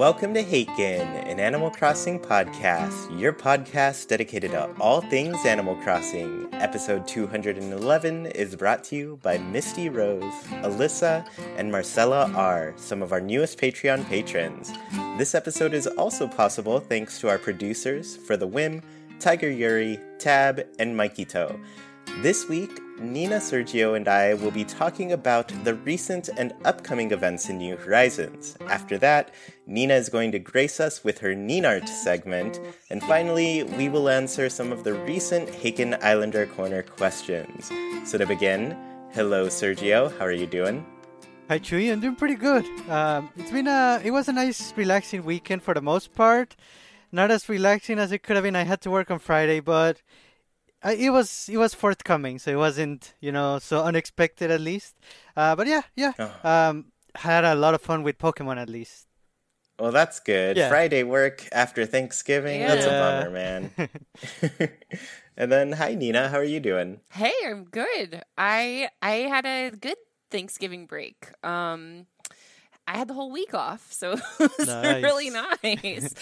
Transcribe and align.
Welcome 0.00 0.32
to 0.32 0.42
Haken, 0.42 1.28
an 1.30 1.38
Animal 1.38 1.70
Crossing 1.70 2.18
podcast, 2.18 3.20
your 3.20 3.34
podcast 3.34 4.08
dedicated 4.08 4.52
to 4.52 4.72
all 4.80 5.02
things 5.02 5.44
Animal 5.44 5.76
Crossing. 5.76 6.48
Episode 6.54 7.06
211 7.06 8.24
is 8.28 8.56
brought 8.56 8.82
to 8.84 8.96
you 8.96 9.18
by 9.22 9.36
Misty 9.36 9.90
Rose, 9.90 10.22
Alyssa, 10.62 11.28
and 11.58 11.70
Marcella 11.70 12.32
R., 12.34 12.72
some 12.76 13.02
of 13.02 13.12
our 13.12 13.20
newest 13.20 13.58
Patreon 13.58 14.06
patrons. 14.06 14.72
This 15.18 15.34
episode 15.34 15.74
is 15.74 15.86
also 15.86 16.26
possible 16.26 16.80
thanks 16.80 17.18
to 17.18 17.28
our 17.28 17.38
producers 17.38 18.16
for 18.16 18.38
the 18.38 18.46
Whim, 18.46 18.80
Tiger 19.18 19.50
Yuri, 19.50 20.00
Tab, 20.18 20.66
and 20.78 20.96
Mikey 20.96 21.26
Toe. 21.26 21.60
This 22.22 22.48
week, 22.48 22.70
Nina, 23.00 23.36
Sergio, 23.36 23.96
and 23.96 24.06
I 24.06 24.34
will 24.34 24.50
be 24.50 24.64
talking 24.64 25.12
about 25.12 25.48
the 25.64 25.74
recent 25.74 26.28
and 26.36 26.52
upcoming 26.66 27.12
events 27.12 27.48
in 27.48 27.56
New 27.56 27.76
Horizons. 27.76 28.58
After 28.68 28.98
that, 28.98 29.32
Nina 29.66 29.94
is 29.94 30.10
going 30.10 30.32
to 30.32 30.38
grace 30.38 30.80
us 30.80 31.02
with 31.02 31.18
her 31.20 31.34
Ninart 31.34 31.88
segment. 31.88 32.60
And 32.90 33.02
finally, 33.02 33.62
we 33.62 33.88
will 33.88 34.10
answer 34.10 34.50
some 34.50 34.70
of 34.70 34.84
the 34.84 34.92
recent 34.92 35.48
Haken 35.48 36.02
Islander 36.02 36.44
Corner 36.44 36.82
questions. 36.82 37.72
So 38.04 38.18
to 38.18 38.26
begin, 38.26 38.76
hello, 39.12 39.46
Sergio. 39.46 40.16
How 40.18 40.26
are 40.26 40.32
you 40.32 40.46
doing? 40.46 40.84
Hi, 41.48 41.58
Chewy. 41.58 41.90
I'm 41.90 42.00
doing 42.00 42.16
pretty 42.16 42.34
good. 42.34 42.66
Um, 42.90 43.30
it's 43.36 43.50
been 43.50 43.66
a, 43.66 44.00
it 44.04 44.10
was 44.10 44.28
a 44.28 44.32
nice, 44.32 44.74
relaxing 44.76 45.24
weekend 45.24 45.62
for 45.62 45.72
the 45.72 45.80
most 45.80 46.14
part. 46.14 46.54
Not 47.12 47.30
as 47.30 47.48
relaxing 47.48 47.98
as 47.98 48.12
it 48.12 48.22
could 48.22 48.36
have 48.36 48.44
been. 48.44 48.54
I 48.54 48.64
had 48.64 48.82
to 48.82 48.90
work 48.90 49.10
on 49.10 49.18
Friday, 49.18 49.60
but 49.60 50.02
uh, 50.84 50.94
it 50.96 51.10
was 51.10 51.48
it 51.48 51.56
was 51.56 51.74
forthcoming, 51.74 52.38
so 52.38 52.50
it 52.50 52.56
wasn't 52.56 53.14
you 53.20 53.32
know 53.32 53.58
so 53.58 53.84
unexpected 53.84 54.50
at 54.50 54.60
least. 54.60 54.96
Uh, 55.36 55.54
but 55.56 55.66
yeah, 55.66 55.82
yeah, 55.96 56.12
oh. 56.18 56.48
um, 56.48 56.86
had 57.14 57.44
a 57.44 57.54
lot 57.54 57.74
of 57.74 57.80
fun 57.80 58.02
with 58.02 58.18
Pokemon 58.18 58.58
at 58.58 58.68
least. 58.68 59.06
Well, 59.78 59.92
that's 59.92 60.20
good. 60.20 60.58
Yeah. 60.58 60.68
Friday 60.68 61.04
work 61.04 61.48
after 61.52 61.86
Thanksgiving. 61.86 62.60
Yeah. 62.60 62.74
That's 62.74 62.86
a 62.86 62.90
bummer, 62.90 63.30
man. 63.30 63.70
and 65.38 65.50
then, 65.50 65.72
hi 65.72 65.94
Nina, 65.94 66.28
how 66.28 66.36
are 66.36 66.44
you 66.44 66.60
doing? 66.60 67.00
Hey, 67.12 67.32
I'm 67.46 67.64
good. 67.64 68.22
I 68.36 68.90
I 69.00 69.12
had 69.28 69.46
a 69.46 69.70
good 69.70 69.96
Thanksgiving 70.30 70.86
break. 70.86 71.28
Um, 71.42 72.06
I 72.86 72.98
had 72.98 73.08
the 73.08 73.14
whole 73.14 73.30
week 73.30 73.54
off, 73.54 73.92
so 73.92 74.12
it 74.40 74.58
was 74.58 74.66
nice. 74.66 75.02
really 75.02 75.30
nice. 75.30 76.14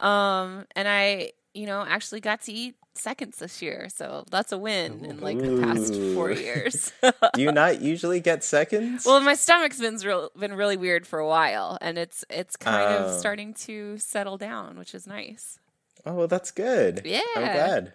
um, 0.00 0.66
and 0.74 0.88
I, 0.88 1.32
you 1.54 1.66
know, 1.66 1.84
actually 1.86 2.20
got 2.20 2.42
to 2.42 2.52
eat 2.52 2.74
seconds 2.94 3.38
this 3.38 3.62
year, 3.62 3.88
so 3.88 4.24
that's 4.30 4.52
a 4.52 4.58
win 4.58 5.04
in 5.04 5.20
like 5.20 5.38
the 5.38 5.60
past 5.62 5.94
four 6.14 6.30
years. 6.30 6.92
Do 7.34 7.42
you 7.42 7.52
not 7.52 7.80
usually 7.80 8.20
get 8.20 8.44
seconds? 8.44 9.04
Well, 9.06 9.20
my 9.20 9.34
stomach's 9.34 9.80
been 9.80 9.96
real, 9.96 10.30
been 10.38 10.54
really 10.54 10.76
weird 10.76 11.06
for 11.06 11.18
a 11.18 11.26
while, 11.26 11.78
and 11.80 11.98
it's 11.98 12.24
it's 12.28 12.56
kind 12.56 12.92
of 12.92 13.10
oh. 13.10 13.18
starting 13.18 13.54
to 13.54 13.98
settle 13.98 14.36
down, 14.36 14.78
which 14.78 14.94
is 14.94 15.06
nice. 15.06 15.58
Oh 16.04 16.14
well, 16.14 16.28
that's 16.28 16.50
good. 16.50 17.02
Yeah, 17.04 17.22
I'm 17.36 17.42
glad. 17.42 17.92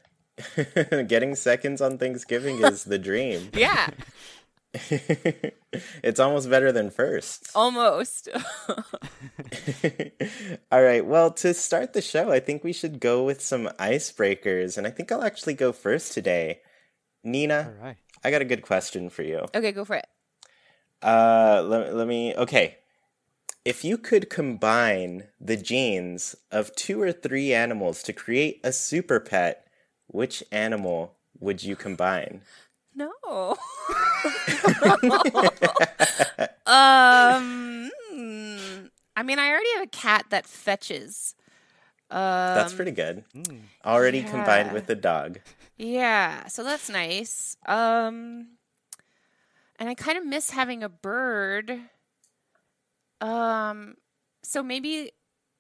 Getting 1.08 1.36
seconds 1.36 1.82
on 1.82 1.98
Thanksgiving 1.98 2.64
is 2.64 2.86
the 2.86 2.98
dream. 2.98 3.50
yeah. 3.54 3.90
it's 4.74 6.20
almost 6.20 6.50
better 6.50 6.72
than 6.72 6.92
first. 6.92 7.50
Almost. 7.56 8.30
All 10.72 10.84
right. 10.84 11.06
Well, 11.06 11.32
to 11.32 11.54
start 11.54 11.94
the 11.94 12.02
show, 12.02 12.32
I 12.32 12.40
think 12.40 12.64
we 12.64 12.74
should 12.74 13.00
go 13.00 13.24
with 13.24 13.42
some 13.42 13.68
icebreakers. 13.80 14.78
And 14.78 14.86
I 14.86 14.92
think 14.92 15.12
I'll 15.12 15.24
actually 15.24 15.56
go 15.56 15.72
first 15.72 16.14
today. 16.14 16.60
Nina, 17.24 17.74
All 17.80 17.86
right. 17.86 17.98
I 18.24 18.32
got 18.32 18.42
a 18.42 18.46
good 18.46 18.62
question 18.62 19.10
for 19.10 19.24
you. 19.24 19.46
Okay, 19.56 19.72
go 19.72 19.86
for 19.86 19.96
it. 19.96 20.08
Uh, 21.02 21.64
let, 21.66 21.96
let 21.96 22.08
me. 22.08 22.36
Okay. 22.36 22.78
If 23.66 23.84
you 23.84 23.98
could 23.98 24.30
combine 24.30 25.28
the 25.40 25.58
genes 25.58 26.36
of 26.52 26.76
two 26.76 27.02
or 27.02 27.12
three 27.12 27.54
animals 27.54 28.02
to 28.04 28.14
create 28.14 28.62
a 28.64 28.72
super 28.72 29.20
pet, 29.20 29.68
which 30.08 30.44
animal 30.52 31.16
would 31.40 31.64
you 31.64 31.76
combine? 31.76 32.42
No. 32.96 33.58
Um, 36.66 37.92
I 39.16 39.24
mean, 39.24 39.40
I 39.40 39.50
already 39.50 39.70
have 39.76 39.84
a 39.84 39.88
cat 39.92 40.26
that 40.30 40.46
fetches. 40.46 41.36
Um, 42.12 42.20
that's 42.20 42.74
pretty 42.74 42.92
good. 42.92 43.24
Mm. 43.36 43.62
Already 43.86 44.20
yeah. 44.20 44.32
combined 44.32 44.72
with 44.72 44.88
the 44.88 44.96
dog. 44.96 45.40
Yeah, 45.78 46.48
so 46.48 46.64
that's 46.64 46.90
nice. 46.90 47.56
Um, 47.66 48.48
and 49.78 49.90
I 49.90 49.94
kind 49.96 50.18
of 50.18 50.26
miss 50.26 50.50
having 50.50 50.84
a 50.84 50.90
bird. 50.90 51.80
Um, 53.22 53.96
so 54.44 54.64
maybe, 54.64 55.12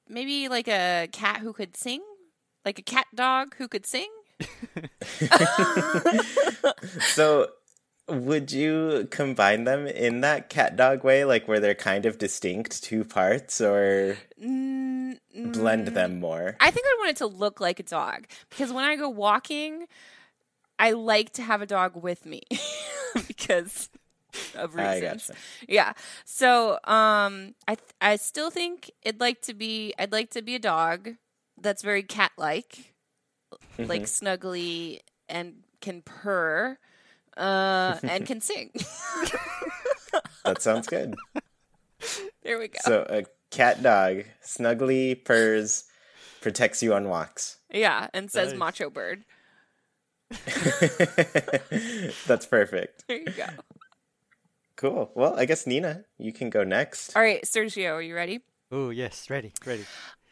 maybe 0.08 0.50
like 0.50 0.68
a 0.68 1.08
cat 1.12 1.41
who 1.41 1.53
could 1.53 1.78
sing, 1.78 2.02
like 2.66 2.80
a 2.80 2.84
cat 2.84 3.06
dog 3.14 3.56
who 3.58 3.68
could 3.68 3.86
sing. 3.86 4.09
so 7.00 7.50
would 8.09 8.52
you 8.52 9.08
combine 9.12 9.64
them 9.64 9.88
in 9.88 10.22
that 10.22 10.50
cat 10.50 10.75
dog 10.75 11.03
way 11.03 11.24
like 11.25 11.47
where 11.47 11.59
they're 11.59 11.75
kind 11.75 12.06
of 12.06 12.18
distinct 12.18 12.84
two 12.84 13.03
parts 13.03 13.62
or 13.62 14.18
mm, 14.42 15.18
blend 15.53 15.88
them 15.90 16.20
more 16.20 16.56
i 16.59 16.72
think 16.72 16.86
i 16.86 16.96
want 17.00 17.09
it 17.09 17.18
to 17.18 17.28
look 17.28 17.59
like 17.59 17.80
a 17.80 17.84
dog 17.84 18.25
because 18.50 18.72
when 18.72 18.84
i 18.84 18.96
go 18.96 19.09
walking 19.09 19.86
i 20.78 20.92
like 20.92 21.31
to 21.31 21.42
have 21.42 21.62
a 21.62 21.66
dog 21.66 21.96
with 21.96 22.25
me 22.25 22.42
because 23.28 23.90
of 24.56 24.76
reasons. 24.76 25.31
Yeah. 25.68 25.94
So, 26.26 26.74
um, 26.84 27.56
I 27.68 27.76
th- 27.76 27.96
I 28.02 28.16
still 28.16 28.50
think 28.50 28.91
it'd 29.02 29.20
like 29.20 29.41
to 29.44 29.53
be. 29.53 29.94
I'd 29.97 30.12
like 30.12 30.31
to 30.31 30.41
be 30.41 30.56
a 30.56 30.59
dog 30.59 31.09
that's 31.59 31.81
very 31.81 32.03
cat-like, 32.03 32.94
mm-hmm. 33.78 33.90
like 33.90 34.03
snuggly 34.03 35.00
and 35.28 35.64
can 35.81 36.02
purr 36.02 36.78
uh, 37.39 37.97
and 38.03 38.25
can 38.27 38.41
sing. 38.41 38.72
that 40.45 40.61
sounds 40.61 40.88
good. 40.88 41.16
There 42.44 42.57
we 42.57 42.69
go. 42.69 42.79
So 42.83 43.05
a 43.09 43.25
cat 43.51 43.83
dog 43.83 44.23
snuggly 44.41 45.22
purrs, 45.22 45.83
protects 46.39 46.81
you 46.81 46.94
on 46.94 47.09
walks. 47.09 47.57
Yeah, 47.69 48.07
and 48.13 48.31
says 48.31 48.53
nice. 48.53 48.57
macho 48.59 48.89
bird. 48.89 49.25
That's 52.25 52.45
perfect. 52.45 53.03
There 53.09 53.17
you 53.17 53.31
go. 53.31 53.45
Cool. 54.78 55.11
Well, 55.13 55.38
I 55.38 55.44
guess 55.44 55.67
Nina, 55.67 56.05
you 56.17 56.31
can 56.31 56.49
go 56.49 56.63
next. 56.63 57.16
All 57.17 57.22
right, 57.22 57.44
Sergio, 57.44 57.95
are 57.95 58.01
you 58.01 58.16
ready? 58.16 58.39
Oh 58.72 58.91
yes, 58.91 59.29
ready, 59.29 59.51
ready. 59.66 59.83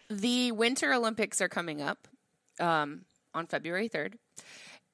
The 0.09 0.53
Winter 0.53 0.94
Olympics 0.94 1.41
are 1.41 1.50
coming 1.50 1.81
up 1.81 2.07
um, 2.62 3.01
on 3.34 3.46
February 3.47 3.90
third, 3.90 4.17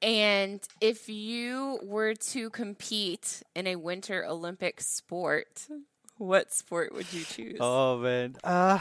and 0.04 0.60
if 0.82 1.08
you 1.08 1.80
were 1.82 2.14
to 2.14 2.50
compete 2.50 3.42
in 3.56 3.66
a 3.66 3.78
Winter 3.78 4.26
Olympic 4.26 4.82
sport, 4.82 5.68
what 6.18 6.54
sport 6.54 6.94
would 6.94 7.12
you 7.14 7.24
choose? 7.24 7.58
Oh 7.62 7.98
man, 7.98 8.36
uh, 8.44 8.80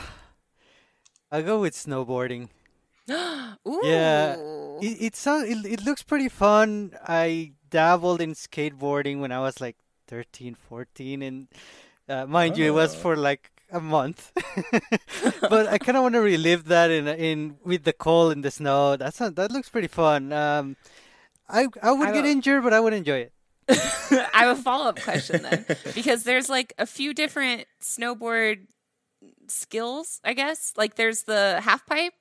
I'll 1.30 1.42
go 1.44 1.60
with 1.60 1.74
snowboarding. 1.74 2.48
Ooh. 3.10 3.80
Yeah, 3.84 4.34
it 4.82 5.00
it, 5.00 5.16
sounds, 5.16 5.48
it 5.48 5.64
it 5.64 5.84
looks 5.84 6.02
pretty 6.02 6.28
fun. 6.28 6.92
I 7.06 7.52
dabbled 7.70 8.20
in 8.20 8.34
skateboarding 8.34 9.20
when 9.20 9.30
I 9.30 9.38
was 9.38 9.60
like 9.60 9.76
13, 10.08 10.56
14, 10.68 11.22
and 11.22 11.48
uh, 12.08 12.26
mind 12.26 12.54
oh. 12.54 12.58
you, 12.58 12.66
it 12.66 12.74
was 12.74 12.96
oh. 12.96 12.98
for 12.98 13.16
like 13.16 13.50
a 13.70 13.80
month. 13.80 14.32
but 15.40 15.68
I 15.68 15.78
kind 15.78 15.96
of 15.96 16.02
want 16.02 16.14
to 16.14 16.20
relive 16.20 16.64
that 16.64 16.90
in 16.90 17.06
in 17.06 17.56
with 17.64 17.84
the 17.84 17.92
cold 17.92 18.32
and 18.32 18.44
the 18.44 18.50
snow. 18.50 18.96
That's 18.96 19.18
that 19.18 19.52
looks 19.52 19.68
pretty 19.68 19.88
fun. 19.88 20.32
Um, 20.32 20.76
I 21.48 21.68
I 21.82 21.92
would 21.92 22.08
I 22.08 22.12
get 22.12 22.24
injured, 22.24 22.62
but 22.62 22.72
I 22.72 22.80
would 22.80 22.92
enjoy 22.92 23.18
it. 23.18 23.32
I 23.70 24.44
have 24.44 24.58
a 24.58 24.62
follow 24.62 24.88
up 24.88 25.00
question 25.00 25.42
then, 25.42 25.64
because 25.94 26.24
there's 26.24 26.48
like 26.48 26.72
a 26.78 26.86
few 26.86 27.14
different 27.14 27.66
snowboard 27.80 28.66
skills. 29.48 30.20
I 30.24 30.32
guess 30.32 30.72
like 30.76 30.96
there's 30.96 31.22
the 31.22 31.60
half 31.62 31.86
pipe 31.86 32.14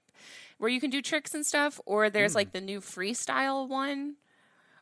where 0.57 0.69
you 0.69 0.79
can 0.79 0.89
do 0.89 1.01
tricks 1.01 1.33
and 1.33 1.45
stuff, 1.45 1.79
or 1.85 2.09
there's 2.09 2.33
mm. 2.33 2.35
like 2.35 2.51
the 2.51 2.61
new 2.61 2.79
freestyle 2.79 3.67
one. 3.67 4.15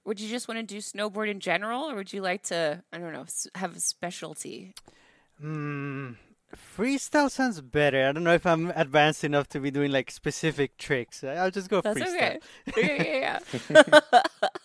Would 0.06 0.20
you 0.20 0.30
just 0.30 0.48
want 0.48 0.60
to 0.60 0.64
do 0.64 0.80
snowboard 0.80 1.30
in 1.30 1.40
general, 1.40 1.90
or 1.90 1.96
would 1.96 2.14
you 2.14 2.22
like 2.22 2.44
to 2.44 2.84
I 2.92 2.98
don't 2.98 3.14
know 3.14 3.26
have 3.56 3.76
a 3.76 3.80
specialty? 3.80 4.74
Hmm. 5.40 6.14
Freestyle 6.56 7.30
sounds 7.30 7.62
better. 7.62 8.08
I 8.08 8.12
don't 8.12 8.24
know 8.24 8.34
if 8.34 8.46
I'm 8.46 8.72
advanced 8.76 9.24
enough 9.24 9.48
to 9.50 9.60
be 9.60 9.70
doing 9.70 9.92
like 9.92 10.10
specific 10.10 10.78
tricks. 10.78 11.24
I'll 11.24 11.52
just 11.52 11.70
go 11.70 11.82
freestyle. 11.82 11.94
That's 11.94 12.12
freestyle. 12.12 12.42
Okay. 12.70 12.98
yeah, 12.98 13.40
yeah, 13.70 14.00
yeah. 14.42 14.48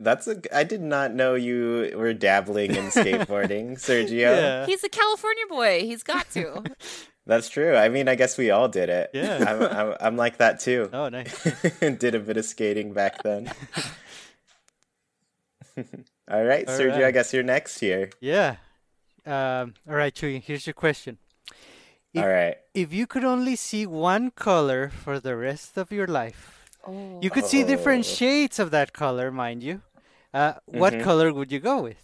That's 0.00 0.28
a. 0.28 0.40
I 0.54 0.62
did 0.62 0.80
not 0.80 1.12
know 1.12 1.34
you 1.34 1.92
were 1.96 2.14
dabbling 2.14 2.70
in 2.76 2.84
skateboarding, 2.86 3.72
Sergio. 3.78 4.12
Yeah. 4.12 4.66
He's 4.66 4.84
a 4.84 4.88
California 4.88 5.44
boy. 5.48 5.80
He's 5.80 6.04
got 6.04 6.30
to. 6.34 6.62
That's 7.26 7.48
true. 7.48 7.74
I 7.74 7.88
mean, 7.88 8.08
I 8.08 8.14
guess 8.14 8.38
we 8.38 8.50
all 8.50 8.68
did 8.68 8.88
it. 8.88 9.10
Yeah. 9.12 9.44
I'm, 9.46 9.62
I'm, 9.62 9.96
I'm 10.00 10.16
like 10.16 10.36
that 10.38 10.60
too. 10.60 10.88
Oh, 10.92 11.08
nice. 11.08 11.42
did 11.80 12.14
a 12.14 12.20
bit 12.20 12.36
of 12.36 12.44
skating 12.44 12.92
back 12.92 13.22
then. 13.24 13.52
all 16.30 16.44
right, 16.44 16.66
all 16.68 16.78
Sergio. 16.78 16.92
Right. 16.92 17.04
I 17.04 17.10
guess 17.10 17.34
you're 17.34 17.42
next 17.42 17.80
here. 17.80 18.10
Yeah. 18.20 18.56
Um, 19.28 19.74
all 19.86 19.94
right, 19.94 20.14
Chewy, 20.14 20.42
here's 20.42 20.66
your 20.66 20.72
question. 20.72 21.18
If, 22.14 22.22
All 22.22 22.30
right. 22.30 22.56
If 22.72 22.94
you 22.94 23.06
could 23.06 23.24
only 23.24 23.56
see 23.56 23.84
one 23.84 24.30
color 24.30 24.88
for 24.88 25.20
the 25.20 25.36
rest 25.36 25.76
of 25.76 25.92
your 25.92 26.06
life, 26.06 26.70
oh. 26.86 27.18
you 27.20 27.28
could 27.28 27.44
see 27.44 27.62
different 27.62 28.06
oh. 28.06 28.08
shades 28.08 28.58
of 28.58 28.70
that 28.70 28.94
color, 28.94 29.30
mind 29.30 29.62
you. 29.62 29.82
Uh, 30.32 30.54
what 30.64 30.94
mm-hmm. 30.94 31.02
color 31.02 31.32
would 31.32 31.52
you 31.52 31.60
go 31.60 31.82
with? 31.82 32.02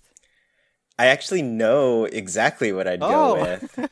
I 0.99 1.07
actually 1.07 1.41
know 1.41 2.05
exactly 2.05 2.73
what 2.73 2.87
I'd 2.87 3.03
oh. 3.03 3.09
go 3.09 3.41
with. 3.41 3.91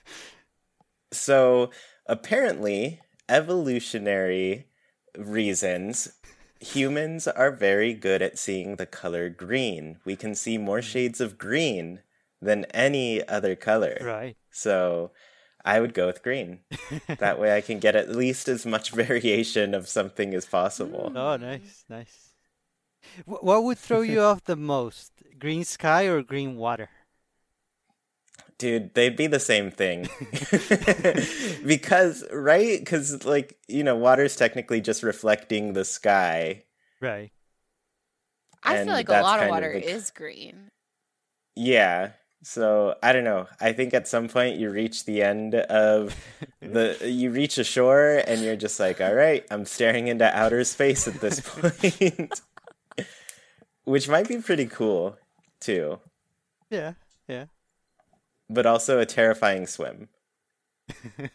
so 1.12 1.70
apparently, 2.06 3.00
evolutionary 3.30 4.66
reasons, 5.16 6.12
humans 6.60 7.26
are 7.26 7.50
very 7.50 7.94
good 7.94 8.20
at 8.20 8.38
seeing 8.38 8.76
the 8.76 8.86
color 8.86 9.30
green. 9.30 10.00
We 10.04 10.16
can 10.16 10.34
see 10.34 10.58
more 10.58 10.82
shades 10.82 11.18
of 11.18 11.38
green 11.38 12.00
than 12.42 12.66
any 12.74 13.26
other 13.26 13.56
color. 13.56 13.96
Right. 14.02 14.36
So 14.50 15.12
I 15.64 15.80
would 15.80 15.94
go 15.94 16.06
with 16.06 16.22
green. 16.22 16.60
that 17.18 17.38
way 17.38 17.56
I 17.56 17.60
can 17.60 17.78
get 17.78 17.96
at 17.96 18.10
least 18.10 18.48
as 18.48 18.66
much 18.66 18.90
variation 18.90 19.74
of 19.74 19.88
something 19.88 20.34
as 20.34 20.44
possible. 20.44 21.10
Mm. 21.14 21.18
Oh, 21.18 21.36
nice, 21.36 21.84
nice. 21.88 22.30
What 23.24 23.64
would 23.64 23.78
throw 23.78 24.02
you 24.02 24.20
off 24.28 24.44
the 24.44 24.56
most? 24.56 25.12
Green 25.38 25.64
sky 25.64 26.04
or 26.04 26.22
green 26.22 26.56
water? 26.56 26.90
Dude, 28.58 28.94
they'd 28.94 29.16
be 29.16 29.26
the 29.26 29.40
same 29.40 29.72
thing. 29.72 30.08
because, 31.66 32.24
right? 32.32 32.78
Because, 32.78 33.24
like, 33.24 33.58
you 33.66 33.82
know, 33.82 33.96
water's 33.96 34.36
technically 34.36 34.80
just 34.80 35.02
reflecting 35.02 35.72
the 35.72 35.84
sky. 35.84 36.62
Right. 37.00 37.32
I 38.62 38.84
feel 38.84 38.92
like 38.92 39.08
a 39.08 39.20
lot 39.20 39.42
of 39.42 39.48
water 39.48 39.72
of 39.72 39.82
the... 39.82 39.90
is 39.90 40.10
green. 40.12 40.70
Yeah. 41.56 42.12
So 42.42 42.96
I 43.02 43.12
don't 43.12 43.24
know. 43.24 43.46
I 43.60 43.72
think 43.72 43.94
at 43.94 44.08
some 44.08 44.28
point 44.28 44.58
you 44.58 44.68
reach 44.70 45.04
the 45.04 45.22
end 45.22 45.54
of 45.54 46.16
the 46.60 46.98
you 47.04 47.30
reach 47.30 47.56
a 47.56 47.64
shore 47.64 48.20
and 48.26 48.42
you're 48.42 48.56
just 48.56 48.80
like, 48.80 49.00
all 49.00 49.14
right, 49.14 49.46
I'm 49.50 49.64
staring 49.64 50.08
into 50.08 50.24
outer 50.36 50.64
space 50.64 51.06
at 51.06 51.20
this 51.20 51.40
point. 51.40 52.40
Which 53.84 54.08
might 54.08 54.28
be 54.28 54.38
pretty 54.38 54.66
cool 54.66 55.16
too. 55.60 56.00
Yeah, 56.68 56.94
yeah. 57.28 57.46
But 58.50 58.66
also 58.66 58.98
a 58.98 59.06
terrifying 59.06 59.68
swim. 59.68 60.08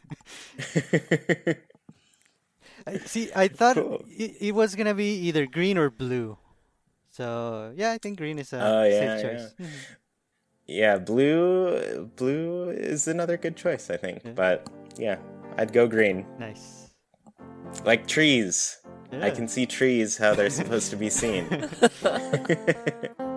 See, 3.06 3.30
I 3.36 3.48
thought 3.48 3.76
cool. 3.76 4.06
it, 4.08 4.36
it, 4.40 4.56
was 4.56 4.76
gonna 4.76 4.94
be 4.94 5.16
either 5.28 5.46
green 5.46 5.78
or 5.78 5.90
blue. 5.90 6.38
So 7.12 7.74
yeah, 7.76 7.92
I 7.92 7.98
think 7.98 8.18
green 8.18 8.40
is 8.40 8.54
a 8.54 8.60
oh, 8.62 8.84
yeah, 8.84 9.00
safe 9.00 9.22
choice. 9.22 9.54
Yeah. 9.58 9.66
Mm-hmm. 9.66 9.76
Yeah, 10.68 10.98
blue 10.98 12.10
blue 12.16 12.70
is 12.70 13.08
another 13.08 13.38
good 13.38 13.56
choice, 13.56 13.90
I 13.90 13.98
think. 13.98 14.36
But 14.36 14.70
yeah, 14.98 15.18
I'd 15.58 15.74
go 15.74 15.88
green. 15.88 16.26
Nice. 16.40 16.92
Like 17.86 18.08
trees. 18.08 18.80
Yeah. 19.12 19.26
I 19.26 19.30
can 19.30 19.48
see 19.48 19.66
trees 19.66 20.18
how 20.18 20.36
they're 20.36 20.50
supposed 20.50 20.90
to 20.90 20.98
be 20.98 21.10
seen. 21.10 21.48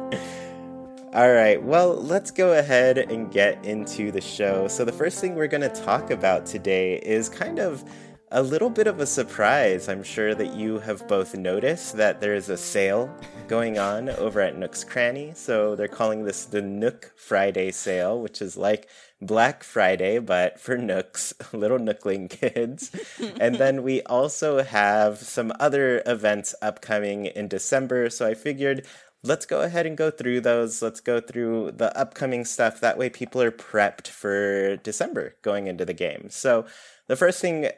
All 1.13 1.33
right, 1.33 1.61
well, 1.61 1.97
let's 1.97 2.31
go 2.31 2.57
ahead 2.57 2.97
and 2.97 3.33
get 3.33 3.65
into 3.65 4.13
the 4.13 4.21
show. 4.21 4.69
So, 4.69 4.85
the 4.85 4.93
first 4.93 5.21
thing 5.21 5.35
we're 5.35 5.49
going 5.49 5.69
to 5.69 5.83
talk 5.83 6.13
about 6.13 6.47
today 6.47 6.99
is 6.99 7.29
kind 7.29 7.59
of 7.59 7.85
a 8.33 8.43
little 8.43 8.71
bit 8.71 8.87
of 8.87 9.01
a 9.01 9.07
surprise. 9.07 9.89
I'm 9.89 10.05
sure 10.05 10.37
that 10.37 10.55
you 10.55 10.79
have 10.79 11.07
both 11.09 11.35
noticed 11.35 11.97
that 11.97 12.21
there's 12.21 12.49
a 12.49 12.57
sale 12.57 13.13
going 13.49 13.79
on 13.79 14.09
over 14.19 14.41
at 14.41 14.57
Nook's 14.57 14.85
Cranny. 14.85 15.33
So, 15.35 15.75
they're 15.75 15.89
calling 15.89 16.25
this 16.25 16.45
the 16.45 16.63
Nook 16.63 17.13
Friday 17.17 17.73
sale, 17.73 18.21
which 18.21 18.41
is 18.41 18.57
like 18.57 18.89
Black 19.21 19.65
Friday, 19.65 20.21
but 20.21 20.61
for 20.61 20.79
Nooks, 20.79 21.35
little 21.53 21.79
Nookling 21.79 22.31
kids. 22.31 22.95
and 23.41 23.57
then 23.57 23.83
we 23.83 24.03
also 24.03 24.63
have 24.63 25.19
some 25.19 25.53
other 25.59 26.03
events 26.07 26.55
upcoming 26.63 27.27
in 27.27 27.49
December. 27.49 28.11
So 28.11 28.29
I 28.29 28.35
figured 28.35 28.87
let's 29.25 29.45
go 29.45 29.63
ahead 29.63 29.87
and 29.87 29.97
go 29.97 30.11
through 30.11 30.43
those. 30.43 30.81
Let's 30.83 31.01
go 31.01 31.21
through 31.21 31.73
the 31.73 31.97
upcoming 31.99 32.45
stuff. 32.45 32.81
That 32.81 32.97
way 32.97 33.11
people 33.11 33.43
are 33.43 33.51
prepped 33.51 34.07
for 34.07 34.77
December 34.77 35.35
going 35.43 35.67
into 35.67 35.85
the 35.85 35.95
game. 35.95 36.29
So 36.31 36.65
the 37.09 37.17
first 37.17 37.41
thing, 37.41 37.69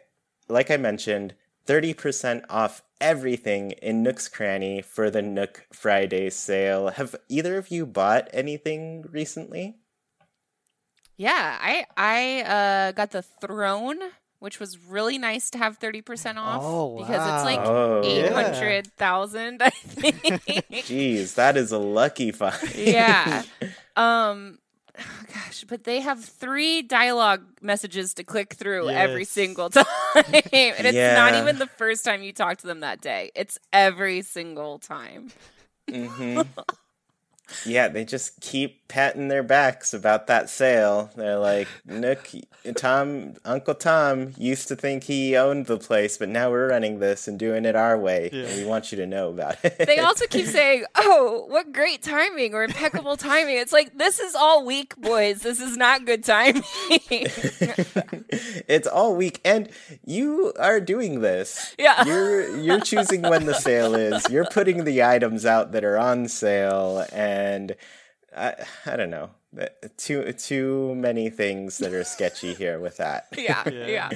like 0.48 0.70
I 0.70 0.76
mentioned, 0.76 1.34
30% 1.66 2.44
off 2.50 2.82
everything 3.00 3.72
in 3.72 4.02
Nook's 4.02 4.28
Cranny 4.28 4.82
for 4.82 5.10
the 5.10 5.22
Nook 5.22 5.66
Friday 5.72 6.30
sale. 6.30 6.88
Have 6.88 7.16
either 7.28 7.56
of 7.56 7.70
you 7.70 7.86
bought 7.86 8.28
anything 8.32 9.04
recently? 9.10 9.76
Yeah, 11.16 11.58
I 11.60 11.86
I 11.96 12.42
uh, 12.42 12.92
got 12.92 13.10
the 13.10 13.22
throne, 13.22 13.98
which 14.38 14.58
was 14.58 14.78
really 14.78 15.18
nice 15.18 15.50
to 15.50 15.58
have 15.58 15.76
thirty 15.76 16.00
percent 16.00 16.38
off 16.38 16.62
oh, 16.64 16.98
because 16.98 17.22
it's 17.34 17.44
like 17.44 17.60
oh, 17.60 18.02
eight 18.02 18.32
hundred 18.32 18.88
thousand. 18.96 19.60
Yeah. 19.60 19.66
I 19.66 19.70
think. 19.70 20.22
Jeez, 20.86 21.34
that 21.34 21.56
is 21.56 21.70
a 21.70 21.78
lucky 21.78 22.32
find. 22.32 22.74
yeah. 22.74 23.42
Um. 23.94 24.58
Oh, 25.02 25.24
gosh, 25.34 25.64
but 25.68 25.84
they 25.84 26.00
have 26.00 26.24
three 26.24 26.82
dialogue 26.82 27.42
messages 27.60 28.14
to 28.14 28.24
click 28.24 28.54
through 28.54 28.90
yes. 28.90 28.96
every 28.96 29.24
single 29.24 29.70
time. 29.70 29.84
and 30.14 30.32
it's 30.52 30.92
yeah. 30.92 31.14
not 31.14 31.34
even 31.34 31.58
the 31.58 31.66
first 31.66 32.04
time 32.04 32.22
you 32.22 32.32
talk 32.32 32.58
to 32.58 32.66
them 32.66 32.80
that 32.80 33.00
day. 33.00 33.30
It's 33.34 33.58
every 33.72 34.22
single 34.22 34.78
time. 34.78 35.30
Mm-hmm. 35.88 36.42
Yeah, 37.66 37.88
they 37.88 38.04
just 38.04 38.40
keep 38.40 38.81
patting 38.92 39.28
their 39.28 39.42
backs 39.42 39.94
about 39.94 40.26
that 40.26 40.50
sale. 40.50 41.10
They're 41.16 41.38
like, 41.38 41.66
Nook, 41.86 42.28
Tom, 42.76 43.34
Uncle 43.44 43.74
Tom 43.74 44.34
used 44.36 44.68
to 44.68 44.76
think 44.76 45.04
he 45.04 45.36
owned 45.36 45.66
the 45.66 45.78
place, 45.78 46.18
but 46.18 46.28
now 46.28 46.50
we're 46.50 46.68
running 46.68 46.98
this 47.00 47.26
and 47.26 47.38
doing 47.38 47.64
it 47.64 47.74
our 47.74 47.98
way. 47.98 48.28
Yeah. 48.32 48.44
And 48.44 48.60
we 48.60 48.66
want 48.66 48.92
you 48.92 48.98
to 48.98 49.06
know 49.06 49.30
about 49.30 49.56
it. 49.64 49.78
They 49.86 49.98
also 49.98 50.26
keep 50.26 50.46
saying, 50.46 50.84
oh, 50.94 51.46
what 51.48 51.72
great 51.72 52.02
timing 52.02 52.52
or 52.54 52.64
impeccable 52.64 53.16
timing. 53.16 53.56
It's 53.56 53.72
like, 53.72 53.96
this 53.96 54.20
is 54.20 54.34
all 54.34 54.64
week, 54.66 54.94
boys. 54.96 55.40
This 55.40 55.60
is 55.60 55.76
not 55.76 56.04
good 56.04 56.22
timing. 56.22 56.62
it's 58.68 58.86
all 58.86 59.16
week. 59.16 59.40
And 59.44 59.70
you 60.04 60.52
are 60.58 60.80
doing 60.80 61.20
this. 61.20 61.74
Yeah. 61.78 62.04
You're, 62.04 62.56
you're 62.58 62.80
choosing 62.80 63.22
when 63.22 63.46
the 63.46 63.54
sale 63.54 63.94
is, 63.94 64.28
you're 64.28 64.44
putting 64.44 64.84
the 64.84 65.02
items 65.02 65.46
out 65.46 65.72
that 65.72 65.82
are 65.82 65.96
on 65.96 66.28
sale. 66.28 67.06
And 67.12 67.52
and 67.62 67.76
I, 68.36 68.54
I 68.86 68.96
don't 68.96 69.10
know 69.10 69.30
too 69.96 70.32
too 70.32 70.94
many 70.94 71.30
things 71.30 71.78
that 71.78 71.92
are 71.92 72.04
sketchy 72.04 72.54
here 72.62 72.78
with 72.78 72.98
that. 72.98 73.26
yeah, 73.36 73.68
yeah. 73.68 74.10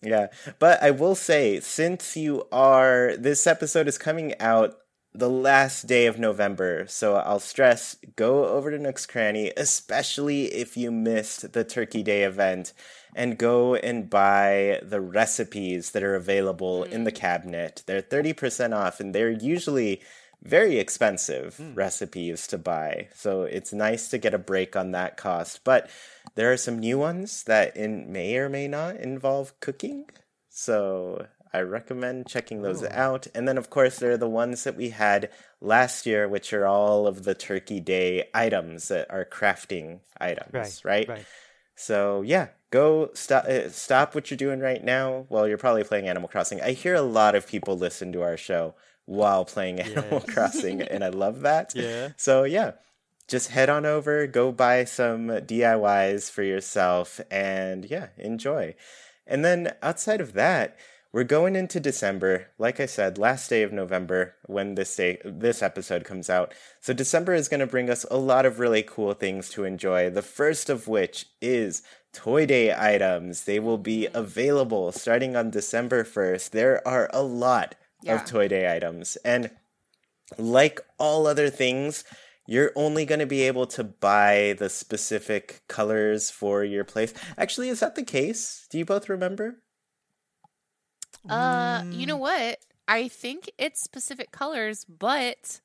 Yeah. 0.00 0.28
But 0.60 0.80
I 0.80 0.92
will 0.92 1.16
say, 1.16 1.58
since 1.58 2.16
you 2.16 2.46
are, 2.52 3.16
this 3.18 3.48
episode 3.48 3.88
is 3.88 3.98
coming 3.98 4.38
out 4.38 4.78
the 5.12 5.28
last 5.28 5.88
day 5.88 6.06
of 6.06 6.20
November. 6.20 6.84
So 6.86 7.16
I'll 7.16 7.40
stress 7.40 7.96
go 8.14 8.46
over 8.46 8.70
to 8.70 8.78
Nook's 8.78 9.06
Cranny, 9.06 9.52
especially 9.56 10.44
if 10.54 10.76
you 10.76 10.92
missed 10.92 11.52
the 11.52 11.64
Turkey 11.64 12.04
Day 12.04 12.22
event, 12.22 12.72
and 13.16 13.36
go 13.36 13.74
and 13.74 14.08
buy 14.08 14.80
the 14.84 15.00
recipes 15.00 15.90
that 15.90 16.04
are 16.04 16.14
available 16.14 16.84
mm. 16.84 16.92
in 16.92 17.02
the 17.02 17.10
mm. 17.10 17.16
cabinet. 17.16 17.82
They're 17.86 18.00
30% 18.00 18.76
off, 18.76 19.00
and 19.00 19.12
they're 19.12 19.30
usually 19.30 20.00
very 20.42 20.78
expensive 20.78 21.56
mm. 21.60 21.76
recipes 21.76 22.46
to 22.48 22.58
buy. 22.58 23.08
So 23.14 23.42
it's 23.42 23.72
nice 23.72 24.08
to 24.08 24.18
get 24.18 24.34
a 24.34 24.38
break 24.38 24.76
on 24.76 24.92
that 24.92 25.16
cost. 25.16 25.64
But 25.64 25.90
there 26.34 26.52
are 26.52 26.56
some 26.56 26.78
new 26.78 26.98
ones 26.98 27.44
that 27.44 27.76
in 27.76 28.12
may 28.12 28.36
or 28.36 28.48
may 28.48 28.68
not 28.68 28.96
involve 28.96 29.58
cooking. 29.60 30.06
So 30.48 31.26
I 31.52 31.60
recommend 31.60 32.28
checking 32.28 32.62
those 32.62 32.82
oh. 32.82 32.88
out. 32.90 33.26
And 33.34 33.48
then 33.48 33.58
of 33.58 33.70
course 33.70 33.98
there 33.98 34.12
are 34.12 34.18
the 34.18 34.28
ones 34.28 34.64
that 34.64 34.76
we 34.76 34.90
had 34.90 35.30
last 35.60 36.06
year, 36.06 36.28
which 36.28 36.52
are 36.52 36.66
all 36.66 37.06
of 37.06 37.24
the 37.24 37.34
Turkey 37.34 37.80
Day 37.80 38.28
items 38.34 38.88
that 38.88 39.10
are 39.10 39.24
crafting 39.24 40.00
items, 40.20 40.84
right? 40.84 41.08
Right. 41.08 41.08
right. 41.08 41.26
So 41.74 42.22
yeah, 42.22 42.48
go 42.70 43.10
stop 43.14 43.44
uh, 43.44 43.70
stop 43.70 44.14
what 44.14 44.30
you're 44.30 44.36
doing 44.38 44.60
right 44.60 44.82
now. 44.82 45.26
Well, 45.28 45.46
you're 45.46 45.58
probably 45.58 45.84
playing 45.84 46.08
Animal 46.08 46.28
Crossing. 46.28 46.60
I 46.60 46.72
hear 46.72 46.94
a 46.94 47.02
lot 47.02 47.34
of 47.34 47.46
people 47.46 47.78
listen 47.78 48.12
to 48.12 48.22
our 48.22 48.36
show 48.36 48.74
while 49.08 49.44
playing 49.44 49.80
Animal 49.80 50.20
Crossing, 50.20 50.82
and 50.82 51.02
I 51.02 51.08
love 51.08 51.40
that. 51.40 51.74
Yeah. 51.78 52.08
So 52.16 52.42
yeah, 52.44 52.72
just 53.28 53.50
head 53.50 53.70
on 53.70 53.86
over, 53.86 54.26
go 54.26 54.50
buy 54.52 54.84
some 54.84 55.28
DIYs 55.28 56.30
for 56.30 56.42
yourself, 56.42 57.20
and 57.30 57.84
yeah, 57.84 58.08
enjoy. 58.16 58.74
And 59.26 59.44
then 59.44 59.74
outside 59.82 60.20
of 60.20 60.32
that, 60.32 60.76
we're 61.12 61.24
going 61.24 61.56
into 61.56 61.78
December. 61.78 62.48
Like 62.58 62.80
I 62.80 62.86
said, 62.86 63.16
last 63.16 63.48
day 63.48 63.62
of 63.62 63.72
November 63.72 64.34
when 64.46 64.74
this 64.74 64.94
day 64.94 65.18
this 65.24 65.62
episode 65.62 66.04
comes 66.04 66.28
out. 66.28 66.52
So 66.80 66.92
December 66.92 67.34
is 67.34 67.48
going 67.48 67.60
to 67.60 67.66
bring 67.66 67.88
us 67.88 68.04
a 68.10 68.18
lot 68.18 68.44
of 68.44 68.58
really 68.58 68.82
cool 68.82 69.14
things 69.14 69.48
to 69.50 69.64
enjoy. 69.64 70.10
The 70.10 70.22
first 70.22 70.68
of 70.68 70.88
which 70.88 71.26
is 71.40 71.82
Toy 72.12 72.44
Day 72.46 72.74
items. 72.74 73.44
They 73.44 73.60
will 73.60 73.78
be 73.78 74.08
available 74.12 74.92
starting 74.92 75.36
on 75.36 75.50
December 75.50 76.04
1st. 76.04 76.50
There 76.50 76.86
are 76.86 77.08
a 77.12 77.22
lot 77.22 77.74
yeah. 78.02 78.14
of 78.16 78.24
Toy 78.24 78.48
Day 78.48 78.74
items. 78.74 79.16
And 79.24 79.50
like 80.36 80.80
all 80.98 81.26
other 81.26 81.50
things, 81.50 82.04
you're 82.46 82.72
only 82.76 83.04
going 83.04 83.20
to 83.20 83.26
be 83.26 83.42
able 83.42 83.66
to 83.66 83.84
buy 83.84 84.56
the 84.58 84.68
specific 84.68 85.62
colors 85.68 86.30
for 86.30 86.64
your 86.64 86.84
place. 86.84 87.12
Actually, 87.36 87.68
is 87.68 87.80
that 87.80 87.94
the 87.94 88.02
case? 88.02 88.66
Do 88.70 88.78
you 88.78 88.84
both 88.84 89.08
remember? 89.08 89.56
Uh, 91.28 91.84
you 91.90 92.06
know 92.06 92.16
what? 92.16 92.58
I 92.86 93.08
think 93.08 93.50
it's 93.58 93.82
specific 93.82 94.30
colors, 94.30 94.86
but 94.88 95.60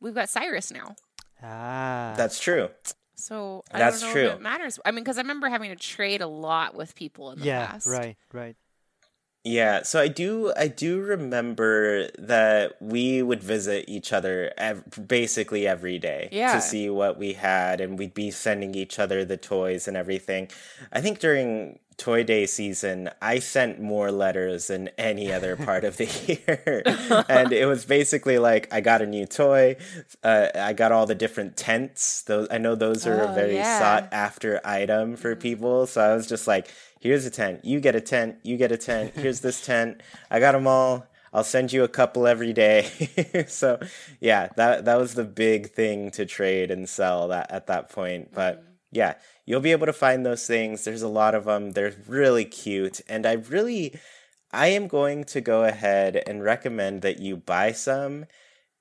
we've 0.00 0.14
got 0.14 0.28
Cyrus 0.28 0.72
now. 0.72 0.96
Ah, 1.42 2.14
That's 2.16 2.40
true. 2.40 2.68
So 3.16 3.62
I 3.70 3.78
That's 3.78 4.00
don't 4.00 4.08
know 4.08 4.12
true. 4.12 4.26
if 4.26 4.34
it 4.34 4.40
matters. 4.40 4.80
I 4.84 4.90
mean, 4.90 5.04
because 5.04 5.18
I 5.18 5.20
remember 5.20 5.48
having 5.48 5.70
to 5.70 5.76
trade 5.76 6.20
a 6.20 6.26
lot 6.26 6.74
with 6.74 6.96
people 6.96 7.30
in 7.30 7.38
the 7.38 7.44
yeah, 7.46 7.66
past. 7.66 7.86
right, 7.86 8.16
right. 8.32 8.56
Yeah, 9.46 9.82
so 9.82 10.00
I 10.00 10.08
do 10.08 10.54
I 10.56 10.68
do 10.68 11.00
remember 11.02 12.08
that 12.18 12.80
we 12.80 13.22
would 13.22 13.42
visit 13.42 13.84
each 13.88 14.10
other 14.10 14.52
ev- 14.56 14.84
basically 15.06 15.66
every 15.66 15.98
day 15.98 16.30
Yeah. 16.32 16.54
to 16.54 16.62
see 16.62 16.88
what 16.88 17.18
we 17.18 17.34
had 17.34 17.80
and 17.82 17.98
we'd 17.98 18.14
be 18.14 18.30
sending 18.30 18.74
each 18.74 18.98
other 18.98 19.22
the 19.22 19.36
toys 19.36 19.86
and 19.86 19.98
everything. 19.98 20.48
I 20.90 21.02
think 21.02 21.18
during 21.18 21.78
Toy 21.96 22.24
Day 22.24 22.46
season, 22.46 23.08
I 23.22 23.38
sent 23.38 23.80
more 23.80 24.10
letters 24.10 24.66
than 24.66 24.88
any 24.98 25.30
other 25.32 25.54
part 25.56 25.84
of 25.84 25.96
the 25.98 26.06
year. 26.26 26.82
and 27.28 27.52
it 27.52 27.66
was 27.66 27.84
basically 27.84 28.38
like 28.38 28.66
I 28.72 28.80
got 28.80 29.00
a 29.02 29.06
new 29.06 29.26
toy, 29.26 29.76
uh, 30.24 30.48
I 30.56 30.72
got 30.72 30.90
all 30.90 31.06
the 31.06 31.14
different 31.14 31.56
tents. 31.56 32.22
Those 32.22 32.48
I 32.50 32.56
know 32.58 32.74
those 32.74 33.06
are 33.06 33.20
a 33.20 33.30
Oh, 33.30 33.34
very 33.34 33.54
yeah. 33.56 33.78
sought 33.78 34.08
after 34.12 34.60
item 34.64 35.16
for 35.16 35.36
people, 35.36 35.86
so 35.86 36.00
I 36.00 36.14
was 36.14 36.26
just 36.26 36.48
like 36.48 36.66
here's 37.04 37.26
a 37.26 37.30
tent. 37.30 37.64
You 37.64 37.78
get 37.78 37.94
a 37.94 38.00
tent. 38.00 38.38
You 38.42 38.56
get 38.56 38.72
a 38.72 38.76
tent. 38.76 39.12
Here's 39.14 39.40
this 39.40 39.64
tent. 39.66 40.00
I 40.30 40.40
got 40.40 40.52
them 40.52 40.66
all. 40.66 41.06
I'll 41.32 41.44
send 41.44 41.72
you 41.72 41.84
a 41.84 41.88
couple 41.88 42.26
every 42.26 42.52
day. 42.52 43.44
so 43.48 43.78
yeah, 44.20 44.48
that 44.56 44.86
that 44.86 44.98
was 44.98 45.14
the 45.14 45.24
big 45.24 45.70
thing 45.70 46.10
to 46.12 46.26
trade 46.26 46.70
and 46.70 46.88
sell 46.88 47.28
that 47.28 47.50
at 47.52 47.66
that 47.68 47.90
point. 47.90 48.32
But 48.32 48.60
mm-hmm. 48.60 48.72
yeah, 48.92 49.14
you'll 49.44 49.60
be 49.60 49.72
able 49.72 49.86
to 49.86 49.92
find 49.92 50.24
those 50.24 50.46
things. 50.46 50.84
There's 50.84 51.02
a 51.02 51.08
lot 51.08 51.34
of 51.34 51.44
them. 51.44 51.72
They're 51.72 51.94
really 52.08 52.44
cute, 52.44 53.00
and 53.08 53.26
I 53.26 53.32
really, 53.32 53.98
I 54.52 54.68
am 54.68 54.88
going 54.88 55.24
to 55.24 55.40
go 55.40 55.64
ahead 55.64 56.22
and 56.26 56.42
recommend 56.42 57.02
that 57.02 57.20
you 57.20 57.36
buy 57.36 57.72
some. 57.72 58.26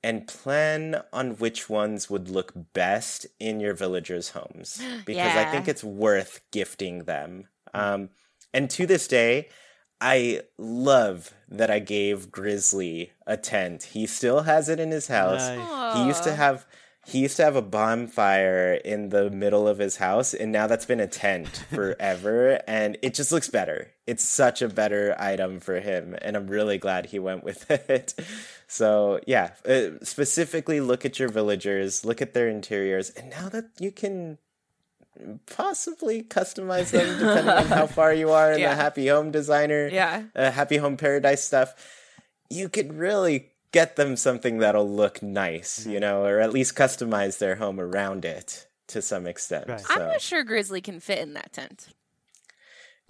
And 0.06 0.28
plan 0.28 1.02
on 1.14 1.38
which 1.38 1.70
ones 1.70 2.10
would 2.10 2.28
look 2.28 2.52
best 2.74 3.26
in 3.40 3.62
your 3.62 3.74
villagers' 3.74 4.32
homes 4.32 4.82
because 5.06 5.38
I 5.38 5.46
think 5.46 5.70
it's 5.70 5.82
worth 5.82 6.42
gifting 6.52 7.06
them. 7.06 7.48
Um, 7.74 8.10
and 8.54 8.70
to 8.72 8.86
this 8.86 9.08
day, 9.08 9.50
I 10.00 10.42
love 10.58 11.34
that 11.48 11.72
I 11.72 11.80
gave 11.80 12.32
Grizzly 12.32 13.14
a 13.26 13.38
tent. 13.38 13.84
He 13.94 14.06
still 14.06 14.42
has 14.42 14.68
it 14.68 14.80
in 14.80 14.92
his 14.92 15.08
house. 15.08 15.48
Nice. 15.48 15.98
He 15.98 16.06
used 16.06 16.24
to 16.24 16.36
have 16.36 16.66
he 17.06 17.20
used 17.20 17.36
to 17.38 17.44
have 17.44 17.56
a 17.56 17.62
bonfire 17.62 18.74
in 18.74 19.10
the 19.10 19.30
middle 19.30 19.68
of 19.68 19.78
his 19.78 19.98
house 19.98 20.34
and 20.34 20.52
now 20.52 20.68
that's 20.68 20.86
been 20.86 21.02
a 21.02 21.08
tent 21.08 21.66
forever 21.74 22.62
and 22.66 22.98
it 23.02 23.14
just 23.14 23.32
looks 23.32 23.50
better. 23.50 23.92
It's 24.08 24.28
such 24.28 24.62
a 24.62 24.70
better 24.70 25.16
item 25.20 25.60
for 25.60 25.80
him 25.80 26.16
and 26.22 26.36
I'm 26.38 26.48
really 26.48 26.78
glad 26.78 27.08
he 27.08 27.20
went 27.20 27.44
with 27.44 27.70
it. 27.90 28.14
So, 28.68 29.20
yeah, 29.28 29.52
uh, 29.68 30.04
specifically 30.04 30.80
look 30.80 31.06
at 31.06 31.20
your 31.20 31.30
villagers, 31.30 32.06
look 32.06 32.22
at 32.22 32.34
their 32.34 32.48
interiors 32.48 33.10
and 33.10 33.30
now 33.30 33.50
that 33.50 33.66
you 33.80 33.92
can 33.92 34.38
possibly 35.46 36.24
customize 36.24 36.92
them 36.92 37.08
depending 37.20 37.50
on 37.50 37.66
how 37.68 37.88
far 37.88 38.14
you 38.14 38.32
are 38.32 38.52
in 38.54 38.60
Yeah. 38.60 38.70
the 38.70 38.76
happy 38.76 39.08
home 39.08 39.32
designer 39.32 39.88
Yeah. 39.92 40.24
uh, 40.36 40.52
happy 40.52 40.78
home 40.78 40.98
paradise 40.98 41.44
stuff 41.44 41.74
you 42.50 42.70
could 42.70 42.94
really 42.94 43.52
get 43.72 43.96
them 43.96 44.16
something 44.16 44.60
that'll 44.60 44.90
look 44.90 45.22
nice 45.24 45.86
you 45.86 46.00
know 46.00 46.24
or 46.26 46.40
at 46.40 46.54
least 46.54 46.76
customize 46.76 47.38
their 47.40 47.56
home 47.56 47.80
around 47.80 48.26
it 48.26 48.68
to 48.88 49.02
some 49.02 49.26
extent 49.28 49.68
Right. 49.70 49.80
so 49.80 49.94
I'm 49.94 50.00
not 50.08 50.22
sure 50.22 50.44
Grizzly 50.44 50.82
can 50.82 51.00
fit 51.00 51.20
in 51.20 51.34
that 51.34 51.54
tent. 51.54 51.88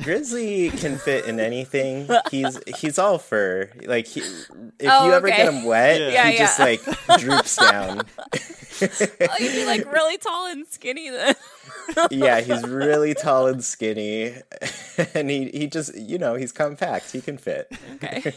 Grizzly 0.02 0.70
can 0.72 0.98
fit 0.98 1.26
in 1.26 1.40
anything 1.40 2.10
he's 2.32 2.60
he's 2.80 2.98
all 2.98 3.18
fur 3.20 3.70
like 3.86 4.08
he, 4.08 4.22
if 4.22 4.90
Oh, 4.90 5.06
you 5.08 5.14
ever 5.14 5.28
okay. 5.28 5.38
get 5.38 5.54
him 5.54 5.64
wet 5.66 6.00
Yeah. 6.02 6.26
he 6.28 6.34
Yeah, 6.34 6.38
just 6.40 6.60
yeah. 6.60 6.66
like 6.66 7.20
droops 7.20 7.56
down 7.58 8.02
Oh, 8.82 9.36
you'd 9.40 9.52
be 9.54 9.66
like 9.66 9.92
really 9.94 10.18
tall 10.18 10.48
and 10.48 10.66
skinny 10.68 11.10
then. 11.10 11.36
yeah, 12.12 12.42
he's 12.42 12.64
really 12.68 13.14
tall 13.14 13.46
and 13.48 13.64
skinny, 13.64 14.34
and 15.14 15.30
he 15.30 15.50
he 15.50 15.68
just 15.68 15.96
you 15.96 16.18
know 16.18 16.34
he's 16.36 16.52
compact. 16.52 17.12
He 17.12 17.22
can 17.22 17.38
fit. 17.38 17.72
okay. 17.96 18.34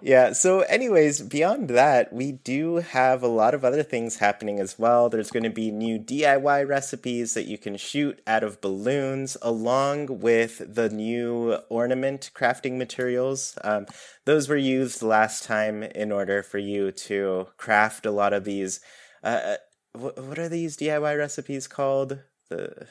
Yeah. 0.00 0.32
So, 0.32 0.60
anyways, 0.60 1.22
beyond 1.22 1.68
that, 1.70 2.12
we 2.12 2.30
do 2.30 2.76
have 2.76 3.22
a 3.22 3.28
lot 3.28 3.52
of 3.52 3.64
other 3.64 3.82
things 3.82 4.18
happening 4.18 4.60
as 4.60 4.78
well. 4.78 5.08
There's 5.08 5.32
going 5.32 5.42
to 5.42 5.50
be 5.50 5.72
new 5.72 5.98
DIY 5.98 6.68
recipes 6.68 7.34
that 7.34 7.46
you 7.46 7.58
can 7.58 7.76
shoot 7.76 8.20
out 8.24 8.44
of 8.44 8.60
balloons, 8.60 9.36
along 9.42 10.20
with 10.20 10.62
the 10.72 10.88
new 10.88 11.58
ornament 11.68 12.30
crafting 12.32 12.76
materials. 12.76 13.58
Um, 13.64 13.86
those 14.24 14.48
were 14.48 14.56
used 14.56 15.02
last 15.02 15.42
time 15.42 15.82
in 15.82 16.12
order 16.12 16.44
for 16.44 16.58
you 16.58 16.92
to 16.92 17.48
craft 17.56 18.06
a 18.06 18.12
lot 18.12 18.32
of 18.32 18.44
these. 18.44 18.80
Uh, 19.24 19.56
what, 19.94 20.16
what 20.22 20.38
are 20.38 20.48
these 20.48 20.76
DIY 20.76 21.18
recipes 21.18 21.66
called? 21.66 22.20
The 22.50 22.86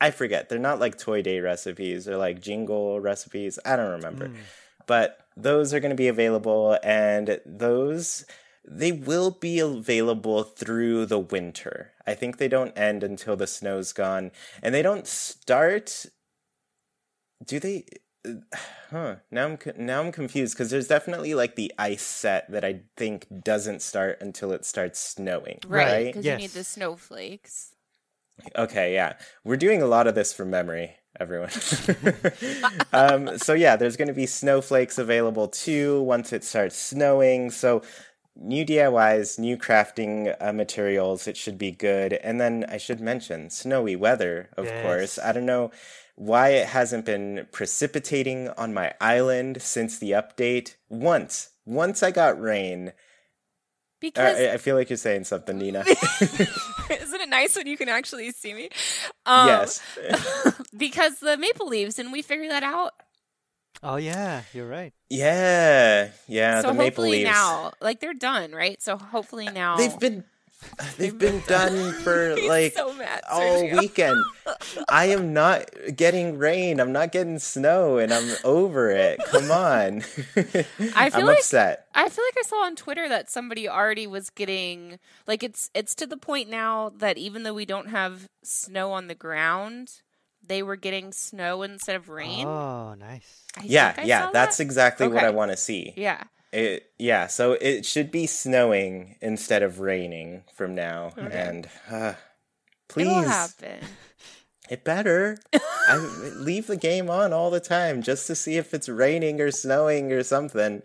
I 0.00 0.10
forget. 0.10 0.48
They're 0.48 0.58
not 0.58 0.80
like 0.80 0.98
Toy 0.98 1.22
Day 1.22 1.40
recipes. 1.40 2.06
They're 2.06 2.16
like 2.16 2.40
jingle 2.40 3.00
recipes. 3.00 3.58
I 3.64 3.76
don't 3.76 3.90
remember. 3.92 4.32
But 4.86 5.18
those 5.42 5.72
are 5.74 5.80
going 5.80 5.90
to 5.90 5.96
be 5.96 6.08
available, 6.08 6.78
and 6.82 7.40
those 7.44 8.24
they 8.64 8.92
will 8.92 9.30
be 9.30 9.58
available 9.58 10.42
through 10.42 11.06
the 11.06 11.18
winter. 11.18 11.92
I 12.06 12.14
think 12.14 12.36
they 12.36 12.48
don't 12.48 12.76
end 12.76 13.02
until 13.02 13.36
the 13.36 13.46
snow's 13.46 13.92
gone, 13.92 14.30
and 14.62 14.74
they 14.74 14.82
don't 14.82 15.06
start. 15.06 16.06
Do 17.44 17.58
they? 17.58 17.86
Huh. 18.90 19.16
Now 19.30 19.46
I'm 19.46 19.58
now 19.76 20.00
I'm 20.00 20.10
confused 20.10 20.54
because 20.54 20.70
there's 20.70 20.88
definitely 20.88 21.32
like 21.34 21.54
the 21.54 21.72
ice 21.78 22.02
set 22.02 22.50
that 22.50 22.64
I 22.64 22.80
think 22.96 23.24
doesn't 23.44 23.82
start 23.82 24.18
until 24.20 24.50
it 24.50 24.64
starts 24.64 24.98
snowing. 24.98 25.60
Right. 25.64 25.86
Right. 25.86 26.06
Because 26.06 26.26
you 26.26 26.34
need 26.34 26.50
the 26.50 26.64
snowflakes. 26.64 27.70
Okay, 28.56 28.94
yeah. 28.94 29.14
We're 29.44 29.56
doing 29.56 29.82
a 29.82 29.86
lot 29.86 30.06
of 30.06 30.14
this 30.14 30.32
from 30.32 30.50
memory, 30.50 30.96
everyone. 31.18 31.50
um, 32.92 33.38
so, 33.38 33.52
yeah, 33.54 33.76
there's 33.76 33.96
going 33.96 34.08
to 34.08 34.14
be 34.14 34.26
snowflakes 34.26 34.98
available 34.98 35.48
too 35.48 36.02
once 36.02 36.32
it 36.32 36.44
starts 36.44 36.76
snowing. 36.76 37.50
So, 37.50 37.82
new 38.36 38.64
DIYs, 38.64 39.38
new 39.38 39.56
crafting 39.56 40.34
uh, 40.40 40.52
materials. 40.52 41.26
It 41.26 41.36
should 41.36 41.58
be 41.58 41.70
good. 41.72 42.14
And 42.14 42.40
then 42.40 42.64
I 42.68 42.76
should 42.78 43.00
mention 43.00 43.50
snowy 43.50 43.96
weather, 43.96 44.50
of 44.56 44.66
Yes. 44.66 44.82
course. 44.82 45.18
I 45.18 45.32
don't 45.32 45.46
know 45.46 45.70
why 46.16 46.50
it 46.50 46.66
hasn't 46.68 47.06
been 47.06 47.46
precipitating 47.52 48.48
on 48.50 48.74
my 48.74 48.92
island 49.00 49.62
since 49.62 49.98
the 49.98 50.10
update. 50.12 50.74
Once, 50.88 51.50
once 51.64 52.02
I 52.02 52.10
got 52.10 52.40
rain. 52.40 52.92
Uh, 54.00 54.08
Because 54.08 54.38
I, 54.38 54.52
I 54.54 54.56
feel 54.56 54.76
like 54.76 54.88
you're 54.88 54.96
saying 54.96 55.24
something, 55.24 55.58
Nina. 55.58 55.80
isn't 56.20 57.20
it 57.20 57.28
nice 57.28 57.54
when 57.54 57.66
you 57.66 57.76
can 57.76 57.88
actually 57.90 58.30
see 58.30 58.54
me? 58.54 58.70
Um, 59.26 59.46
yes. 59.48 59.82
because 60.76 61.18
the 61.18 61.36
maple 61.36 61.66
leaves, 61.68 61.98
and 61.98 62.10
we 62.10 62.22
figure 62.22 62.48
that 62.48 62.62
out. 62.62 62.92
Oh 63.82 63.96
yeah, 63.96 64.42
you're 64.52 64.68
right. 64.68 64.92
Yeah, 65.08 66.10
yeah. 66.28 66.60
so 66.60 66.68
the 66.68 66.72
maple 66.74 66.84
hopefully 66.84 67.10
leaves. 67.10 67.30
now, 67.30 67.72
like 67.80 68.00
they're 68.00 68.14
done, 68.14 68.52
right? 68.52 68.80
So 68.82 68.96
hopefully 68.96 69.48
now 69.48 69.76
They've 69.76 69.98
been 69.98 70.24
they've 70.98 71.16
been 71.18 71.42
done 71.46 71.92
for 72.02 72.36
like 72.46 72.74
so 72.74 72.94
all 73.30 73.62
weekend. 73.78 74.22
I 74.88 75.06
am 75.06 75.32
not 75.32 75.70
getting 75.96 76.38
rain. 76.38 76.80
I'm 76.80 76.92
not 76.92 77.12
getting 77.12 77.38
snow, 77.38 77.98
and 77.98 78.12
I'm 78.12 78.36
over 78.44 78.90
it. 78.90 79.20
Come 79.26 79.50
on. 79.50 79.98
I 80.94 81.10
feel 81.10 81.20
I'm 81.20 81.26
like- 81.26 81.38
upset. 81.38 81.86
I 81.94 82.08
feel 82.08 82.24
like 82.24 82.44
I 82.44 82.48
saw 82.48 82.64
on 82.64 82.76
Twitter 82.76 83.08
that 83.08 83.30
somebody 83.30 83.68
already 83.68 84.06
was 84.06 84.30
getting 84.30 84.98
like 85.26 85.42
it's 85.42 85.70
it's 85.74 85.94
to 85.96 86.06
the 86.06 86.16
point 86.16 86.48
now 86.48 86.90
that 86.98 87.18
even 87.18 87.42
though 87.42 87.54
we 87.54 87.64
don't 87.66 87.88
have 87.88 88.28
snow 88.42 88.92
on 88.92 89.06
the 89.08 89.14
ground, 89.14 90.00
they 90.46 90.62
were 90.62 90.76
getting 90.76 91.12
snow 91.12 91.62
instead 91.62 91.96
of 91.96 92.08
rain. 92.08 92.46
Oh, 92.46 92.94
nice. 92.94 93.44
I 93.56 93.62
Yeah, 93.64 93.94
yeah. 94.04 94.26
saw 94.26 94.30
That's 94.32 94.56
that. 94.58 94.62
exactly 94.64 95.08
what 95.08 95.24
I 95.24 95.30
want 95.30 95.50
to 95.50 95.56
see. 95.56 95.92
yeah. 95.96 96.24
It, 96.52 96.90
yeah. 96.98 97.26
So 97.28 97.52
it 97.52 97.86
should 97.86 98.10
be 98.10 98.26
snowing 98.26 99.16
instead 99.20 99.62
of 99.62 99.80
raining 99.80 100.44
from 100.54 100.74
now, 100.74 101.12
and 101.16 101.68
uh, 101.90 102.14
please. 102.88 103.06
It'll 103.06 103.22
happen. 103.22 103.86
It 104.68 104.84
better. 104.84 105.36
I 105.88 105.96
leave 106.36 106.68
the 106.68 106.76
game 106.76 107.10
on 107.10 107.32
all 107.32 107.50
the 107.50 107.60
time 107.60 108.02
just 108.02 108.28
to 108.28 108.36
see 108.36 108.56
if 108.56 108.72
it's 108.72 108.88
raining 108.88 109.40
or 109.40 109.50
snowing 109.50 110.12
or 110.12 110.22
something. 110.22 110.82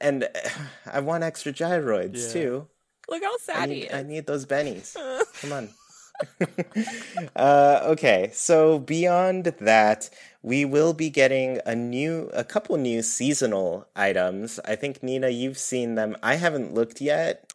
And 0.00 0.24
uh, 0.24 0.28
I 0.92 1.00
want 1.00 1.24
extra 1.24 1.52
gyroids 1.52 2.26
Yeah. 2.28 2.32
too. 2.32 2.66
Look 3.08 3.22
how 3.22 3.32
I 3.34 3.36
sad 3.40 3.70
he 3.70 3.82
is. 3.82 3.94
I 3.94 4.02
need 4.02 4.26
those 4.26 4.46
bennies. 4.46 4.96
Come 5.40 5.52
on. 5.52 5.70
uh, 7.36 7.80
okay, 7.84 8.30
so 8.32 8.78
beyond 8.78 9.44
that, 9.60 10.08
we 10.46 10.64
will 10.64 10.94
be 10.94 11.10
getting 11.10 11.60
a 11.66 11.74
new, 11.74 12.30
a 12.32 12.44
couple 12.44 12.76
new 12.76 13.02
seasonal 13.02 13.88
items. 13.96 14.60
I 14.64 14.76
think 14.76 15.02
Nina, 15.02 15.28
you've 15.28 15.58
seen 15.58 15.96
them. 15.96 16.16
I 16.22 16.36
haven't 16.36 16.72
looked 16.72 17.00
yet. 17.00 17.52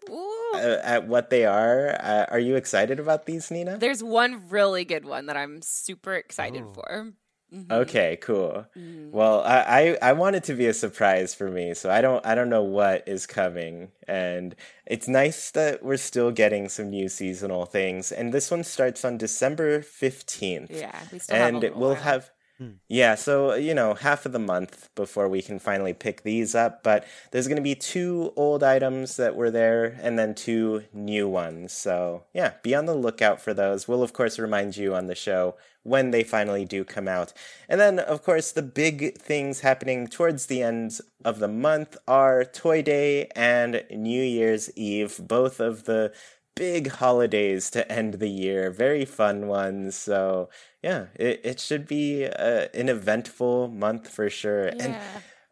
Uh, 0.53 0.81
at 0.83 1.07
what 1.07 1.29
they 1.29 1.45
are. 1.45 1.95
Uh, 2.01 2.25
are 2.29 2.39
you 2.39 2.57
excited 2.57 2.99
about 2.99 3.25
these, 3.25 3.49
Nina? 3.49 3.77
There's 3.77 4.03
one 4.03 4.49
really 4.49 4.83
good 4.83 5.05
one 5.05 5.27
that 5.27 5.37
I'm 5.37 5.61
super 5.61 6.13
excited 6.15 6.63
oh. 6.67 6.73
for. 6.73 7.13
Mm-hmm. 7.53 7.71
Okay, 7.71 8.17
cool. 8.21 8.65
Mm-hmm. 8.77 9.11
Well, 9.11 9.41
I, 9.43 9.97
I 10.01 10.09
I 10.09 10.13
want 10.13 10.35
it 10.35 10.43
to 10.45 10.53
be 10.53 10.67
a 10.67 10.73
surprise 10.73 11.33
for 11.33 11.49
me, 11.49 11.73
so 11.73 11.89
I 11.89 12.01
don't 12.01 12.25
I 12.25 12.35
don't 12.35 12.49
know 12.49 12.63
what 12.63 13.07
is 13.07 13.25
coming, 13.25 13.91
and 14.09 14.53
it's 14.85 15.07
nice 15.07 15.51
that 15.51 15.83
we're 15.83 15.95
still 15.95 16.31
getting 16.31 16.67
some 16.67 16.89
new 16.89 17.07
seasonal 17.07 17.65
things. 17.65 18.11
And 18.11 18.33
this 18.33 18.51
one 18.51 18.65
starts 18.65 19.05
on 19.05 19.17
December 19.17 19.81
fifteenth. 19.81 20.71
Yeah, 20.71 20.99
we 21.13 21.19
still 21.19 21.37
and 21.37 21.63
have 21.63 21.75
we'll 21.75 21.95
have 21.95 22.25
Hmm. 22.25 22.40
Hmm. 22.61 22.73
Yeah, 22.87 23.15
so 23.15 23.53
uh, 23.53 23.55
you 23.55 23.73
know, 23.73 23.95
half 23.95 24.23
of 24.27 24.33
the 24.33 24.37
month 24.37 24.93
before 24.93 25.27
we 25.27 25.41
can 25.41 25.57
finally 25.57 25.93
pick 25.93 26.21
these 26.21 26.53
up, 26.53 26.83
but 26.83 27.07
there's 27.31 27.47
going 27.47 27.55
to 27.55 27.63
be 27.63 27.73
two 27.73 28.33
old 28.35 28.61
items 28.61 29.17
that 29.17 29.35
were 29.35 29.49
there 29.49 29.97
and 29.99 30.19
then 30.19 30.35
two 30.35 30.83
new 30.93 31.27
ones. 31.27 31.73
So, 31.73 32.25
yeah, 32.35 32.53
be 32.61 32.75
on 32.75 32.85
the 32.85 32.93
lookout 32.93 33.41
for 33.41 33.55
those. 33.55 33.87
We'll 33.87 34.03
of 34.03 34.13
course 34.13 34.37
remind 34.37 34.77
you 34.77 34.93
on 34.93 35.07
the 35.07 35.15
show 35.15 35.55
when 35.81 36.11
they 36.11 36.23
finally 36.23 36.63
do 36.63 36.83
come 36.83 37.07
out. 37.07 37.33
And 37.67 37.81
then 37.81 37.97
of 37.97 38.21
course, 38.21 38.51
the 38.51 38.61
big 38.61 39.17
things 39.17 39.61
happening 39.61 40.05
towards 40.05 40.45
the 40.45 40.61
end 40.61 40.99
of 41.25 41.39
the 41.39 41.47
month 41.47 41.97
are 42.07 42.45
Toy 42.45 42.83
Day 42.83 43.25
and 43.35 43.83
New 43.89 44.21
Year's 44.21 44.69
Eve, 44.77 45.19
both 45.19 45.59
of 45.59 45.85
the 45.85 46.13
big 46.55 46.89
holidays 46.89 47.69
to 47.71 47.89
end 47.91 48.15
the 48.15 48.29
year, 48.29 48.71
very 48.71 49.05
fun 49.05 49.47
ones. 49.47 49.95
So, 49.95 50.49
yeah, 50.81 51.07
it, 51.15 51.41
it 51.43 51.59
should 51.59 51.87
be 51.87 52.25
uh, 52.25 52.67
an 52.73 52.89
eventful 52.89 53.69
month 53.69 54.07
for 54.09 54.29
sure. 54.29 54.67
Yeah. 54.67 54.83
And 54.83 54.97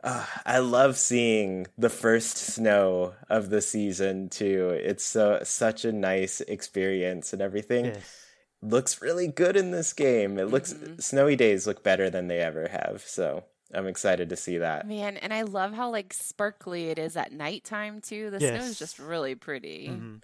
uh, 0.03 0.25
I 0.45 0.59
love 0.59 0.97
seeing 0.97 1.67
the 1.77 1.89
first 1.89 2.37
snow 2.37 3.13
of 3.29 3.49
the 3.49 3.61
season 3.61 4.29
too. 4.29 4.69
It's 4.69 5.03
so 5.03 5.39
such 5.43 5.85
a 5.85 5.91
nice 5.91 6.41
experience 6.41 7.33
and 7.33 7.41
everything. 7.41 7.85
Yes. 7.85 8.25
Looks 8.61 9.01
really 9.01 9.27
good 9.27 9.55
in 9.55 9.71
this 9.71 9.93
game. 9.93 10.37
It 10.37 10.49
looks 10.49 10.73
mm-hmm. 10.73 10.99
snowy 10.99 11.35
days 11.35 11.65
look 11.65 11.83
better 11.83 12.09
than 12.09 12.27
they 12.27 12.39
ever 12.39 12.67
have. 12.67 13.03
So 13.05 13.45
I'm 13.73 13.87
excited 13.87 14.29
to 14.29 14.35
see 14.35 14.57
that. 14.57 14.87
Man, 14.87 15.17
and 15.17 15.33
I 15.33 15.43
love 15.43 15.73
how 15.73 15.91
like 15.91 16.13
sparkly 16.13 16.89
it 16.89 16.99
is 16.99 17.15
at 17.15 17.31
nighttime 17.31 18.01
too. 18.01 18.29
The 18.29 18.39
yes. 18.39 18.49
snow 18.49 18.69
is 18.69 18.79
just 18.79 18.99
really 18.99 19.35
pretty. 19.35 19.89
Mm-hmm. 19.89 20.15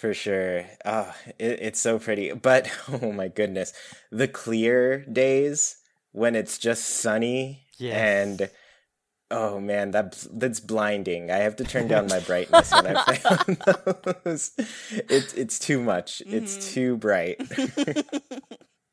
For 0.00 0.14
sure. 0.14 0.64
Oh, 0.86 1.14
it, 1.38 1.58
it's 1.60 1.78
so 1.78 1.98
pretty. 1.98 2.32
But 2.32 2.70
oh 3.02 3.12
my 3.12 3.28
goodness, 3.28 3.74
the 4.10 4.28
clear 4.28 5.04
days 5.04 5.76
when 6.12 6.34
it's 6.34 6.56
just 6.56 6.86
sunny 6.86 7.66
yes. 7.76 7.96
and 7.98 8.50
oh 9.30 9.60
man, 9.60 9.90
that 9.90 10.26
that's 10.32 10.58
blinding. 10.58 11.30
I 11.30 11.40
have 11.40 11.56
to 11.56 11.64
turn 11.64 11.86
down 11.86 12.06
my 12.06 12.20
brightness 12.20 12.72
when 12.72 12.96
I 12.96 13.02
play 13.02 13.20
on 13.30 13.58
those. 14.24 14.52
It's 14.90 15.34
it's 15.34 15.58
too 15.58 15.82
much. 15.82 16.22
Mm-hmm. 16.24 16.34
It's 16.34 16.72
too 16.72 16.96
bright. 16.96 17.42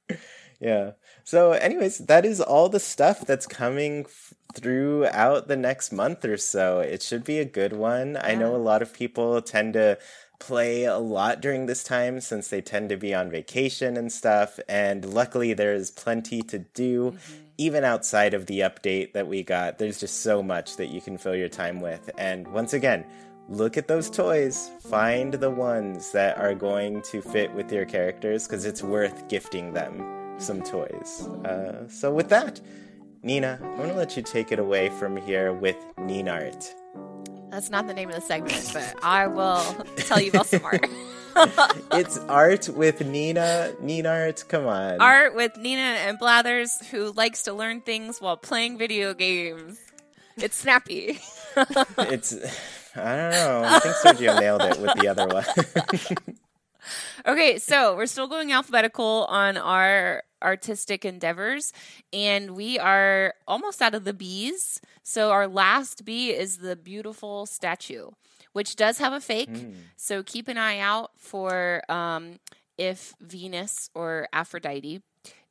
yeah. 0.60 0.92
So, 1.24 1.54
anyways, 1.54 2.00
that 2.00 2.26
is 2.26 2.42
all 2.42 2.68
the 2.68 2.82
stuff 2.82 3.22
that's 3.22 3.48
coming 3.48 4.06
f- 4.08 4.34
throughout 4.54 5.48
the 5.48 5.58
next 5.58 5.94
month 5.94 6.26
or 6.26 6.38
so. 6.38 6.80
It 6.80 7.02
should 7.02 7.24
be 7.24 7.40
a 7.40 7.46
good 7.46 7.72
one. 7.72 8.16
Yeah. 8.16 8.28
I 8.28 8.36
know 8.36 8.56
a 8.56 8.58
lot 8.58 8.82
of 8.82 8.94
people 8.94 9.42
tend 9.42 9.74
to 9.74 9.98
play 10.40 10.84
a 10.86 10.98
lot 10.98 11.42
during 11.42 11.66
this 11.66 11.84
time 11.84 12.22
since 12.22 12.48
they 12.48 12.62
tend 12.62 12.90
to 12.90 12.98
be 12.98 13.14
on 13.14 13.30
vacation 13.30 13.98
and 13.98 14.12
stuff. 14.12 14.60
And 14.68 15.14
luckily, 15.14 15.54
there's 15.54 15.92
plenty 15.92 16.42
to 16.44 16.60
do, 16.60 17.12
mm-hmm. 17.12 17.34
even 17.58 17.84
outside 17.84 18.34
of 18.34 18.46
the 18.46 18.62
update 18.62 19.14
that 19.14 19.28
we 19.28 19.44
got. 19.44 19.78
There's 19.78 20.00
just 20.00 20.22
so 20.22 20.44
much 20.44 20.78
that 20.78 20.88
you 20.88 21.02
can 21.02 21.18
fill 21.18 21.36
your 21.36 21.50
time 21.50 21.82
with. 21.82 22.10
And 22.18 22.48
once 22.50 22.74
again, 22.74 23.06
look 23.50 23.78
at 23.78 23.88
those 23.88 24.10
toys, 24.10 24.70
find 24.82 25.34
the 25.34 25.52
ones 25.52 26.12
that 26.12 26.38
are 26.38 26.54
going 26.54 27.02
to 27.04 27.22
fit 27.22 27.54
with 27.54 27.72
your 27.72 27.86
characters 27.86 28.48
because 28.48 28.66
it's 28.66 28.84
worth 28.84 29.28
gifting 29.30 29.74
them 29.74 30.36
some 30.38 30.62
toys. 30.62 31.28
Uh, 31.46 31.88
so, 31.88 32.14
with 32.14 32.30
that, 32.30 32.62
Nina, 33.24 33.60
I'm 33.62 33.78
going 33.78 33.90
to 33.90 33.96
let 33.96 34.16
you 34.16 34.24
take 34.24 34.52
it 34.52 34.60
away 34.60 34.90
from 34.90 35.18
here 35.18 35.52
with 35.52 35.78
Ninart. 35.98 36.74
That's 37.50 37.70
not 37.70 37.88
the 37.88 37.94
name 37.94 38.10
of 38.10 38.16
the 38.16 38.22
segment, 38.22 38.70
but 38.74 38.96
I 39.04 39.28
will 39.28 39.64
tell 39.98 40.20
you 40.20 40.32
about 40.32 40.48
some 40.48 40.64
art. 40.64 40.86
it's 41.94 42.18
art 42.28 42.70
with 42.70 43.06
Nina. 43.06 43.74
Nina 43.80 44.10
art, 44.10 44.44
come 44.48 44.66
on. 44.66 45.00
Art 45.00 45.36
with 45.36 45.56
Nina 45.58 45.82
and 45.82 46.20
Blathers, 46.20 46.78
who 46.88 47.12
likes 47.14 47.44
to 47.44 47.54
learn 47.54 47.82
things 47.82 48.20
while 48.20 48.38
playing 48.38 48.78
video 48.78 49.14
games. 49.14 49.80
It's 50.36 50.56
snappy. 50.56 51.20
it's, 51.98 52.34
I 52.96 53.16
don't 53.16 53.32
know. 53.32 53.64
I 53.66 53.80
think 53.80 53.96
Sergio 53.96 54.40
nailed 54.40 54.62
it 54.62 54.80
with 54.80 54.94
the 54.98 55.08
other 55.08 55.28
one. 55.28 55.46
okay, 57.26 57.58
so 57.58 57.96
we're 57.96 58.08
still 58.08 58.28
going 58.28 58.52
alphabetical 58.52 59.26
on 59.30 59.58
our 59.58 60.24
artistic 60.42 61.06
endeavors, 61.06 61.74
and 62.14 62.56
we 62.56 62.78
are 62.78 63.34
almost 63.48 63.82
out 63.82 63.96
of 63.96 64.04
the 64.04 64.14
bees. 64.14 64.82
So 65.08 65.32
our 65.32 65.48
last 65.48 66.04
bee 66.04 66.32
is 66.32 66.58
the 66.58 66.76
beautiful 66.76 67.46
statue, 67.46 68.10
which 68.52 68.76
does 68.76 68.98
have 68.98 69.14
a 69.14 69.22
fake. 69.22 69.50
Mm. 69.50 69.76
So 69.96 70.22
keep 70.22 70.50
an 70.50 70.58
eye 70.58 70.80
out 70.80 71.12
for 71.16 71.82
um, 71.90 72.40
if 72.78 73.14
Venus 73.22 73.90
or 73.96 74.28
Aphrodite 74.34 75.02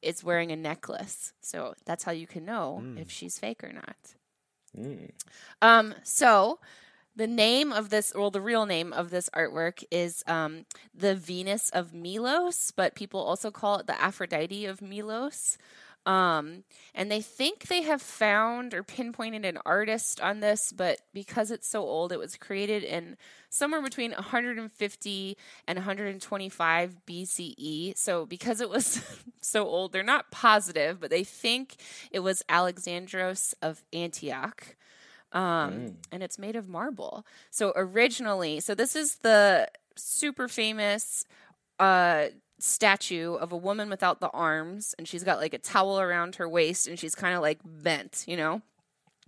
is 0.03 0.23
wearing 0.23 0.53
a 0.53 0.57
necklace. 0.57 1.33
So 1.41 1.73
that's 1.87 2.05
how 2.05 2.13
you 2.13 2.27
can 2.27 2.45
know 2.45 2.83
mm. 2.85 3.01
if 3.01 3.11
she's 3.11 3.39
fake 3.39 3.65
or 3.65 3.73
not. 3.73 3.97
Mm. 4.79 5.13
Um, 5.63 5.95
so 6.03 6.59
the 7.17 7.27
name 7.27 7.73
of 7.73 7.89
this, 7.89 8.13
well, 8.15 8.31
the 8.31 8.43
real 8.43 8.67
name 8.67 8.93
of 8.93 9.09
this 9.09 9.31
artwork 9.31 9.83
is 9.91 10.23
um, 10.27 10.67
the 10.95 11.15
Venus 11.15 11.71
of 11.71 11.95
Milos, 11.95 12.73
but 12.77 12.95
people 12.95 13.21
also 13.21 13.51
call 13.51 13.79
it 13.79 13.87
the 13.87 13.99
Aphrodite 13.99 14.67
of 14.67 14.83
Milos. 14.83 15.57
Um, 16.07 16.63
and 16.95 17.11
they 17.11 17.21
think 17.21 17.67
they 17.67 17.83
have 17.83 18.01
found 18.01 18.73
or 18.73 18.85
pinpointed 18.85 19.45
an 19.45 19.59
artist 19.67 20.21
on 20.21 20.39
this, 20.39 20.73
but 20.73 21.01
because 21.13 21.51
it's 21.51 21.69
so 21.69 21.83
old, 21.83 22.13
it 22.13 22.19
was 22.19 22.37
created 22.37 22.85
in 22.85 23.17
somewhere 23.51 23.83
between 23.83 24.13
150 24.13 25.37
and 25.67 25.77
125 25.77 26.97
BCE. 27.07 27.99
So 27.99 28.25
because 28.25 28.61
it 28.61 28.71
was 28.71 29.03
so 29.41 29.67
old, 29.67 29.93
they're 29.93 30.05
not 30.05 30.31
positive, 30.31 31.01
but 31.01 31.11
they 31.11 31.25
think 31.25 31.75
it 32.13 32.21
was 32.21 32.45
Alexandros 32.49 33.55
of 33.61 33.83
Antioch. 33.93 34.77
Um, 35.33 35.43
mm. 35.43 35.95
and 36.13 36.23
it's 36.23 36.39
made 36.39 36.55
of 36.55 36.69
marble. 36.69 37.27
So 37.51 37.73
originally, 37.75 38.61
so 38.61 38.77
this 38.77 38.95
is 38.95 39.17
the 39.17 39.69
super 39.97 40.47
famous 40.47 41.25
uh 41.79 42.27
statue 42.59 43.35
of 43.35 43.53
a 43.53 43.57
woman 43.57 43.91
without 43.91 44.21
the 44.21 44.31
arms 44.31 44.95
and 44.99 45.07
she's 45.07 45.25
got 45.25 45.39
like 45.39 45.55
a 45.55 45.59
towel 45.59 46.01
around 46.01 46.37
her 46.37 46.49
waist 46.49 46.87
and 46.87 46.99
she's 46.99 47.15
kind 47.15 47.35
of 47.35 47.43
like 47.43 47.61
bent, 47.65 48.25
you 48.27 48.37
know? 48.37 48.63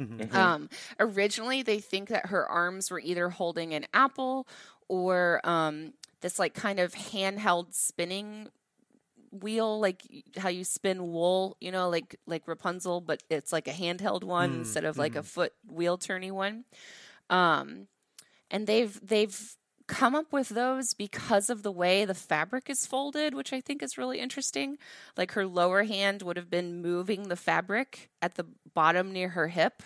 Mm-hmm. 0.01 0.21
mm-hmm. 0.21 0.37
Um, 0.37 0.69
originally, 1.01 1.63
they 1.63 1.81
think 1.81 2.09
that 2.09 2.27
her 2.27 2.47
arms 2.47 2.91
were 2.91 3.01
either 3.01 3.31
holding 3.31 3.75
an 3.75 3.87
apple 3.93 4.47
or 4.89 5.41
um, 5.45 5.93
this 6.21 6.39
like 6.39 6.55
kind 6.55 6.79
of 6.79 6.95
handheld 6.95 7.75
spinning 7.75 8.49
wheel, 9.31 9.79
like 9.79 10.03
how 10.37 10.49
you 10.49 10.65
spin 10.65 11.13
wool, 11.13 11.57
you 11.61 11.71
know, 11.71 11.89
like 11.89 12.17
like 12.27 12.47
Rapunzel, 12.47 13.01
but 13.01 13.23
it's 13.29 13.53
like 13.53 13.69
a 13.69 13.73
handheld 13.73 14.25
one 14.25 14.51
mm-hmm. 14.51 14.61
instead 14.61 14.85
of 14.85 14.99
like 14.99 15.15
a 15.15 15.19
mm-hmm. 15.19 15.27
foot 15.27 15.53
wheel 15.71 15.99
turny 15.99 16.31
one. 16.31 16.65
Um, 17.29 17.89
and 18.51 18.67
they've 18.67 18.99
they've 19.07 19.57
come 19.89 20.15
up 20.15 20.33
with 20.33 20.51
those 20.51 20.95
because 20.95 21.51
of 21.51 21.63
the 21.63 21.73
way 21.73 22.05
the 22.05 22.15
fabric 22.15 22.71
is 22.71 22.87
folded, 22.87 23.35
which 23.35 23.53
I 23.53 23.61
think 23.61 23.83
is 23.83 23.99
really 23.99 24.21
interesting. 24.21 24.77
Like 25.17 25.33
her 25.33 25.47
lower 25.47 25.83
hand 25.83 26.23
would 26.23 26.37
have 26.37 26.51
been 26.51 26.81
moving 26.81 27.29
the 27.29 27.37
fabric 27.37 28.11
at 28.23 28.37
the 28.37 28.47
bottom 28.75 29.13
near 29.13 29.31
her 29.31 29.49
hip, 29.49 29.83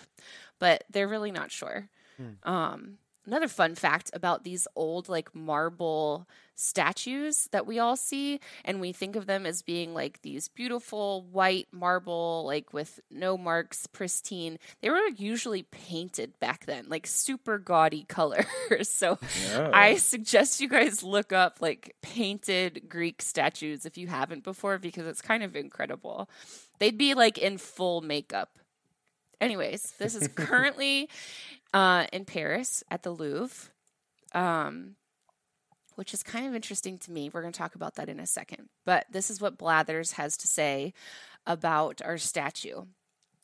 but 0.59 0.83
they're 0.91 1.07
really 1.07 1.31
not 1.31 1.51
sure. 1.51 1.89
Hmm. 2.17 2.49
Um, 2.49 2.97
another 3.25 3.47
fun 3.47 3.75
fact 3.75 4.09
about 4.13 4.43
these 4.43 4.67
old 4.75 5.09
like 5.09 5.33
marble 5.33 6.27
statues 6.55 7.47
that 7.51 7.65
we 7.65 7.79
all 7.79 7.95
see 7.95 8.39
and 8.63 8.79
we 8.79 8.91
think 8.91 9.15
of 9.15 9.25
them 9.25 9.45
as 9.45 9.63
being 9.63 9.93
like 9.93 10.21
these 10.21 10.47
beautiful 10.49 11.23
white 11.31 11.67
marble 11.71 12.43
like 12.45 12.73
with 12.73 12.99
no 13.09 13.37
marks 13.37 13.87
pristine. 13.87 14.59
They 14.81 14.89
were 14.89 15.07
usually 15.15 15.63
painted 15.63 16.39
back 16.39 16.65
then 16.65 16.85
like 16.89 17.07
super 17.07 17.57
gaudy 17.57 18.03
colors. 18.07 18.89
So 18.89 19.17
yeah. 19.49 19.71
i 19.73 19.95
suggest 19.95 20.61
you 20.61 20.69
guys 20.69 21.03
look 21.03 21.33
up 21.33 21.57
like 21.59 21.95
painted 22.01 22.83
greek 22.87 23.21
statues 23.21 23.85
if 23.85 23.97
you 23.97 24.07
haven't 24.07 24.43
before 24.43 24.77
because 24.77 25.07
it's 25.07 25.21
kind 25.21 25.43
of 25.43 25.55
incredible. 25.55 26.29
They'd 26.79 26.97
be 26.97 27.13
like 27.13 27.37
in 27.37 27.57
full 27.57 28.01
makeup. 28.01 28.59
Anyways 29.41 29.93
this 29.97 30.13
is 30.13 30.27
currently 30.35 31.09
uh, 31.73 32.05
in 32.13 32.25
paris 32.25 32.83
at 32.89 33.03
the 33.03 33.11
louvre 33.11 33.69
um, 34.33 34.95
which 35.95 36.13
is 36.13 36.23
kind 36.23 36.47
of 36.47 36.55
interesting 36.55 36.97
to 36.99 37.11
me. 37.11 37.29
We're 37.31 37.41
going 37.41 37.53
to 37.53 37.57
talk 37.57 37.75
about 37.75 37.95
that 37.95 38.09
in 38.09 38.19
a 38.19 38.25
second. 38.25 38.69
But 38.85 39.05
this 39.11 39.29
is 39.29 39.39
what 39.41 39.57
Blathers 39.57 40.13
has 40.13 40.37
to 40.37 40.47
say 40.47 40.93
about 41.45 42.01
our 42.03 42.17
statue. 42.17 42.85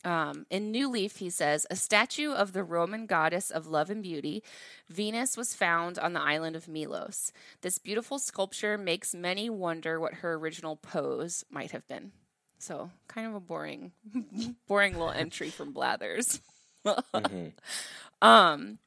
Um, 0.06 0.46
in 0.50 0.72
New 0.72 0.90
Leaf, 0.90 1.18
he 1.18 1.30
says, 1.30 1.68
a 1.70 1.76
statue 1.76 2.32
of 2.32 2.54
the 2.54 2.64
Roman 2.64 3.06
goddess 3.06 3.52
of 3.52 3.68
love 3.68 3.90
and 3.90 4.02
beauty, 4.02 4.42
Venus, 4.88 5.36
was 5.36 5.54
found 5.54 6.00
on 6.00 6.14
the 6.14 6.22
island 6.22 6.56
of 6.56 6.70
Milos. 6.70 7.34
This 7.62 7.80
beautiful 7.80 8.18
sculpture 8.18 8.78
makes 8.78 9.14
many 9.14 9.50
wonder 9.50 10.00
what 10.00 10.16
her 10.16 10.36
original 10.36 10.78
pose 10.78 11.44
might 11.50 11.72
have 11.72 11.86
been. 11.88 12.14
So, 12.60 12.92
kind 13.10 13.28
of 13.28 13.36
a 13.36 13.40
boring, 13.42 13.92
boring 14.68 14.94
little 14.94 15.12
entry 15.12 15.50
from 15.50 15.74
Blathers. 15.74 16.42
mm-hmm. 16.86 17.48
Um, 18.22 18.80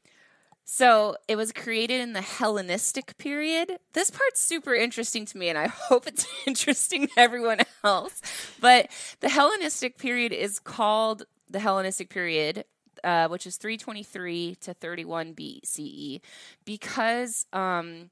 so 0.74 1.16
it 1.28 1.36
was 1.36 1.52
created 1.52 2.00
in 2.00 2.14
the 2.14 2.22
Hellenistic 2.22 3.18
period. 3.18 3.78
This 3.92 4.10
part's 4.10 4.40
super 4.40 4.74
interesting 4.74 5.26
to 5.26 5.38
me, 5.38 5.48
and 5.48 5.58
I 5.58 5.66
hope 5.88 6.06
it's 6.06 6.26
interesting 6.46 7.08
to 7.08 7.12
everyone 7.18 7.58
else. 7.84 8.22
But 8.60 8.90
the 9.20 9.28
Hellenistic 9.28 9.98
period 9.98 10.32
is 10.32 10.58
called 10.58 11.24
the 11.50 11.60
Hellenistic 11.60 12.08
period, 12.08 12.64
uh, 13.04 13.28
which 13.28 13.46
is 13.46 13.56
323 13.58 14.56
to 14.62 14.72
31 14.72 15.34
BCE, 15.34 16.20
because 16.64 17.44
um, 17.52 18.08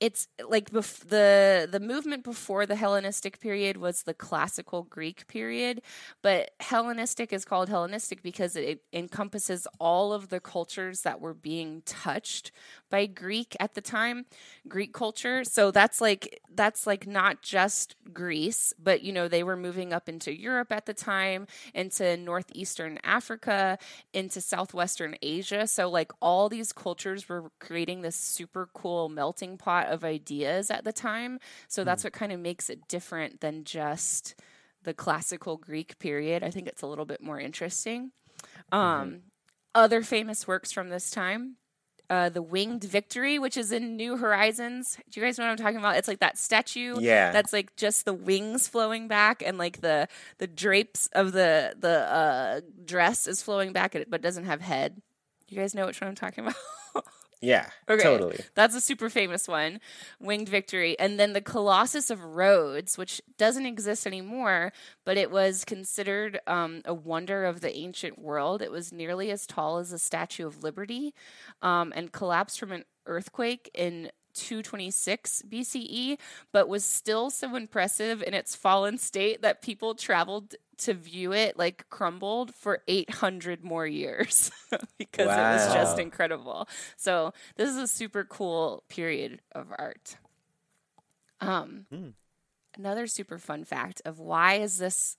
it's 0.00 0.28
like 0.48 0.70
bef- 0.70 1.08
the 1.08 1.68
the 1.70 1.80
movement 1.80 2.24
before 2.24 2.66
the 2.66 2.76
Hellenistic 2.76 3.40
period 3.40 3.76
was 3.76 4.02
the 4.02 4.14
classical 4.14 4.82
Greek 4.82 5.26
period, 5.28 5.80
but 6.22 6.50
Hellenistic 6.60 7.32
is 7.32 7.44
called 7.44 7.68
Hellenistic 7.68 8.22
because 8.22 8.56
it, 8.56 8.64
it 8.64 8.80
encompasses 8.92 9.66
all 9.80 10.12
of 10.12 10.28
the 10.28 10.40
cultures 10.40 11.02
that 11.02 11.20
were 11.20 11.34
being 11.34 11.82
touched 11.86 12.50
by 12.90 13.06
Greek 13.06 13.56
at 13.60 13.74
the 13.74 13.80
time, 13.80 14.26
Greek 14.68 14.92
culture. 14.92 15.44
So 15.44 15.70
that's 15.70 16.00
like 16.00 16.40
that's 16.54 16.86
like 16.86 17.06
not 17.06 17.42
just 17.42 17.96
Greece, 18.12 18.72
but 18.82 19.02
you 19.02 19.12
know, 19.12 19.28
they 19.28 19.42
were 19.42 19.56
moving 19.56 19.92
up 19.92 20.08
into 20.08 20.32
Europe 20.38 20.70
at 20.72 20.86
the 20.86 20.94
time, 20.94 21.46
into 21.74 22.16
northeastern 22.16 22.98
Africa, 23.04 23.78
into 24.12 24.40
southwestern 24.40 25.16
Asia. 25.22 25.66
So 25.66 25.88
like 25.88 26.12
all 26.20 26.48
these 26.48 26.72
cultures 26.72 27.28
were 27.28 27.50
creating 27.60 28.02
this 28.02 28.16
super 28.16 28.68
cool 28.74 29.08
melting 29.08 29.56
pot 29.58 29.83
of 29.90 30.04
ideas 30.04 30.70
at 30.70 30.84
the 30.84 30.92
time. 30.92 31.38
So 31.68 31.84
that's 31.84 32.02
mm. 32.02 32.06
what 32.06 32.12
kind 32.12 32.32
of 32.32 32.40
makes 32.40 32.70
it 32.70 32.88
different 32.88 33.40
than 33.40 33.64
just 33.64 34.34
the 34.82 34.94
classical 34.94 35.56
Greek 35.56 35.98
period. 35.98 36.42
I 36.42 36.50
think 36.50 36.68
it's 36.68 36.82
a 36.82 36.86
little 36.86 37.06
bit 37.06 37.22
more 37.22 37.40
interesting. 37.40 38.12
Um, 38.70 38.80
mm-hmm. 38.80 39.16
Other 39.74 40.02
famous 40.02 40.46
works 40.46 40.70
from 40.70 40.88
this 40.88 41.10
time 41.10 41.56
uh, 42.10 42.28
the 42.28 42.42
Winged 42.42 42.84
Victory, 42.84 43.38
which 43.38 43.56
is 43.56 43.72
in 43.72 43.96
New 43.96 44.16
Horizons. 44.16 44.98
Do 45.10 45.20
you 45.20 45.26
guys 45.26 45.38
know 45.38 45.44
what 45.44 45.52
I'm 45.52 45.56
talking 45.56 45.78
about? 45.78 45.96
It's 45.96 46.08
like 46.08 46.20
that 46.20 46.38
statue. 46.38 47.00
Yeah. 47.00 47.32
That's 47.32 47.52
like 47.52 47.74
just 47.76 48.04
the 48.04 48.12
wings 48.12 48.68
flowing 48.68 49.08
back, 49.08 49.42
and 49.44 49.56
like 49.58 49.80
the 49.80 50.08
the 50.38 50.46
drapes 50.46 51.08
of 51.12 51.32
the 51.32 51.74
the 51.78 52.12
uh, 52.12 52.60
dress 52.84 53.26
is 53.26 53.42
flowing 53.42 53.72
back, 53.72 53.96
but 54.08 54.20
doesn't 54.20 54.44
have 54.44 54.60
head. 54.60 55.00
You 55.48 55.58
guys 55.58 55.74
know 55.74 55.86
which 55.86 56.00
one 56.00 56.08
I'm 56.08 56.14
talking 56.14 56.44
about? 56.94 57.04
Yeah, 57.44 57.68
okay. 57.88 58.02
totally. 58.02 58.40
That's 58.54 58.74
a 58.74 58.80
super 58.80 59.08
famous 59.10 59.46
one, 59.46 59.80
Winged 60.20 60.48
Victory. 60.48 60.98
And 60.98 61.18
then 61.18 61.32
the 61.32 61.40
Colossus 61.40 62.10
of 62.10 62.22
Rhodes, 62.24 62.96
which 62.98 63.20
doesn't 63.38 63.66
exist 63.66 64.06
anymore, 64.06 64.72
but 65.04 65.16
it 65.16 65.30
was 65.30 65.64
considered 65.64 66.40
um, 66.46 66.82
a 66.84 66.94
wonder 66.94 67.44
of 67.44 67.60
the 67.60 67.74
ancient 67.74 68.18
world. 68.18 68.62
It 68.62 68.70
was 68.70 68.92
nearly 68.92 69.30
as 69.30 69.46
tall 69.46 69.78
as 69.78 69.90
the 69.90 69.98
Statue 69.98 70.46
of 70.46 70.62
Liberty 70.62 71.14
um, 71.62 71.92
and 71.94 72.12
collapsed 72.12 72.58
from 72.58 72.72
an 72.72 72.84
earthquake 73.06 73.70
in 73.74 74.10
226 74.34 75.42
BCE, 75.48 76.18
but 76.52 76.68
was 76.68 76.84
still 76.84 77.30
so 77.30 77.54
impressive 77.54 78.22
in 78.22 78.34
its 78.34 78.54
fallen 78.54 78.98
state 78.98 79.42
that 79.42 79.62
people 79.62 79.94
traveled 79.94 80.54
to 80.78 80.94
view 80.94 81.32
it 81.32 81.58
like 81.58 81.88
crumbled 81.90 82.54
for 82.54 82.82
800 82.88 83.64
more 83.64 83.86
years 83.86 84.50
because 84.98 85.26
wow. 85.26 85.50
it 85.50 85.54
was 85.54 85.74
just 85.74 85.98
incredible. 85.98 86.68
So, 86.96 87.32
this 87.56 87.70
is 87.70 87.76
a 87.76 87.88
super 87.88 88.24
cool 88.24 88.84
period 88.88 89.40
of 89.52 89.66
art. 89.78 90.16
Um, 91.40 91.86
hmm. 91.90 92.08
Another 92.76 93.06
super 93.06 93.38
fun 93.38 93.64
fact 93.64 94.02
of 94.04 94.18
why 94.18 94.54
is 94.54 94.78
this 94.78 95.16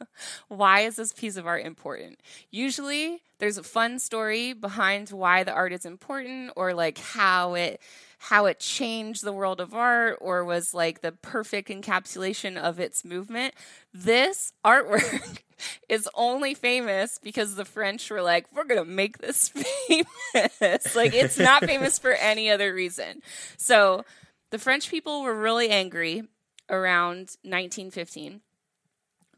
why 0.48 0.80
is 0.80 0.96
this 0.96 1.12
piece 1.12 1.36
of 1.36 1.46
art 1.46 1.64
important? 1.64 2.20
Usually 2.50 3.22
there's 3.38 3.58
a 3.58 3.62
fun 3.62 3.98
story 3.98 4.52
behind 4.52 5.10
why 5.10 5.42
the 5.44 5.52
art 5.52 5.72
is 5.72 5.84
important 5.84 6.52
or 6.56 6.74
like 6.74 6.98
how 6.98 7.54
it 7.54 7.80
how 8.26 8.46
it 8.46 8.60
changed 8.60 9.24
the 9.24 9.32
world 9.32 9.60
of 9.60 9.74
art 9.74 10.16
or 10.20 10.44
was 10.44 10.72
like 10.72 11.00
the 11.00 11.10
perfect 11.10 11.68
encapsulation 11.68 12.56
of 12.56 12.78
its 12.78 13.04
movement. 13.04 13.52
This 13.92 14.52
artwork 14.64 15.38
is 15.88 16.08
only 16.14 16.54
famous 16.54 17.18
because 17.20 17.56
the 17.56 17.64
French 17.64 18.08
were 18.12 18.22
like, 18.22 18.46
we're 18.54 18.62
going 18.62 18.80
to 18.80 18.88
make 18.88 19.18
this 19.18 19.48
famous. 19.88 20.94
like, 20.94 21.14
it's 21.14 21.36
not 21.36 21.64
famous 21.64 21.98
for 21.98 22.12
any 22.12 22.48
other 22.48 22.72
reason. 22.72 23.22
So, 23.56 24.04
the 24.50 24.58
French 24.58 24.88
people 24.88 25.22
were 25.22 25.34
really 25.34 25.70
angry 25.70 26.22
around 26.70 27.34
1915 27.42 28.40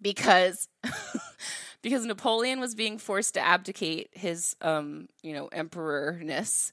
because 0.02 0.68
because 1.84 2.06
Napoleon 2.06 2.60
was 2.60 2.74
being 2.74 2.96
forced 2.96 3.34
to 3.34 3.46
abdicate 3.46 4.08
his 4.12 4.56
um, 4.62 5.06
you 5.22 5.34
know, 5.34 5.48
emperorness 5.52 6.72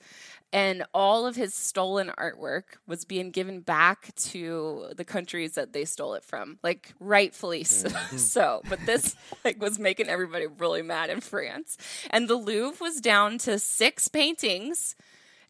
and 0.54 0.84
all 0.94 1.26
of 1.26 1.36
his 1.36 1.54
stolen 1.54 2.12
artwork 2.18 2.64
was 2.88 3.04
being 3.06 3.32
given 3.32 3.60
back 3.60 4.16
to 4.16 4.88
the 4.96 5.06
countries 5.06 5.54
that 5.54 5.74
they 5.74 5.86
stole 5.86 6.14
it 6.14 6.24
from 6.24 6.60
like 6.64 6.94
rightfully 7.00 7.64
so, 7.66 7.90
mm-hmm. 7.90 8.18
so. 8.18 8.62
but 8.70 8.80
this 8.86 9.16
like 9.44 9.62
was 9.62 9.78
making 9.78 10.08
everybody 10.08 10.48
really 10.48 10.82
mad 10.82 11.10
in 11.10 11.20
france 11.22 11.78
and 12.10 12.28
the 12.28 12.36
louvre 12.36 12.78
was 12.82 13.02
down 13.02 13.38
to 13.38 13.60
six 13.60 14.08
paintings 14.08 14.96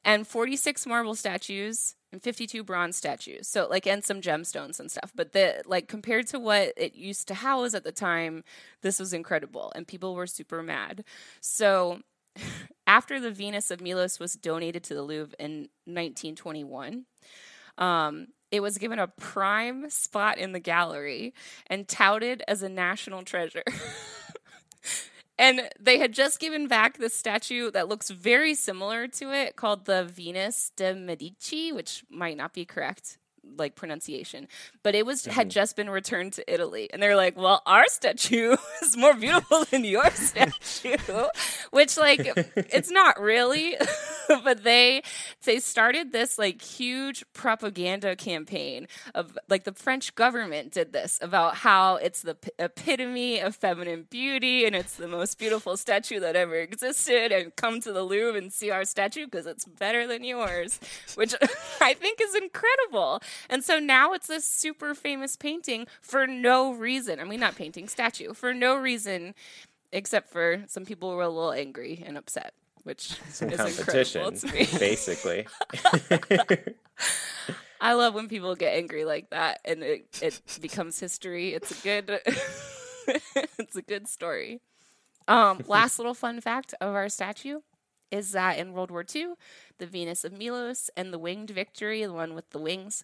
and 0.03 0.27
46 0.27 0.85
marble 0.87 1.15
statues 1.15 1.95
and 2.11 2.21
52 2.21 2.63
bronze 2.63 2.97
statues. 2.97 3.47
So 3.47 3.67
like 3.69 3.87
and 3.87 4.03
some 4.03 4.21
gemstones 4.21 4.79
and 4.79 4.91
stuff. 4.91 5.11
But 5.15 5.33
the 5.33 5.61
like 5.65 5.87
compared 5.87 6.27
to 6.27 6.39
what 6.39 6.73
it 6.77 6.95
used 6.95 7.27
to 7.29 7.33
house 7.35 7.73
at 7.73 7.83
the 7.83 7.91
time 7.91 8.43
this 8.81 8.99
was 8.99 9.13
incredible 9.13 9.71
and 9.75 9.87
people 9.87 10.15
were 10.15 10.27
super 10.27 10.61
mad. 10.61 11.03
So 11.39 12.01
after 12.87 13.19
the 13.19 13.31
Venus 13.31 13.71
of 13.71 13.81
Milos 13.81 14.19
was 14.19 14.33
donated 14.33 14.83
to 14.85 14.93
the 14.93 15.03
Louvre 15.03 15.35
in 15.39 15.69
1921, 15.85 17.05
um, 17.77 18.27
it 18.51 18.59
was 18.59 18.77
given 18.77 18.99
a 18.99 19.07
prime 19.07 19.89
spot 19.89 20.37
in 20.37 20.51
the 20.51 20.59
gallery 20.59 21.33
and 21.67 21.87
touted 21.87 22.43
as 22.47 22.61
a 22.61 22.69
national 22.69 23.23
treasure. 23.23 23.63
and 25.41 25.67
they 25.79 25.97
had 25.97 26.13
just 26.13 26.39
given 26.39 26.67
back 26.67 26.99
the 26.99 27.09
statue 27.09 27.71
that 27.71 27.89
looks 27.89 28.11
very 28.11 28.53
similar 28.53 29.07
to 29.07 29.33
it 29.33 29.55
called 29.55 29.85
the 29.85 30.03
Venus 30.03 30.71
de 30.75 30.93
Medici, 30.93 31.71
which 31.71 32.03
might 32.11 32.37
not 32.37 32.53
be 32.53 32.63
correct 32.63 33.17
like 33.57 33.75
pronunciation, 33.75 34.47
but 34.83 34.95
it 34.95 35.05
was 35.05 35.23
mm-hmm. 35.23 35.31
had 35.31 35.49
just 35.49 35.75
been 35.75 35.89
returned 35.89 36.33
to 36.33 36.53
Italy, 36.53 36.89
and 36.91 37.01
they're 37.01 37.15
like, 37.15 37.37
"Well, 37.37 37.61
our 37.65 37.87
statue 37.87 38.55
is 38.81 38.97
more 38.97 39.13
beautiful 39.13 39.65
than 39.71 39.83
your 39.83 40.09
statue," 40.11 40.97
which 41.71 41.97
like 41.97 42.31
it's 42.55 42.91
not 42.91 43.19
really, 43.19 43.75
but 44.43 44.63
they 44.63 45.01
they 45.43 45.59
started 45.59 46.11
this 46.11 46.37
like 46.37 46.61
huge 46.61 47.23
propaganda 47.33 48.15
campaign 48.15 48.87
of 49.15 49.37
like 49.49 49.63
the 49.63 49.73
French 49.73 50.15
government 50.15 50.71
did 50.71 50.93
this 50.93 51.19
about 51.21 51.55
how 51.57 51.95
it's 51.95 52.21
the 52.21 52.35
p- 52.35 52.51
epitome 52.59 53.39
of 53.39 53.55
feminine 53.55 54.07
beauty 54.09 54.65
and 54.65 54.75
it's 54.75 54.95
the 54.95 55.07
most 55.07 55.37
beautiful 55.37 55.77
statue 55.77 56.19
that 56.19 56.35
ever 56.35 56.55
existed, 56.55 57.31
and 57.31 57.55
come 57.55 57.79
to 57.81 57.91
the 57.91 58.03
Louvre 58.03 58.37
and 58.37 58.51
see 58.51 58.71
our 58.71 58.85
statue 58.85 59.25
because 59.25 59.45
it's 59.45 59.65
better 59.65 60.07
than 60.07 60.23
yours, 60.23 60.79
which 61.15 61.33
I 61.81 61.93
think 61.93 62.19
is 62.21 62.35
incredible. 62.35 63.21
And 63.49 63.63
so 63.63 63.79
now 63.79 64.13
it's 64.13 64.27
this 64.27 64.45
super 64.45 64.93
famous 64.95 65.35
painting 65.35 65.87
for 66.01 66.27
no 66.27 66.73
reason. 66.73 67.19
I 67.19 67.23
mean, 67.23 67.39
not 67.39 67.55
painting, 67.55 67.87
statue, 67.87 68.33
for 68.33 68.53
no 68.53 68.75
reason 68.75 69.33
except 69.91 70.29
for 70.29 70.63
some 70.67 70.85
people 70.85 71.15
were 71.15 71.23
a 71.23 71.29
little 71.29 71.51
angry 71.51 72.03
and 72.05 72.17
upset, 72.17 72.53
which 72.83 73.15
some 73.29 73.49
is 73.49 73.57
competition, 73.57 74.33
basically. 74.79 75.47
I 77.81 77.93
love 77.93 78.13
when 78.13 78.27
people 78.27 78.55
get 78.55 78.75
angry 78.75 79.05
like 79.05 79.31
that 79.31 79.59
and 79.65 79.81
it, 79.81 80.19
it 80.21 80.39
becomes 80.61 80.99
history. 80.99 81.53
It's 81.53 81.71
a 81.71 81.83
good 81.83 82.19
it's 83.07 83.75
a 83.75 83.81
good 83.81 84.07
story. 84.07 84.61
Um, 85.27 85.61
last 85.67 85.97
little 85.97 86.13
fun 86.13 86.41
fact 86.41 86.73
of 86.79 86.93
our 86.93 87.09
statue 87.09 87.61
is 88.11 88.33
that 88.33 88.57
in 88.59 88.73
World 88.73 88.91
War 88.91 89.05
II, 89.15 89.33
the 89.77 89.85
Venus 89.87 90.23
of 90.23 90.37
Milos 90.37 90.89
and 90.95 91.13
the 91.13 91.19
Winged 91.19 91.49
Victory, 91.49 92.03
the 92.03 92.13
one 92.13 92.35
with 92.35 92.49
the 92.51 92.59
wings, 92.59 93.03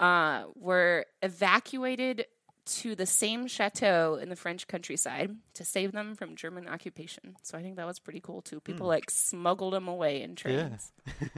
uh, 0.00 0.44
were 0.56 1.06
evacuated 1.22 2.24
to 2.66 2.94
the 2.94 3.06
same 3.06 3.46
chateau 3.46 4.18
in 4.20 4.28
the 4.28 4.36
French 4.36 4.66
countryside 4.66 5.36
to 5.54 5.64
save 5.64 5.92
them 5.92 6.14
from 6.14 6.36
German 6.36 6.68
occupation. 6.68 7.36
So 7.42 7.58
I 7.58 7.62
think 7.62 7.76
that 7.76 7.86
was 7.86 7.98
pretty 7.98 8.20
cool 8.20 8.42
too. 8.42 8.60
People 8.60 8.86
mm. 8.86 8.90
like 8.90 9.10
smuggled 9.10 9.72
them 9.72 9.88
away 9.88 10.22
in 10.22 10.34
trains. 10.34 10.92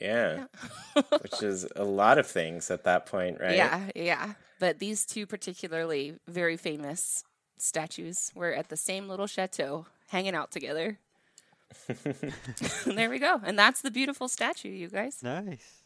Yeah. 0.00 0.46
yeah. 0.96 1.02
Which 1.20 1.42
is 1.42 1.66
a 1.76 1.84
lot 1.84 2.18
of 2.18 2.26
things 2.26 2.70
at 2.70 2.84
that 2.84 3.06
point, 3.06 3.38
right? 3.40 3.54
Yeah, 3.54 3.90
yeah. 3.94 4.32
But 4.58 4.78
these 4.78 5.04
two 5.04 5.26
particularly 5.26 6.14
very 6.26 6.56
famous 6.56 7.22
statues 7.58 8.32
were 8.34 8.52
at 8.52 8.68
the 8.68 8.76
same 8.76 9.06
little 9.06 9.26
chateau, 9.26 9.86
hanging 10.08 10.34
out 10.34 10.50
together. 10.50 10.98
there 12.86 13.10
we 13.10 13.18
go. 13.18 13.40
And 13.44 13.56
that's 13.56 13.82
the 13.82 13.90
beautiful 13.90 14.28
statue, 14.28 14.70
you 14.70 14.88
guys. 14.88 15.22
Nice. 15.22 15.81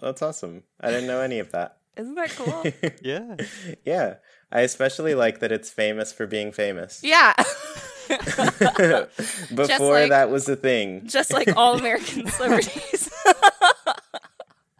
That's 0.00 0.22
awesome. 0.22 0.64
I 0.80 0.90
didn't 0.90 1.06
know 1.06 1.20
any 1.20 1.38
of 1.38 1.52
that. 1.52 1.78
Isn't 1.96 2.14
that 2.14 2.30
cool? 2.30 2.64
yeah. 3.02 3.36
Yeah. 3.84 4.14
I 4.50 4.62
especially 4.62 5.14
like 5.14 5.40
that 5.40 5.52
it's 5.52 5.70
famous 5.70 6.12
for 6.12 6.26
being 6.26 6.52
famous. 6.52 7.00
Yeah. 7.02 7.34
Before 9.54 10.00
like, 10.00 10.10
that 10.10 10.28
was 10.30 10.48
a 10.48 10.56
thing. 10.56 11.06
Just 11.06 11.32
like 11.32 11.56
all 11.56 11.78
American 11.78 12.26
celebrities. 12.28 13.10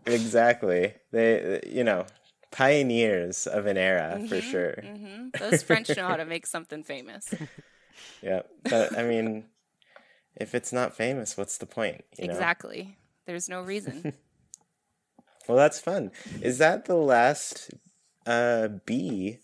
exactly. 0.06 0.94
They, 1.10 1.60
you 1.66 1.84
know, 1.84 2.06
pioneers 2.50 3.46
of 3.46 3.66
an 3.66 3.76
era 3.76 4.16
mm-hmm, 4.16 4.26
for 4.26 4.40
sure. 4.40 4.74
Mm-hmm. 4.82 5.28
Those 5.38 5.62
French 5.62 5.94
know 5.96 6.08
how 6.08 6.16
to 6.16 6.26
make 6.26 6.46
something 6.46 6.82
famous. 6.82 7.32
yeah. 8.22 8.42
But 8.64 8.98
I 8.98 9.04
mean, 9.04 9.44
if 10.36 10.54
it's 10.54 10.72
not 10.72 10.94
famous, 10.94 11.36
what's 11.36 11.58
the 11.58 11.66
point? 11.66 12.04
exactly. 12.18 12.82
Know? 12.82 12.90
There's 13.26 13.48
no 13.48 13.62
reason. 13.62 14.14
Well, 15.48 15.56
that's 15.56 15.80
fun. 15.80 16.10
Is 16.40 16.58
that 16.58 16.84
the 16.86 16.96
last 16.96 17.70
uh, 18.26 18.68
B 18.86 19.38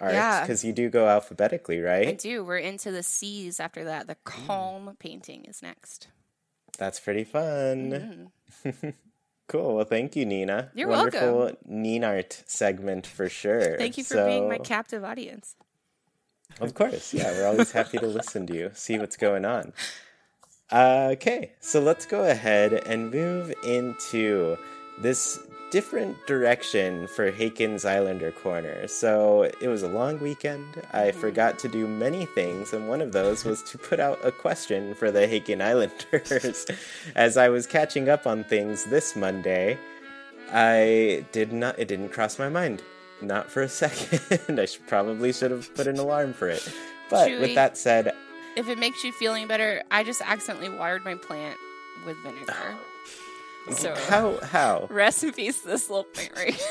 art? 0.00 0.12
Yeah. 0.12 0.40
Because 0.40 0.64
you 0.64 0.72
do 0.72 0.88
go 0.90 1.08
alphabetically, 1.08 1.80
right? 1.80 2.08
I 2.08 2.12
do. 2.12 2.44
We're 2.44 2.58
into 2.58 2.90
the 2.90 3.02
C's 3.02 3.60
after 3.60 3.84
that. 3.84 4.06
The 4.06 4.16
calm 4.24 4.86
mm. 4.86 4.98
painting 4.98 5.44
is 5.44 5.62
next. 5.62 6.08
That's 6.78 7.00
pretty 7.00 7.24
fun. 7.24 8.32
Mm. 8.64 8.94
cool. 9.48 9.76
Well, 9.76 9.84
thank 9.84 10.16
you, 10.16 10.24
Nina. 10.24 10.70
You're 10.74 10.88
Wonderful 10.88 11.38
welcome. 11.38 11.56
Nina 11.66 12.06
art 12.08 12.42
segment 12.46 13.06
for 13.06 13.28
sure. 13.28 13.76
Thank 13.76 13.98
you 13.98 14.04
for 14.04 14.14
so... 14.14 14.26
being 14.26 14.48
my 14.48 14.58
captive 14.58 15.04
audience. 15.04 15.56
Of 16.60 16.74
course. 16.74 17.14
Yeah, 17.14 17.30
we're 17.32 17.46
always 17.46 17.72
happy 17.72 17.98
to 17.98 18.06
listen 18.06 18.46
to 18.48 18.54
you, 18.54 18.70
see 18.74 18.98
what's 18.98 19.16
going 19.16 19.44
on. 19.44 19.72
Uh, 20.70 21.10
okay, 21.12 21.52
so 21.60 21.80
let's 21.80 22.06
go 22.06 22.24
ahead 22.24 22.72
and 22.72 23.10
move 23.10 23.52
into 23.64 24.56
this 24.98 25.40
different 25.72 26.26
direction 26.26 27.06
for 27.06 27.32
Haken's 27.32 27.86
Islander 27.86 28.30
Corner. 28.30 28.86
So 28.86 29.44
it 29.58 29.68
was 29.68 29.82
a 29.82 29.88
long 29.88 30.20
weekend. 30.20 30.82
I 30.92 31.06
mm-hmm. 31.06 31.18
forgot 31.18 31.58
to 31.60 31.68
do 31.68 31.88
many 31.88 32.26
things, 32.26 32.74
and 32.74 32.88
one 32.88 33.00
of 33.00 33.12
those 33.12 33.44
was 33.44 33.62
to 33.64 33.78
put 33.78 33.98
out 33.98 34.18
a 34.22 34.30
question 34.30 34.94
for 34.94 35.10
the 35.10 35.20
Haken 35.20 35.62
Islanders. 35.62 36.66
As 37.14 37.38
I 37.38 37.48
was 37.48 37.66
catching 37.66 38.10
up 38.10 38.26
on 38.26 38.44
things 38.44 38.84
this 38.84 39.16
Monday, 39.16 39.78
I 40.52 41.24
did 41.32 41.54
not, 41.54 41.78
it 41.78 41.88
didn't 41.88 42.10
cross 42.10 42.38
my 42.38 42.50
mind. 42.50 42.82
Not 43.22 43.50
for 43.50 43.62
a 43.62 43.68
second. 43.70 44.60
I 44.60 44.66
should, 44.66 44.86
probably 44.86 45.32
should 45.32 45.52
have 45.52 45.74
put 45.74 45.86
an 45.86 45.98
alarm 45.98 46.34
for 46.34 46.48
it. 46.48 46.70
But 47.08 47.28
Chewy. 47.28 47.40
with 47.40 47.54
that 47.54 47.78
said, 47.78 48.12
if 48.56 48.68
it 48.68 48.78
makes 48.78 49.02
you 49.02 49.12
feeling 49.12 49.46
better, 49.46 49.82
I 49.90 50.04
just 50.04 50.20
accidentally 50.20 50.68
watered 50.68 51.04
my 51.04 51.14
plant 51.14 51.56
with 52.04 52.18
vinegar. 52.22 52.76
So 53.70 53.94
how 53.94 54.38
how 54.38 54.86
rest 54.90 55.22
in 55.24 55.32
peace, 55.32 55.60
this 55.60 55.88
little 55.88 56.04
plant 56.04 56.32
right. 56.36 56.62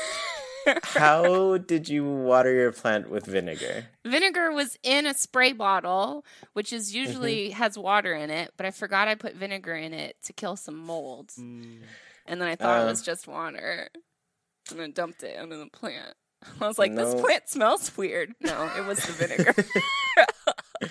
how 0.82 1.56
did 1.66 1.88
you 1.88 2.04
water 2.04 2.52
your 2.52 2.72
plant 2.72 3.10
with 3.10 3.26
vinegar? 3.26 3.86
Vinegar 4.04 4.52
was 4.52 4.78
in 4.82 5.06
a 5.06 5.14
spray 5.14 5.52
bottle, 5.52 6.24
which 6.52 6.72
is 6.72 6.94
usually 6.94 7.48
mm-hmm. 7.48 7.58
has 7.58 7.78
water 7.78 8.14
in 8.14 8.30
it, 8.30 8.52
but 8.56 8.66
I 8.66 8.70
forgot 8.70 9.08
I 9.08 9.14
put 9.14 9.34
vinegar 9.34 9.74
in 9.74 9.92
it 9.94 10.16
to 10.24 10.32
kill 10.32 10.56
some 10.56 10.76
molds. 10.76 11.36
Mm. 11.36 11.80
And 12.26 12.40
then 12.40 12.48
I 12.48 12.56
thought 12.56 12.80
uh, 12.80 12.84
it 12.84 12.86
was 12.86 13.02
just 13.02 13.26
water. 13.26 13.88
And 14.70 14.78
then 14.78 14.92
dumped 14.92 15.22
it 15.22 15.38
under 15.38 15.56
the 15.56 15.66
plant. 15.66 16.14
I 16.60 16.66
was 16.66 16.78
like, 16.78 16.92
no. 16.92 17.04
this 17.04 17.20
plant 17.20 17.48
smells 17.48 17.96
weird. 17.96 18.34
No, 18.40 18.70
it 18.76 18.86
was 18.86 18.98
the 18.98 19.12
vinegar. 19.12 19.54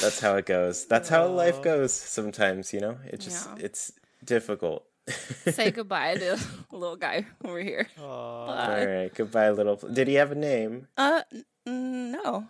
That's 0.00 0.20
how 0.20 0.36
it 0.36 0.46
goes. 0.46 0.86
That's 0.86 1.08
how 1.08 1.26
life 1.28 1.62
goes 1.62 1.92
sometimes, 1.92 2.72
you 2.72 2.80
know? 2.80 2.98
It 3.04 3.20
just 3.20 3.48
yeah. 3.58 3.64
it's 3.64 3.92
difficult. 4.24 4.86
Say 5.08 5.70
goodbye 5.72 6.14
to 6.16 6.38
little 6.70 6.96
guy 6.96 7.26
over 7.44 7.60
here. 7.60 7.88
All 8.00 8.46
right, 8.46 9.12
goodbye, 9.14 9.50
little. 9.50 9.76
Did 9.76 10.08
he 10.08 10.14
have 10.14 10.32
a 10.32 10.36
name? 10.36 10.88
Uh, 10.96 11.22
n- 11.66 12.12
no. 12.12 12.46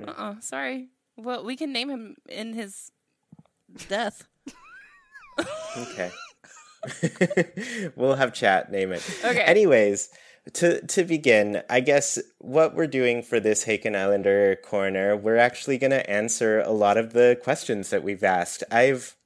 Uh, 0.00 0.10
uh 0.10 0.40
sorry. 0.40 0.88
Well, 1.16 1.44
we 1.44 1.56
can 1.56 1.72
name 1.72 1.90
him 1.90 2.16
in 2.28 2.54
his 2.54 2.92
death. 3.88 4.26
okay. 5.76 6.10
we'll 7.96 8.14
have 8.14 8.32
chat. 8.32 8.70
Name 8.70 8.92
it. 8.92 9.02
Okay. 9.24 9.40
Anyways, 9.40 10.10
to 10.54 10.84
to 10.86 11.04
begin, 11.04 11.62
I 11.68 11.80
guess 11.80 12.18
what 12.38 12.74
we're 12.74 12.86
doing 12.86 13.22
for 13.22 13.40
this 13.40 13.64
Haken 13.64 13.96
Islander 13.96 14.56
corner, 14.56 15.16
we're 15.16 15.36
actually 15.36 15.78
going 15.78 15.90
to 15.90 16.08
answer 16.08 16.60
a 16.60 16.72
lot 16.72 16.96
of 16.96 17.12
the 17.12 17.38
questions 17.42 17.90
that 17.90 18.02
we've 18.02 18.24
asked. 18.24 18.64
I've 18.70 19.16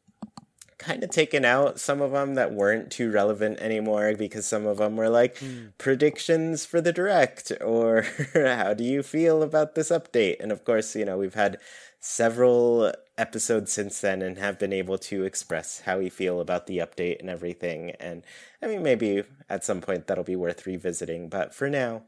kind 0.83 1.05
of 1.05 1.11
taken 1.11 1.45
out 1.45 1.79
some 1.79 2.03
of 2.03 2.11
them 2.11 2.35
that 2.35 2.53
weren't 2.53 2.91
too 2.91 3.11
relevant 3.11 3.61
anymore 3.61 4.15
because 4.17 4.45
some 4.47 4.67
of 4.67 4.79
them 4.79 4.97
were 4.97 5.09
like 5.09 5.37
mm. 5.37 5.73
predictions 5.79 6.67
for 6.67 6.81
the 6.81 6.93
direct 6.93 7.53
or 7.61 8.03
how 8.35 8.75
do 8.75 8.83
you 8.83 9.03
feel 9.03 9.43
about 9.43 9.75
this 9.75 9.91
update? 9.91 10.41
And 10.41 10.51
of 10.51 10.65
course, 10.65 10.97
you 10.97 11.05
know, 11.05 11.17
we've 11.17 11.35
had 11.35 11.59
several 12.01 12.93
episodes 13.17 13.73
since 13.73 14.01
then 14.01 14.23
and 14.23 14.39
have 14.39 14.59
been 14.59 14.73
able 14.73 14.99
to 14.99 15.23
express 15.23 15.83
how 15.83 15.99
we 15.99 16.09
feel 16.09 16.41
about 16.41 16.67
the 16.67 16.79
update 16.79 17.21
and 17.21 17.31
everything. 17.31 17.93
And 18.01 18.25
I 18.61 18.67
mean, 18.67 18.83
maybe 18.83 19.23
at 19.49 19.65
some 19.65 19.81
point 19.81 20.09
that'll 20.09 20.25
be 20.25 20.35
worth 20.35 20.67
revisiting, 20.67 21.29
but 21.29 21.55
for 21.55 21.71
now, 21.71 22.03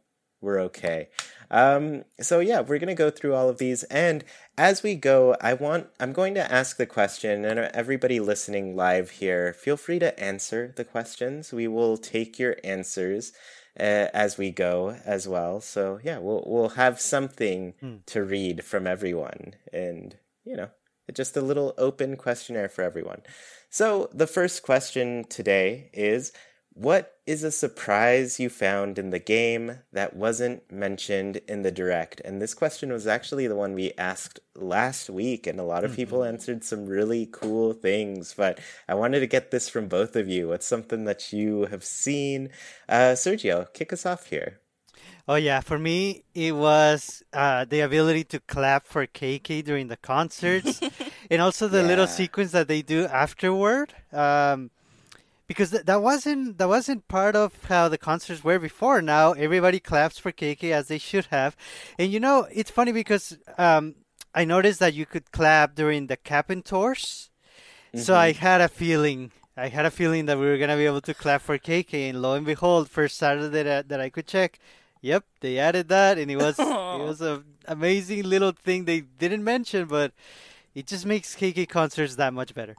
we're 0.45 0.61
okay. 0.61 1.09
Um, 1.51 2.05
so 2.21 2.41
yeah, 2.41 2.61
we're 2.61 2.79
gonna 2.79 2.95
go 2.95 3.11
through 3.11 3.35
all 3.35 3.49
of 3.49 3.59
these, 3.59 3.83
and 3.85 4.25
as 4.57 4.83
we 4.83 4.95
go, 4.95 5.37
I 5.41 5.55
want 5.55 5.89
I'm 5.99 6.13
going 6.13 6.35
to 6.35 6.53
ask 6.53 6.77
the 6.77 6.87
question, 6.87 7.45
and 7.45 7.59
everybody 7.59 8.21
listening 8.21 8.77
live 8.77 9.11
here, 9.11 9.53
feel 9.53 9.77
free 9.77 9.99
to 9.99 10.19
answer 10.19 10.73
the 10.77 10.85
questions. 10.85 11.53
We 11.53 11.69
will 11.69 11.97
take 11.97 12.39
your 12.39 12.57
answers 12.63 13.33
uh, 13.79 14.09
as 14.15 14.39
we 14.39 14.51
go 14.51 14.97
as 15.05 15.27
well. 15.27 15.61
So 15.61 16.01
yeah, 16.03 16.19
we'll 16.19 16.45
we'll 16.47 16.71
have 16.71 17.01
something 17.01 17.75
hmm. 17.81 17.97
to 18.07 18.23
read 18.23 18.65
from 18.65 18.87
everyone, 18.87 19.55
and 19.73 20.17
you 20.45 20.57
know, 20.57 20.71
just 21.13 21.37
a 21.37 21.41
little 21.41 21.75
open 21.79 22.17
questionnaire 22.17 22.69
for 22.69 22.83
everyone. 22.83 23.23
So 23.71 24.09
the 24.13 24.27
first 24.27 24.63
question 24.63 25.25
today 25.29 25.91
is 25.93 26.33
what 26.75 27.19
is 27.25 27.45
a 27.45 27.53
surprise 27.53 28.41
you 28.41 28.51
found 28.51 28.99
in 28.99 29.11
the 29.11 29.21
game 29.21 29.79
that 29.93 30.17
wasn't 30.17 30.71
mentioned 30.71 31.41
in 31.49 31.63
the 31.63 31.71
direct? 31.71 32.21
And 32.25 32.43
this 32.43 32.53
question 32.53 32.93
was 32.93 33.07
actually 33.07 33.47
the 33.47 33.55
one 33.55 33.75
we 33.75 33.93
asked 33.97 34.41
last 34.57 35.09
week, 35.09 35.47
and 35.47 35.61
a 35.61 35.65
lot 35.65 35.85
of 35.85 35.93
mm-hmm. 35.93 35.97
people 35.97 36.25
answered 36.25 36.65
some 36.65 36.87
really 36.87 37.27
cool 37.31 37.73
things. 37.73 38.35
But 38.37 38.59
I 38.89 38.95
wanted 38.95 39.21
to 39.21 39.29
get 39.29 39.53
this 39.53 39.69
from 39.69 39.87
both 39.87 40.17
of 40.17 40.29
you. 40.29 40.49
What's 40.49 40.67
something 40.67 41.05
that 41.05 41.33
you 41.33 41.67
have 41.67 41.85
seen? 41.85 42.51
Uh, 42.89 43.15
Sergio, 43.15 43.73
kick 43.73 43.93
us 43.93 44.05
off 44.05 44.27
here. 44.27 44.59
Oh 45.27 45.37
yeah, 45.37 45.61
for 45.61 45.79
me 45.79 46.25
it 46.35 46.55
was 46.55 47.23
uh, 47.33 47.65
the 47.65 47.81
ability 47.81 48.25
to 48.25 48.41
clap 48.41 48.85
for 48.85 49.07
KK 49.07 49.65
during 49.65 49.89
the 49.89 49.97
concerts, 49.97 50.81
and 51.31 51.41
also 51.41 51.67
the 51.67 51.81
yeah. 51.81 51.87
little 51.87 52.07
sequence 52.07 52.53
that 52.53 52.69
they 52.69 52.83
do 52.83 53.07
afterward. 53.07 53.95
Um, 54.13 54.71
because 55.47 55.71
th- 55.71 55.85
that 55.85 56.03
wasn't 56.03 56.59
that 56.59 56.69
wasn't 56.69 57.09
part 57.09 57.37
of 57.37 57.65
how 57.65 57.89
the 57.89 57.99
concerts 57.99 58.45
were 58.45 58.59
before. 58.59 59.03
Now 59.03 59.33
everybody 59.33 59.81
claps 59.81 60.19
for 60.19 60.33
KK 60.33 60.71
as 60.73 60.89
they 60.89 60.99
should 60.99 61.27
have, 61.27 61.57
and 61.99 62.13
you 62.13 62.21
know 62.21 62.47
it's 62.53 62.71
funny 62.71 62.93
because 62.93 63.37
um, 63.59 63.95
I 64.35 64.45
noticed 64.45 64.81
that 64.81 64.95
you 64.95 65.07
could 65.07 65.33
clap 65.33 65.75
during 65.75 66.07
the 66.07 66.17
Cap'n 66.17 66.63
tours, 66.63 67.31
mm-hmm. 67.89 68.03
so 68.03 68.15
I 68.15 68.33
had 68.33 68.61
a 68.61 68.69
feeling. 68.69 69.33
I 69.57 69.69
had 69.69 69.87
a 69.87 69.91
feeling 69.91 70.27
that 70.27 70.39
we 70.39 70.47
were 70.47 70.59
gonna 70.59 70.77
be 70.77 70.87
able 70.87 71.03
to 71.03 71.15
clap 71.15 71.43
for 71.43 71.59
KK, 71.59 72.11
and 72.11 72.23
lo 72.23 72.35
and 72.35 72.47
behold, 72.47 72.91
first 72.91 73.17
Saturday 73.17 73.63
that, 73.63 73.89
that 73.89 74.01
I 74.01 74.11
could 74.11 74.27
check, 74.27 74.59
yep, 75.01 75.25
they 75.41 75.59
added 75.59 75.89
that, 75.89 76.19
and 76.19 76.31
it 76.31 76.37
was 76.37 76.59
it 76.59 76.65
was 77.09 77.21
an 77.21 77.45
amazing 77.69 78.25
little 78.25 78.53
thing 78.53 78.85
they 78.85 79.01
didn't 79.03 79.45
mention, 79.45 79.87
but 79.87 80.13
it 80.75 80.89
just 80.89 81.07
makes 81.07 81.37
KK 81.37 81.69
concerts 81.69 82.17
that 82.17 82.35
much 82.35 82.53
better. 82.55 82.75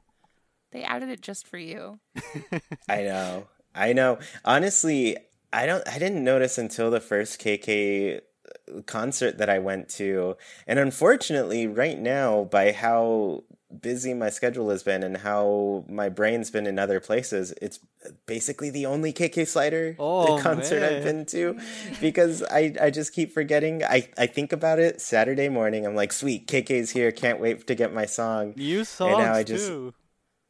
They 0.76 0.84
added 0.84 1.08
it 1.08 1.22
just 1.22 1.48
for 1.48 1.58
you. 1.58 2.00
I 2.90 3.04
know. 3.04 3.48
I 3.74 3.94
know. 3.94 4.20
Honestly, 4.44 5.16
I 5.54 5.66
don't 5.66 5.88
I 5.88 5.98
didn't 6.00 6.22
notice 6.22 6.58
until 6.58 6.92
the 6.92 7.00
first 7.00 7.40
KK 7.40 8.18
uh, 8.18 8.82
concert 8.82 9.38
that 9.38 9.50
I 9.50 9.60
went 9.60 9.88
to. 9.92 10.36
And 10.68 10.78
unfortunately, 10.78 11.66
right 11.66 11.98
now 11.98 12.44
by 12.44 12.74
how 12.74 13.46
busy 13.82 14.14
my 14.14 14.30
schedule 14.30 14.70
has 14.70 14.84
been 14.84 15.02
and 15.02 15.16
how 15.16 15.86
my 15.88 16.10
brain's 16.10 16.52
been 16.52 16.68
in 16.68 16.78
other 16.78 17.00
places, 17.00 17.54
it's 17.62 17.80
basically 18.26 18.70
the 18.70 18.86
only 18.86 19.14
KK 19.14 19.48
Slider 19.48 19.96
oh, 20.00 20.40
concert 20.42 20.82
man. 20.82 20.94
I've 20.94 21.04
been 21.04 21.26
to 21.28 21.58
because 22.02 22.44
I, 22.44 22.76
I 22.82 22.90
just 22.90 23.14
keep 23.14 23.34
forgetting. 23.34 23.82
I, 23.82 24.10
I 24.18 24.28
think 24.28 24.52
about 24.52 24.80
it 24.80 25.00
Saturday 25.00 25.48
morning. 25.48 25.86
I'm 25.86 25.96
like, 25.96 26.12
sweet, 26.12 26.48
KK's 26.48 26.90
here. 26.92 27.14
Can't 27.14 27.40
wait 27.40 27.66
to 27.66 27.76
get 27.76 27.94
my 27.94 28.06
song. 28.06 28.56
New 28.58 28.84
songs 28.84 29.14
and 29.14 29.24
now 29.24 29.34
I 29.34 29.44
just, 29.44 29.68
too. 29.68 29.94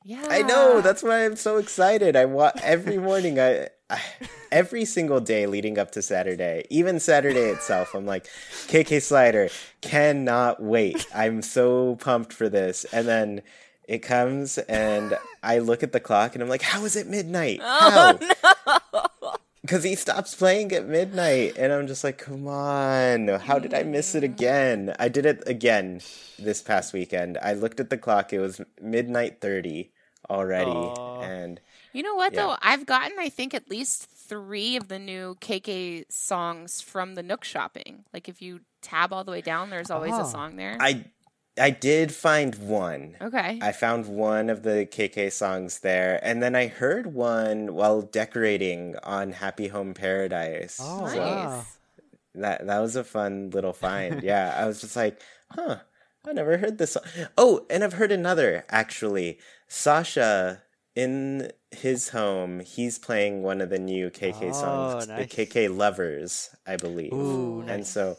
Yeah. 0.07 0.23
I 0.29 0.43
know. 0.43 0.81
That's 0.81 1.01
why 1.01 1.25
I'm 1.25 1.35
so 1.35 1.57
excited. 1.57 2.15
I 2.15 2.25
want 2.25 2.61
every 2.61 2.99
morning. 2.99 3.39
I, 3.39 3.69
I, 3.89 3.99
every 4.51 4.85
single 4.85 5.19
day 5.19 5.47
leading 5.47 5.79
up 5.79 5.89
to 5.93 6.03
Saturday, 6.03 6.67
even 6.69 6.99
Saturday 6.99 7.49
itself. 7.49 7.95
I'm 7.95 8.05
like, 8.05 8.27
KK 8.67 9.01
Slider 9.01 9.49
cannot 9.81 10.61
wait. 10.61 11.07
I'm 11.13 11.41
so 11.41 11.95
pumped 11.95 12.33
for 12.33 12.49
this. 12.49 12.85
And 12.93 13.07
then 13.07 13.41
it 13.87 14.03
comes, 14.03 14.59
and 14.59 15.17
I 15.41 15.57
look 15.57 15.81
at 15.81 15.91
the 15.91 15.99
clock, 15.99 16.35
and 16.35 16.43
I'm 16.43 16.49
like, 16.49 16.61
how 16.61 16.85
is 16.85 16.95
it 16.95 17.07
midnight? 17.07 17.59
Oh, 17.63 17.89
how? 17.89 18.19
Oh, 18.67 18.83
no 18.93 19.31
because 19.65 19.83
he 19.83 19.95
stops 19.95 20.35
playing 20.35 20.71
at 20.73 20.85
midnight 20.85 21.57
and 21.57 21.73
i'm 21.73 21.87
just 21.87 22.03
like 22.03 22.19
come 22.19 22.47
on 22.47 23.27
how 23.27 23.57
did 23.57 23.73
i 23.73 23.81
miss 23.81 24.13
it 24.13 24.23
again 24.23 24.93
i 24.99 25.07
did 25.07 25.25
it 25.25 25.41
again 25.47 25.99
this 26.37 26.61
past 26.61 26.93
weekend 26.93 27.35
i 27.41 27.51
looked 27.51 27.79
at 27.79 27.89
the 27.89 27.97
clock 27.97 28.31
it 28.31 28.37
was 28.37 28.61
midnight 28.79 29.41
30 29.41 29.89
already 30.29 30.71
Aww. 30.71 31.23
and 31.23 31.59
you 31.93 32.03
know 32.03 32.15
what 32.15 32.33
yeah. 32.33 32.41
though 32.41 32.57
i've 32.61 32.85
gotten 32.85 33.17
i 33.19 33.29
think 33.29 33.53
at 33.53 33.69
least 33.69 34.09
three 34.09 34.75
of 34.75 34.87
the 34.87 34.99
new 34.99 35.35
kk 35.39 36.05
songs 36.09 36.81
from 36.81 37.15
the 37.15 37.23
nook 37.23 37.43
shopping 37.43 38.05
like 38.13 38.27
if 38.27 38.41
you 38.41 38.61
tab 38.81 39.13
all 39.13 39.23
the 39.23 39.31
way 39.31 39.41
down 39.41 39.69
there's 39.69 39.91
always 39.91 40.13
oh. 40.13 40.21
a 40.21 40.25
song 40.25 40.55
there 40.55 40.77
i 40.79 41.05
I 41.57 41.69
did 41.69 42.13
find 42.13 42.55
one. 42.55 43.15
Okay. 43.21 43.59
I 43.61 43.71
found 43.71 44.07
one 44.07 44.49
of 44.49 44.63
the 44.63 44.87
KK 44.91 45.31
songs 45.31 45.79
there, 45.79 46.19
and 46.21 46.43
then 46.43 46.55
I 46.55 46.67
heard 46.67 47.13
one 47.13 47.73
while 47.73 48.01
decorating 48.01 48.95
on 49.03 49.31
Happy 49.31 49.69
Home 49.69 49.93
Paradise. 49.93 50.79
Oh, 50.81 51.07
so 51.07 51.15
nice. 51.17 51.77
That 52.35 52.67
that 52.67 52.79
was 52.79 52.97
a 52.97 53.03
fun 53.03 53.51
little 53.51 53.71
find. 53.71 54.21
yeah, 54.23 54.53
I 54.57 54.65
was 54.65 54.81
just 54.81 54.97
like, 54.97 55.21
huh, 55.49 55.77
I 56.27 56.33
never 56.33 56.57
heard 56.57 56.77
this 56.77 56.93
song. 56.93 57.03
Oh, 57.37 57.65
and 57.69 57.83
I've 57.83 57.93
heard 57.93 58.11
another 58.11 58.65
actually. 58.69 59.39
Sasha 59.67 60.61
in 60.95 61.51
his 61.71 62.09
home, 62.09 62.61
he's 62.61 62.97
playing 62.97 63.43
one 63.43 63.59
of 63.61 63.69
the 63.69 63.79
new 63.79 64.09
KK 64.09 64.43
oh, 64.43 64.51
songs, 64.53 65.07
nice. 65.07 65.35
the 65.35 65.45
KK 65.45 65.75
Lovers, 65.75 66.55
I 66.65 66.77
believe. 66.77 67.13
Ooh, 67.13 67.61
and 67.67 67.85
so 67.85 68.17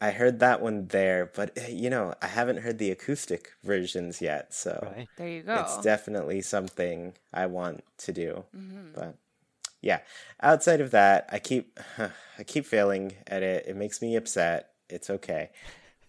I 0.00 0.10
heard 0.10 0.40
that 0.40 0.62
one 0.62 0.86
there, 0.86 1.30
but 1.34 1.56
eh, 1.56 1.68
you 1.68 1.90
know, 1.90 2.14
I 2.22 2.26
haven't 2.26 2.58
heard 2.58 2.78
the 2.78 2.90
acoustic 2.90 3.52
versions 3.62 4.20
yet. 4.22 4.54
So 4.54 4.92
right. 4.96 5.08
there 5.16 5.28
you 5.28 5.42
go. 5.42 5.54
It's 5.60 5.80
definitely 5.82 6.40
something 6.40 7.14
I 7.32 7.46
want 7.46 7.84
to 7.98 8.12
do. 8.12 8.44
Mm-hmm. 8.56 8.92
But 8.94 9.16
yeah, 9.82 10.00
outside 10.42 10.80
of 10.80 10.90
that, 10.92 11.28
I 11.30 11.38
keep 11.38 11.78
I 12.38 12.42
keep 12.44 12.64
failing 12.64 13.12
at 13.26 13.42
it. 13.42 13.66
It 13.68 13.76
makes 13.76 14.00
me 14.00 14.16
upset. 14.16 14.70
It's 14.88 15.10
okay. 15.10 15.50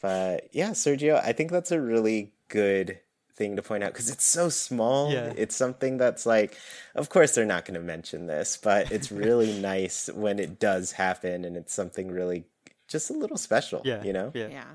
But 0.01 0.49
yeah, 0.51 0.71
Sergio, 0.71 1.21
I 1.23 1.33
think 1.33 1.51
that's 1.51 1.71
a 1.71 1.81
really 1.81 2.31
good 2.47 2.99
thing 3.35 3.55
to 3.55 3.61
point 3.61 3.83
out 3.83 3.93
because 3.93 4.09
it's 4.09 4.25
so 4.25 4.49
small. 4.49 5.11
Yeah. 5.11 5.33
It's 5.35 5.55
something 5.55 5.97
that's 5.97 6.25
like, 6.25 6.57
of 6.95 7.09
course, 7.09 7.33
they're 7.33 7.45
not 7.45 7.65
going 7.65 7.79
to 7.79 7.85
mention 7.85 8.27
this, 8.27 8.57
but 8.57 8.91
it's 8.91 9.11
really 9.11 9.59
nice 9.59 10.09
when 10.13 10.39
it 10.39 10.59
does 10.59 10.93
happen 10.93 11.45
and 11.45 11.55
it's 11.55 11.73
something 11.73 12.11
really 12.11 12.45
just 12.87 13.09
a 13.09 13.13
little 13.13 13.37
special. 13.37 13.81
Yeah. 13.85 14.03
You 14.03 14.13
know? 14.13 14.31
Yeah. 14.33 14.47
Yeah. 14.47 14.65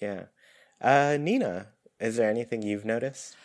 Yeah. 0.00 0.22
Uh, 0.80 1.16
Nina, 1.18 1.68
is 2.00 2.16
there 2.16 2.28
anything 2.28 2.62
you've 2.62 2.84
noticed? 2.84 3.36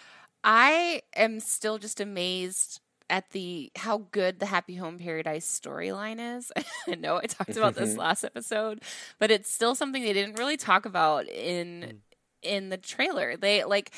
I 0.43 1.01
am 1.15 1.39
still 1.39 1.77
just 1.77 1.99
amazed 1.99 2.79
at 3.09 3.31
the 3.31 3.71
how 3.75 4.05
good 4.11 4.39
the 4.39 4.45
Happy 4.45 4.75
Home 4.75 4.99
Paradise 4.99 5.45
storyline 5.45 6.37
is. 6.37 6.51
I 6.87 6.95
know 6.95 7.17
I 7.17 7.25
talked 7.25 7.55
about 7.55 7.75
this 7.75 7.95
last 7.97 8.23
episode, 8.23 8.81
but 9.19 9.31
it's 9.31 9.51
still 9.51 9.75
something 9.75 10.03
they 10.03 10.13
didn't 10.13 10.37
really 10.37 10.57
talk 10.57 10.85
about 10.85 11.27
in 11.27 11.81
mm. 11.81 11.97
in 12.41 12.69
the 12.69 12.77
trailer. 12.77 13.37
They 13.37 13.63
like 13.63 13.91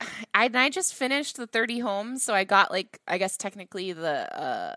I 0.34 0.46
and 0.46 0.58
I 0.58 0.70
just 0.70 0.94
finished 0.94 1.36
the 1.36 1.46
30 1.46 1.80
homes, 1.80 2.22
so 2.22 2.34
I 2.34 2.44
got 2.44 2.70
like 2.70 3.00
I 3.08 3.18
guess 3.18 3.36
technically 3.36 3.92
the 3.92 4.40
uh 4.40 4.76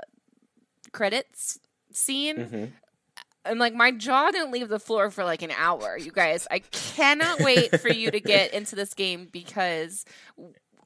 credits 0.91 1.59
scene. 1.91 2.37
Mm-hmm 2.37 2.65
and 3.45 3.59
like 3.59 3.73
my 3.73 3.91
jaw 3.91 4.31
didn't 4.31 4.51
leave 4.51 4.69
the 4.69 4.79
floor 4.79 5.09
for 5.09 5.23
like 5.23 5.41
an 5.41 5.51
hour 5.51 5.97
you 5.97 6.11
guys 6.11 6.47
i 6.51 6.59
cannot 6.59 7.39
wait 7.41 7.79
for 7.79 7.89
you 7.89 8.11
to 8.11 8.19
get 8.19 8.53
into 8.53 8.75
this 8.75 8.93
game 8.93 9.27
because 9.31 10.05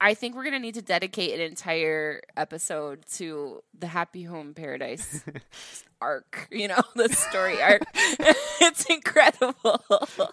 i 0.02 0.14
think 0.14 0.36
we're 0.36 0.44
going 0.44 0.54
to 0.54 0.60
need 0.60 0.74
to 0.74 0.82
dedicate 0.82 1.34
an 1.34 1.42
entire 1.42 2.22
episode 2.36 3.06
to 3.12 3.62
the 3.78 3.88
happy 3.88 4.24
home 4.24 4.54
paradise 4.54 5.24
arc 6.02 6.48
you 6.52 6.68
know 6.68 6.82
the 6.96 7.10
story 7.10 7.62
arc 7.62 7.82
it's 7.96 8.86
incredible 8.86 9.82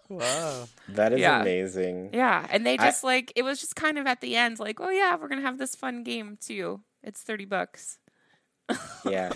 wow 0.09 0.67
that 0.89 1.13
is 1.13 1.21
yeah. 1.21 1.41
amazing 1.41 2.11
yeah 2.13 2.47
and 2.51 2.67
they 2.67 2.77
just 2.77 3.05
I... 3.05 3.09
like 3.09 3.33
it 3.37 3.43
was 3.43 3.61
just 3.61 3.77
kind 3.77 3.99
of 3.99 4.07
at 4.07 4.21
the 4.21 4.37
end 4.37 4.59
like 4.59 4.81
oh 4.81 4.91
yeah 4.91 5.17
we're 5.17 5.29
going 5.29 5.41
to 5.41 5.47
have 5.47 5.59
this 5.59 5.75
fun 5.75 6.03
game 6.03 6.39
too 6.41 6.81
it's 7.03 7.23
30 7.23 7.45
bucks 7.47 7.99
yeah. 9.05 9.33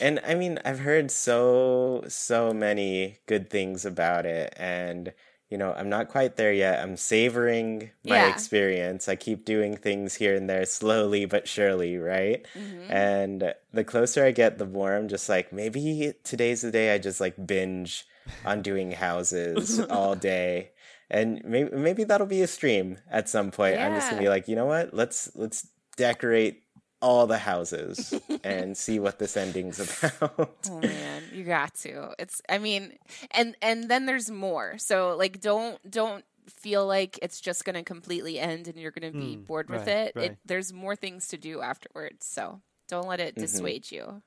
And 0.00 0.20
I 0.26 0.34
mean, 0.34 0.58
I've 0.64 0.80
heard 0.80 1.10
so, 1.10 2.04
so 2.08 2.52
many 2.52 3.18
good 3.26 3.50
things 3.50 3.84
about 3.84 4.24
it. 4.24 4.54
And, 4.56 5.12
you 5.50 5.58
know, 5.58 5.72
I'm 5.76 5.88
not 5.88 6.08
quite 6.08 6.36
there 6.36 6.52
yet. 6.52 6.80
I'm 6.80 6.96
savoring 6.96 7.90
my 8.04 8.14
yeah. 8.14 8.28
experience. 8.28 9.08
I 9.08 9.16
keep 9.16 9.44
doing 9.44 9.76
things 9.76 10.14
here 10.14 10.36
and 10.36 10.48
there 10.48 10.64
slowly 10.64 11.24
but 11.24 11.48
surely, 11.48 11.98
right? 11.98 12.46
Mm-hmm. 12.54 12.92
And 12.92 13.54
the 13.72 13.84
closer 13.84 14.24
I 14.24 14.30
get, 14.30 14.58
the 14.58 14.66
more 14.66 14.94
I'm 14.94 15.08
just 15.08 15.28
like, 15.28 15.52
maybe 15.52 16.12
today's 16.22 16.60
the 16.62 16.70
day 16.70 16.94
I 16.94 16.98
just 16.98 17.20
like 17.20 17.34
binge 17.44 18.06
on 18.44 18.62
doing 18.62 18.92
houses 18.92 19.80
all 19.90 20.14
day. 20.14 20.70
And 21.10 21.42
maybe 21.44 21.74
maybe 21.74 22.04
that'll 22.04 22.28
be 22.28 22.42
a 22.42 22.46
stream 22.46 22.98
at 23.10 23.28
some 23.28 23.50
point. 23.50 23.74
Yeah. 23.74 23.88
I'm 23.88 23.94
just 23.96 24.08
gonna 24.08 24.22
be 24.22 24.28
like, 24.28 24.46
you 24.46 24.54
know 24.54 24.66
what? 24.66 24.94
Let's 24.94 25.32
let's 25.34 25.66
decorate 25.96 26.62
all 27.00 27.26
the 27.26 27.38
houses 27.38 28.14
and 28.44 28.76
see 28.76 28.98
what 28.98 29.18
this 29.18 29.36
ending's 29.36 29.80
about. 30.04 30.54
oh 30.70 30.80
man, 30.80 31.22
you 31.32 31.44
got 31.44 31.74
to. 31.76 32.14
It's 32.18 32.42
I 32.48 32.58
mean, 32.58 32.94
and 33.30 33.56
and 33.62 33.88
then 33.88 34.06
there's 34.06 34.30
more. 34.30 34.78
So 34.78 35.16
like 35.16 35.40
don't 35.40 35.78
don't 35.90 36.24
feel 36.48 36.86
like 36.86 37.18
it's 37.22 37.40
just 37.40 37.64
going 37.64 37.74
to 37.74 37.82
completely 37.82 38.38
end 38.38 38.66
and 38.66 38.76
you're 38.76 38.90
going 38.90 39.12
to 39.12 39.16
be 39.16 39.36
mm, 39.36 39.46
bored 39.46 39.68
with 39.70 39.86
right, 39.86 39.88
it. 39.88 40.12
Right. 40.16 40.30
it. 40.32 40.38
There's 40.44 40.72
more 40.72 40.96
things 40.96 41.28
to 41.28 41.36
do 41.36 41.60
afterwards. 41.60 42.26
So 42.26 42.60
don't 42.88 43.06
let 43.06 43.20
it 43.20 43.34
mm-hmm. 43.34 43.42
dissuade 43.42 43.84
mm-hmm. 43.84 43.94
you. 43.94 44.22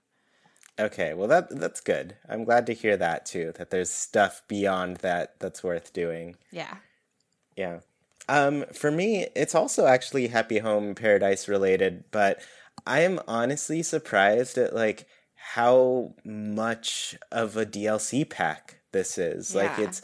Okay, 0.80 1.14
well 1.14 1.28
that 1.28 1.50
that's 1.52 1.82
good. 1.82 2.16
I'm 2.28 2.46
glad 2.46 2.66
to 2.66 2.74
hear 2.74 2.98
that 2.98 3.28
too. 3.28 3.54
That 3.58 3.70
there's 3.70 3.92
stuff 3.92 4.42
beyond 4.48 4.98
that 4.98 5.40
that's 5.40 5.64
worth 5.64 5.94
doing. 5.94 6.36
Yeah. 6.52 6.78
Yeah. 7.56 7.80
Um, 8.28 8.66
for 8.74 8.90
me, 8.90 9.28
it's 9.36 9.54
also 9.54 9.86
actually 9.86 10.28
Happy 10.28 10.60
Home 10.60 10.96
Paradise 10.96 11.48
related, 11.48 12.06
but 12.12 12.42
I 12.86 13.02
am 13.02 13.20
honestly 13.28 13.84
surprised 13.84 14.58
at 14.58 14.76
like 14.76 15.08
how 15.36 16.16
much 16.24 17.18
of 17.32 17.58
a 17.58 17.66
DLC 17.66 18.30
pack 18.30 18.80
this 18.92 19.18
is. 19.18 19.54
Yeah. 19.54 19.64
Like 19.64 19.80
it's 19.80 20.02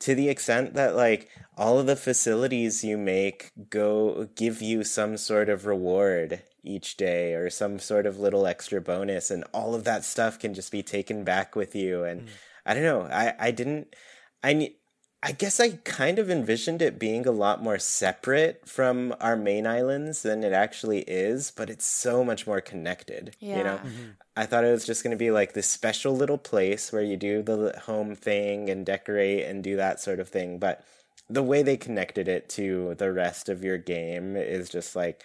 to 0.00 0.14
the 0.14 0.28
extent 0.28 0.74
that 0.74 0.96
like 0.96 1.28
all 1.56 1.78
of 1.78 1.86
the 1.86 1.96
facilities 1.96 2.82
you 2.82 2.96
make 2.96 3.52
go 3.68 4.28
give 4.34 4.60
you 4.62 4.82
some 4.82 5.16
sort 5.16 5.48
of 5.48 5.66
reward 5.66 6.42
each 6.62 6.96
day 6.96 7.34
or 7.34 7.48
some 7.50 7.78
sort 7.78 8.06
of 8.06 8.18
little 8.18 8.46
extra 8.46 8.80
bonus 8.80 9.30
and 9.30 9.44
all 9.54 9.74
of 9.74 9.84
that 9.84 10.04
stuff 10.04 10.38
can 10.38 10.54
just 10.54 10.72
be 10.72 10.82
taken 10.82 11.24
back 11.24 11.54
with 11.54 11.74
you 11.74 12.04
and 12.04 12.22
mm. 12.22 12.28
I 12.66 12.74
don't 12.74 12.82
know. 12.82 13.02
I 13.02 13.34
I 13.38 13.50
didn't 13.50 13.94
I 14.42 14.74
I 15.22 15.32
guess 15.32 15.60
I 15.60 15.72
kind 15.84 16.18
of 16.18 16.30
envisioned 16.30 16.80
it 16.80 16.98
being 16.98 17.26
a 17.26 17.30
lot 17.32 17.62
more 17.62 17.78
separate 17.78 18.66
from 18.66 19.14
our 19.20 19.36
main 19.36 19.66
islands 19.66 20.22
than 20.22 20.42
it 20.42 20.54
actually 20.54 21.00
is, 21.00 21.52
but 21.54 21.68
it's 21.68 21.86
so 21.86 22.24
much 22.24 22.46
more 22.46 22.62
connected. 22.62 23.36
Yeah. 23.38 23.58
You 23.58 23.64
know, 23.64 23.76
mm-hmm. 23.76 24.10
I 24.34 24.46
thought 24.46 24.64
it 24.64 24.70
was 24.70 24.86
just 24.86 25.02
going 25.02 25.10
to 25.10 25.18
be 25.18 25.30
like 25.30 25.52
this 25.52 25.68
special 25.68 26.16
little 26.16 26.38
place 26.38 26.90
where 26.90 27.02
you 27.02 27.18
do 27.18 27.42
the 27.42 27.78
home 27.84 28.14
thing 28.14 28.70
and 28.70 28.86
decorate 28.86 29.44
and 29.44 29.62
do 29.62 29.76
that 29.76 30.00
sort 30.00 30.20
of 30.20 30.30
thing. 30.30 30.58
But 30.58 30.82
the 31.28 31.42
way 31.42 31.62
they 31.62 31.76
connected 31.76 32.26
it 32.26 32.48
to 32.50 32.94
the 32.94 33.12
rest 33.12 33.50
of 33.50 33.62
your 33.62 33.76
game 33.76 34.36
is 34.36 34.70
just 34.70 34.96
like, 34.96 35.22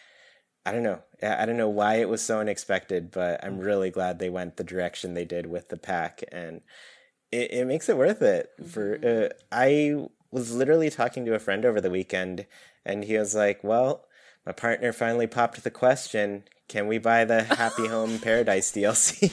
I 0.65 0.73
don't 0.73 0.83
know. 0.83 0.99
I 1.23 1.45
don't 1.45 1.57
know 1.57 1.69
why 1.69 1.95
it 1.95 2.09
was 2.09 2.21
so 2.21 2.39
unexpected, 2.39 3.11
but 3.11 3.41
I'm 3.45 3.53
mm-hmm. 3.53 3.65
really 3.65 3.91
glad 3.91 4.19
they 4.19 4.29
went 4.29 4.57
the 4.57 4.63
direction 4.65 5.13
they 5.13 5.25
did 5.25 5.45
with 5.45 5.69
the 5.69 5.77
pack. 5.77 6.21
And 6.33 6.61
it, 7.35 7.51
it 7.51 7.65
makes 7.65 7.89
it 7.89 7.97
worth 7.97 8.21
it. 8.21 8.51
For 8.65 8.97
mm-hmm. 8.97 9.25
uh, 9.25 9.35
I 9.51 10.07
was 10.31 10.53
literally 10.53 10.89
talking 10.89 11.25
to 11.25 11.35
a 11.35 11.39
friend 11.39 11.65
over 11.65 11.81
the 11.81 11.89
weekend, 11.89 12.45
and 12.85 13.03
he 13.03 13.17
was 13.17 13.35
like, 13.35 13.63
"Well, 13.63 14.05
my 14.45 14.51
partner 14.51 14.93
finally 14.93 15.27
popped 15.27 15.63
the 15.63 15.71
question: 15.71 16.43
can 16.67 16.87
we 16.87 16.97
buy 16.97 17.25
the 17.25 17.43
Happy 17.43 17.87
Home 17.87 18.17
Paradise 18.21 18.71
DLC? 18.71 19.29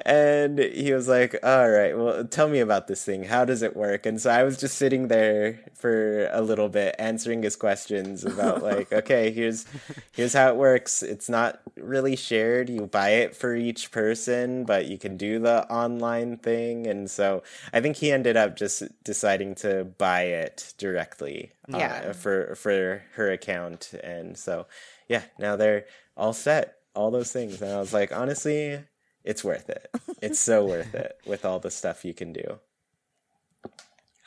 and 0.06 0.58
he 0.58 0.92
was 0.92 1.08
like, 1.08 1.36
all 1.42 1.68
right, 1.68 1.96
well, 1.96 2.24
tell 2.24 2.48
me 2.48 2.60
about 2.60 2.86
this 2.86 3.04
thing. 3.04 3.24
How 3.24 3.44
does 3.44 3.60
it 3.62 3.76
work? 3.76 4.06
And 4.06 4.20
so 4.20 4.30
I 4.30 4.44
was 4.44 4.56
just 4.56 4.78
sitting 4.78 5.08
there 5.08 5.60
for 5.74 6.26
a 6.32 6.40
little 6.40 6.70
bit 6.70 6.94
answering 6.98 7.42
his 7.42 7.54
questions 7.56 8.24
about 8.24 8.62
like, 8.62 8.92
okay, 9.04 9.30
here's 9.30 9.66
here's 10.12 10.32
how 10.32 10.48
it 10.48 10.56
works. 10.56 11.02
It's 11.02 11.28
not 11.28 11.60
really 11.76 12.16
shared. 12.16 12.70
You 12.70 12.86
buy 12.86 13.10
it 13.10 13.36
for 13.36 13.54
each 13.54 13.90
person, 13.90 14.64
but 14.64 14.86
you 14.86 14.96
can 14.96 15.18
do 15.18 15.38
the 15.38 15.70
online 15.70 16.38
thing. 16.38 16.86
And 16.86 17.10
so 17.10 17.42
I 17.74 17.80
think 17.82 17.96
he 17.96 18.10
ended 18.10 18.38
up 18.38 18.56
just 18.56 18.84
deciding 19.04 19.54
to 19.56 19.84
buy 19.84 20.22
it 20.22 20.72
directly 20.78 21.52
uh, 21.72 21.76
yeah. 21.76 22.12
for 22.12 22.54
for 22.54 23.02
her 23.16 23.30
account. 23.30 23.92
And 24.02 24.38
so 24.38 24.66
yeah, 25.08 25.22
now 25.38 25.56
they're 25.56 25.86
all 26.16 26.32
set, 26.32 26.76
all 26.94 27.10
those 27.10 27.32
things. 27.32 27.60
And 27.60 27.72
I 27.72 27.78
was 27.78 27.92
like, 27.92 28.14
honestly, 28.14 28.80
it's 29.24 29.44
worth 29.44 29.68
it. 29.68 29.90
It's 30.22 30.40
so 30.40 30.64
worth 30.66 30.94
it 30.94 31.18
with 31.26 31.44
all 31.44 31.60
the 31.60 31.70
stuff 31.70 32.04
you 32.04 32.14
can 32.14 32.32
do. 32.32 32.60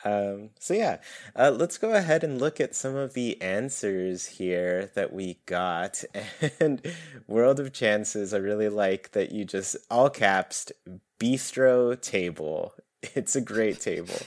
Um, 0.04 0.50
so 0.58 0.74
yeah, 0.74 0.98
uh, 1.34 1.50
let's 1.50 1.76
go 1.76 1.92
ahead 1.92 2.22
and 2.22 2.40
look 2.40 2.60
at 2.60 2.74
some 2.74 2.94
of 2.94 3.14
the 3.14 3.40
answers 3.42 4.26
here 4.26 4.90
that 4.94 5.12
we 5.12 5.38
got. 5.46 6.04
And 6.60 6.80
World 7.26 7.60
of 7.60 7.72
Chances, 7.72 8.32
I 8.32 8.38
really 8.38 8.68
like 8.68 9.12
that 9.12 9.32
you 9.32 9.44
just 9.44 9.76
all 9.90 10.10
capsed 10.10 10.72
bistro 11.18 12.00
table. 12.00 12.74
It's 13.14 13.36
a 13.36 13.40
great 13.40 13.80
table. 13.80 14.18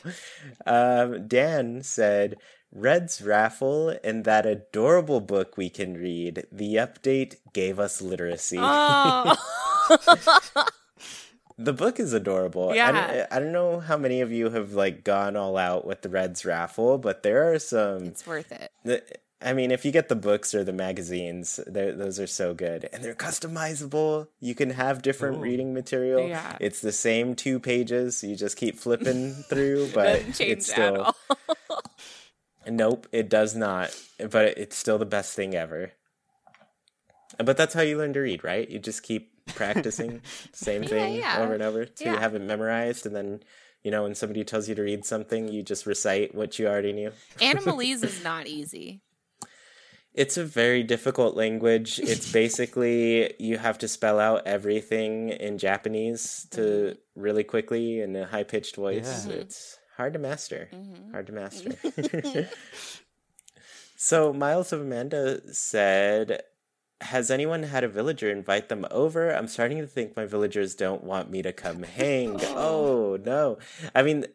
Um, 0.65 1.27
Dan 1.27 1.83
said 1.83 2.37
Redd's 2.71 3.21
raffle 3.21 3.97
and 4.03 4.23
that 4.25 4.45
adorable 4.45 5.19
book 5.19 5.57
we 5.57 5.69
can 5.69 5.95
read. 5.95 6.45
The 6.51 6.75
update 6.75 7.35
gave 7.53 7.79
us 7.79 8.01
literacy. 8.01 8.57
Oh. 8.59 9.35
the 11.57 11.73
book 11.73 11.99
is 11.99 12.13
adorable. 12.13 12.73
Yeah. 12.73 12.87
I 12.87 12.91
don't, 12.91 13.27
I 13.33 13.39
don't, 13.39 13.51
know 13.51 13.79
how 13.79 13.97
many 13.97 14.21
of 14.21 14.31
you 14.31 14.49
have 14.49 14.73
like 14.73 15.03
gone 15.03 15.35
all 15.35 15.57
out 15.57 15.85
with 15.85 16.01
the 16.01 16.09
Redd's 16.09 16.45
raffle, 16.45 16.97
but 16.97 17.23
there 17.23 17.51
are 17.51 17.59
some. 17.59 18.05
It's 18.05 18.25
worth 18.25 18.51
it. 18.51 18.71
The, 18.83 19.03
I 19.43 19.53
mean, 19.53 19.71
if 19.71 19.85
you 19.85 19.91
get 19.91 20.07
the 20.07 20.15
books 20.15 20.53
or 20.53 20.63
the 20.63 20.73
magazines, 20.73 21.59
those 21.65 22.19
are 22.19 22.27
so 22.27 22.53
good, 22.53 22.87
and 22.93 23.03
they're 23.03 23.15
customizable. 23.15 24.27
You 24.39 24.53
can 24.53 24.71
have 24.71 25.01
different 25.01 25.37
Ooh. 25.37 25.41
reading 25.41 25.73
material. 25.73 26.27
Yeah. 26.27 26.57
It's 26.59 26.79
the 26.79 26.91
same 26.91 27.35
two 27.35 27.59
pages. 27.59 28.23
You 28.23 28.35
just 28.35 28.55
keep 28.55 28.77
flipping 28.77 29.33
through, 29.33 29.89
but 29.93 30.39
it's 30.39 30.71
still. 30.71 31.15
Nope, 32.67 33.07
it 33.11 33.29
does 33.29 33.55
not. 33.55 33.95
But 34.19 34.57
it's 34.57 34.75
still 34.75 34.97
the 34.97 35.05
best 35.05 35.35
thing 35.35 35.55
ever. 35.55 35.91
But 37.37 37.57
that's 37.57 37.73
how 37.73 37.81
you 37.81 37.97
learn 37.97 38.13
to 38.13 38.19
read, 38.19 38.43
right? 38.43 38.69
You 38.69 38.79
just 38.79 39.03
keep 39.03 39.31
practicing 39.47 40.21
same 40.53 40.83
thing 40.83 41.15
yeah, 41.15 41.37
yeah. 41.37 41.43
over 41.43 41.53
and 41.53 41.63
over 41.63 41.85
till 41.85 42.07
yeah. 42.07 42.13
you 42.13 42.19
have 42.19 42.35
it 42.35 42.41
memorized, 42.41 43.05
and 43.05 43.15
then 43.15 43.43
you 43.83 43.91
know 43.91 44.03
when 44.03 44.15
somebody 44.15 44.43
tells 44.43 44.69
you 44.69 44.75
to 44.75 44.81
read 44.81 45.05
something, 45.05 45.47
you 45.47 45.63
just 45.63 45.85
recite 45.85 46.35
what 46.35 46.59
you 46.59 46.67
already 46.67 46.93
knew. 46.93 47.11
Animalese 47.37 48.03
is 48.03 48.23
not 48.23 48.47
easy. 48.47 49.01
It's 50.13 50.35
a 50.35 50.43
very 50.43 50.83
difficult 50.83 51.35
language. 51.35 51.99
It's 52.03 52.31
basically 52.31 53.33
you 53.39 53.57
have 53.57 53.77
to 53.79 53.87
spell 53.87 54.19
out 54.19 54.45
everything 54.45 55.29
in 55.29 55.57
Japanese 55.57 56.47
to 56.51 56.61
mm-hmm. 56.61 57.21
really 57.21 57.43
quickly 57.43 58.01
in 58.01 58.15
a 58.15 58.25
high 58.25 58.43
pitched 58.43 58.75
voice. 58.75 59.25
Yeah. 59.25 59.35
It's 59.35 59.77
hard 59.97 60.13
to 60.13 60.19
master. 60.19 60.69
Mm-hmm. 60.73 61.11
Hard 61.11 61.27
to 61.27 61.33
master. 61.33 62.49
so 63.95 64.33
Miles 64.33 64.71
of 64.73 64.81
Amanda 64.81 65.53
said, 65.53 66.41
"Has 67.01 67.31
anyone 67.31 67.63
had 67.63 67.83
a 67.83 67.89
villager 67.89 68.29
invite 68.29 68.69
them 68.69 68.85
over? 68.91 69.29
I'm 69.29 69.47
starting 69.47 69.79
to 69.79 69.87
think 69.87 70.15
my 70.15 70.25
villagers 70.25 70.75
don't 70.75 71.03
want 71.03 71.29
me 71.29 71.41
to 71.41 71.53
come 71.53 71.83
hang. 71.83 72.39
oh 72.43 73.17
no! 73.23 73.57
I 73.95 74.03
mean." 74.03 74.25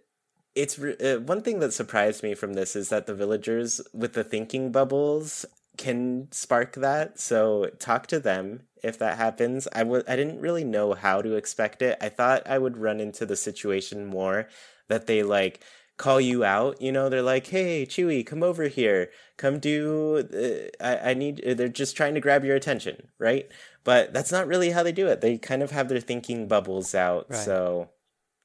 It's 0.54 0.78
uh, 0.78 1.20
one 1.22 1.42
thing 1.42 1.58
that 1.58 1.74
surprised 1.74 2.22
me 2.22 2.34
from 2.34 2.54
this 2.54 2.74
is 2.74 2.88
that 2.88 3.04
the 3.04 3.14
villagers 3.14 3.78
with 3.92 4.14
the 4.14 4.24
thinking 4.24 4.72
bubbles 4.72 5.44
can 5.76 6.28
spark 6.30 6.72
that. 6.76 7.20
So 7.20 7.70
talk 7.78 8.06
to 8.06 8.18
them 8.18 8.62
if 8.82 8.98
that 8.98 9.18
happens. 9.18 9.68
I 9.72 9.80
w- 9.80 10.02
I 10.08 10.16
didn't 10.16 10.40
really 10.40 10.64
know 10.64 10.94
how 10.94 11.22
to 11.22 11.34
expect 11.34 11.82
it. 11.82 11.98
I 12.00 12.08
thought 12.08 12.46
I 12.46 12.58
would 12.58 12.78
run 12.78 13.00
into 13.00 13.26
the 13.26 13.36
situation 13.36 14.06
more 14.06 14.48
that 14.88 15.06
they 15.06 15.22
like 15.22 15.60
call 15.96 16.20
you 16.20 16.44
out. 16.44 16.80
You 16.80 16.92
know, 16.92 17.08
they're 17.08 17.22
like, 17.22 17.46
"Hey, 17.46 17.86
Chewy, 17.86 18.24
come 18.24 18.42
over 18.42 18.64
here. 18.64 19.10
Come 19.36 19.58
do. 19.58 20.26
Uh, 20.32 20.84
I, 20.84 21.10
I 21.10 21.14
need." 21.14 21.44
Uh, 21.44 21.54
they're 21.54 21.68
just 21.68 21.96
trying 21.96 22.14
to 22.14 22.20
grab 22.20 22.44
your 22.44 22.56
attention, 22.56 23.08
right? 23.18 23.48
But 23.84 24.12
that's 24.12 24.32
not 24.32 24.46
really 24.46 24.70
how 24.70 24.82
they 24.82 24.92
do 24.92 25.06
it. 25.06 25.20
They 25.20 25.38
kind 25.38 25.62
of 25.62 25.70
have 25.70 25.88
their 25.88 26.00
thinking 26.00 26.48
bubbles 26.48 26.94
out. 26.94 27.26
Right. 27.28 27.38
So, 27.38 27.90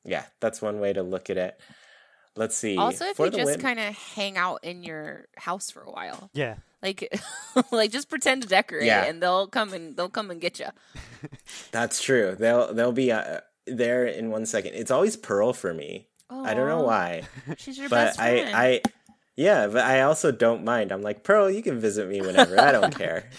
yeah, 0.03 0.25
that's 0.39 0.61
one 0.61 0.79
way 0.79 0.93
to 0.93 1.03
look 1.03 1.29
at 1.29 1.37
it. 1.37 1.59
Let's 2.35 2.55
see. 2.55 2.77
Also, 2.77 3.05
if 3.05 3.17
for 3.17 3.25
you 3.25 3.31
just 3.31 3.59
kind 3.59 3.79
of 3.79 3.93
hang 3.93 4.37
out 4.37 4.63
in 4.63 4.83
your 4.83 5.27
house 5.35 5.69
for 5.69 5.81
a 5.81 5.91
while, 5.91 6.29
yeah, 6.33 6.55
like, 6.81 7.13
like 7.71 7.91
just 7.91 8.09
pretend 8.09 8.43
to 8.43 8.47
decorate, 8.47 8.85
yeah. 8.85 9.03
and 9.03 9.21
they'll 9.21 9.47
come 9.47 9.73
and 9.73 9.97
they'll 9.97 10.09
come 10.09 10.31
and 10.31 10.39
get 10.39 10.59
you. 10.59 10.67
That's 11.71 12.01
true. 12.01 12.35
They'll 12.39 12.73
they'll 12.73 12.93
be 12.93 13.11
uh, 13.11 13.41
there 13.67 14.05
in 14.05 14.31
one 14.31 14.45
second. 14.45 14.75
It's 14.75 14.91
always 14.91 15.17
Pearl 15.17 15.51
for 15.51 15.73
me. 15.73 16.07
Aww. 16.31 16.45
I 16.45 16.53
don't 16.53 16.67
know 16.67 16.83
why. 16.83 17.23
She's 17.57 17.77
your 17.77 17.89
but 17.89 18.05
best 18.05 18.19
friend. 18.19 18.55
I, 18.55 18.65
I, 18.65 18.81
yeah, 19.35 19.67
but 19.67 19.83
I 19.83 20.01
also 20.01 20.31
don't 20.31 20.63
mind. 20.63 20.91
I'm 20.91 21.01
like, 21.01 21.23
Pearl, 21.23 21.49
you 21.49 21.61
can 21.61 21.79
visit 21.79 22.07
me 22.07 22.21
whenever. 22.21 22.59
I 22.59 22.71
don't 22.71 22.95
care. 22.95 23.29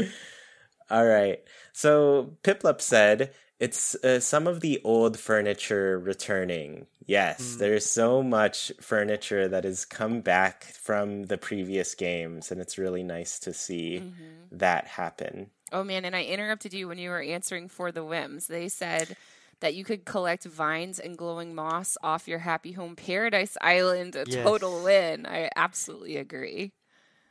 All 0.90 1.06
right. 1.06 1.40
So 1.72 2.36
Piplup 2.42 2.80
said, 2.80 3.32
it's 3.60 3.96
uh, 3.96 4.20
some 4.20 4.46
of 4.46 4.60
the 4.60 4.80
old 4.84 5.18
furniture 5.18 5.98
returning. 5.98 6.86
Yes, 7.06 7.54
mm. 7.54 7.58
there's 7.58 7.86
so 7.86 8.22
much 8.22 8.70
furniture 8.80 9.48
that 9.48 9.64
has 9.64 9.84
come 9.84 10.20
back 10.20 10.64
from 10.64 11.24
the 11.24 11.38
previous 11.38 11.94
games, 11.94 12.52
and 12.52 12.60
it's 12.60 12.78
really 12.78 13.02
nice 13.02 13.38
to 13.40 13.52
see 13.52 14.00
mm-hmm. 14.00 14.58
that 14.58 14.86
happen. 14.86 15.50
Oh 15.72 15.82
man, 15.82 16.04
and 16.04 16.14
I 16.14 16.22
interrupted 16.24 16.72
you 16.72 16.86
when 16.86 16.98
you 16.98 17.10
were 17.10 17.22
answering 17.22 17.68
for 17.68 17.90
the 17.90 18.04
whims. 18.04 18.46
They 18.46 18.68
said 18.68 19.16
that 19.60 19.74
you 19.74 19.84
could 19.84 20.04
collect 20.04 20.44
vines 20.44 20.98
and 20.98 21.16
glowing 21.18 21.54
moss 21.54 21.96
off 22.02 22.28
your 22.28 22.40
Happy 22.40 22.72
Home 22.72 22.96
Paradise 22.96 23.56
Island. 23.60 24.16
A 24.16 24.24
yes. 24.24 24.44
total 24.44 24.82
win. 24.82 25.26
I 25.26 25.50
absolutely 25.56 26.16
agree. 26.16 26.72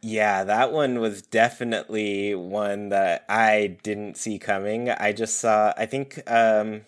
Yeah, 0.02 0.44
that 0.44 0.72
one 0.72 1.00
was 1.00 1.22
definitely 1.24 2.36
one 2.36 2.90
that 2.90 3.26
I 3.28 3.78
didn't 3.84 4.18
see 4.18 4.38
coming. 4.40 4.90
I 4.90 5.12
just 5.12 5.38
saw, 5.40 5.74
I 5.76 5.86
think, 5.88 6.20
um, 6.28 6.86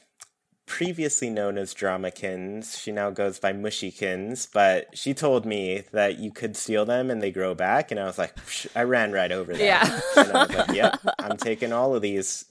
previously 0.70 1.32
known 1.32 1.57
as 1.57 1.74
Dramakins. 1.74 2.80
She 2.80 2.91
now 2.91 3.09
goes 3.09 3.39
by 3.39 3.51
Mushikins, 3.51 4.47
but 4.53 4.95
she 4.95 5.15
told 5.15 5.43
me 5.43 5.84
that 5.91 6.20
you 6.20 6.32
could 6.32 6.55
steal 6.55 6.86
them 6.86 7.09
and 7.09 7.22
they 7.22 7.32
grow 7.32 7.55
back, 7.55 7.89
and 7.89 7.99
I 7.99 8.05
was 8.05 8.20
like, 8.20 8.38
I 8.76 8.84
ran 8.84 9.11
right 9.11 9.32
over 9.32 9.51
that. 9.51 9.59
Yeah, 9.59 9.99
and 10.15 10.32
I 10.32 10.45
was 10.45 10.55
like, 10.55 10.76
Yep, 10.76 10.99
I'm 11.17 11.38
taking 11.38 11.74
all 11.74 11.95
of 11.95 12.03
these. 12.03 12.45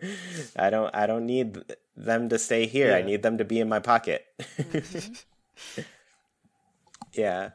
I 0.56 0.68
don't, 0.68 0.94
I 0.94 1.06
don't 1.06 1.26
need 1.26 1.62
them 1.96 2.28
to 2.28 2.38
stay 2.38 2.66
here. 2.66 2.90
Yeah. 2.90 2.96
I 2.96 3.02
need 3.02 3.22
them 3.22 3.38
to 3.38 3.44
be 3.44 3.60
in 3.60 3.68
my 3.68 3.78
pocket. 3.78 4.26
Mm-hmm. 4.58 5.82
yeah. 7.12 7.50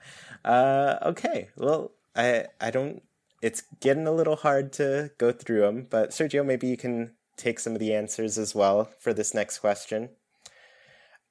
Uh, 0.45 0.97
okay. 1.07 1.49
Well, 1.57 1.91
I, 2.15 2.45
I 2.61 2.71
don't. 2.71 3.03
It's 3.41 3.63
getting 3.81 4.07
a 4.07 4.11
little 4.13 4.37
hard 4.37 4.71
to 4.73 5.11
go 5.17 5.33
through 5.33 5.61
them, 5.61 5.87
but 5.89 6.11
Sergio, 6.11 6.43
maybe 6.43 6.67
you 6.67 6.77
can 6.77 7.11
take 7.37 7.59
some 7.59 7.73
of 7.73 7.79
the 7.79 7.93
answers 7.93 8.37
as 8.37 8.55
well 8.55 8.89
for 8.99 9.13
this 9.13 9.33
next 9.33 9.59
question. 9.59 10.09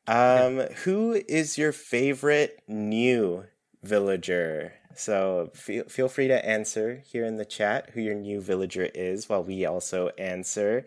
Um, 0.06 0.58
who 0.84 1.22
is 1.28 1.56
your 1.56 1.72
favorite 1.72 2.62
new 2.68 3.44
villager? 3.82 4.74
So 4.96 5.50
feel 5.54 5.84
feel 5.84 6.08
free 6.08 6.28
to 6.28 6.46
answer 6.46 7.02
here 7.06 7.24
in 7.24 7.36
the 7.36 7.44
chat 7.44 7.90
who 7.94 8.00
your 8.00 8.14
new 8.14 8.40
villager 8.40 8.88
is, 8.94 9.28
while 9.28 9.42
we 9.42 9.64
also 9.64 10.10
answer. 10.18 10.86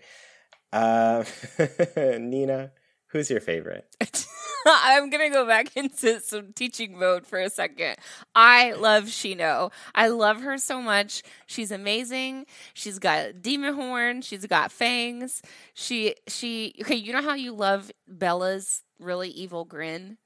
Uh, 0.72 1.24
Nina, 1.98 2.72
who's 3.08 3.30
your 3.30 3.42
favorite? 3.42 3.86
I'm 4.84 5.10
gonna 5.10 5.30
go 5.30 5.46
back 5.48 5.70
into 5.78 6.20
some 6.20 6.52
teaching 6.54 6.98
mode 7.00 7.26
for 7.26 7.40
a 7.40 7.50
second. 7.50 7.98
I 8.36 8.74
love 8.74 9.06
Shino. 9.06 9.72
I 9.96 10.08
love 10.10 10.42
her 10.42 10.58
so 10.58 10.82
much. 10.82 11.24
She's 11.46 11.72
amazing. 11.72 12.46
She's 12.74 13.00
got 13.00 13.42
demon 13.42 13.76
horn. 13.76 14.22
She's 14.22 14.46
got 14.46 14.72
fangs. 14.72 15.42
She 15.74 16.16
she 16.28 16.76
okay. 16.82 16.96
You 16.96 17.14
know 17.14 17.22
how 17.22 17.34
you 17.36 17.54
love 17.54 17.92
Bella's 18.08 18.84
really 19.00 19.30
evil 19.30 19.64
grin. 19.64 20.18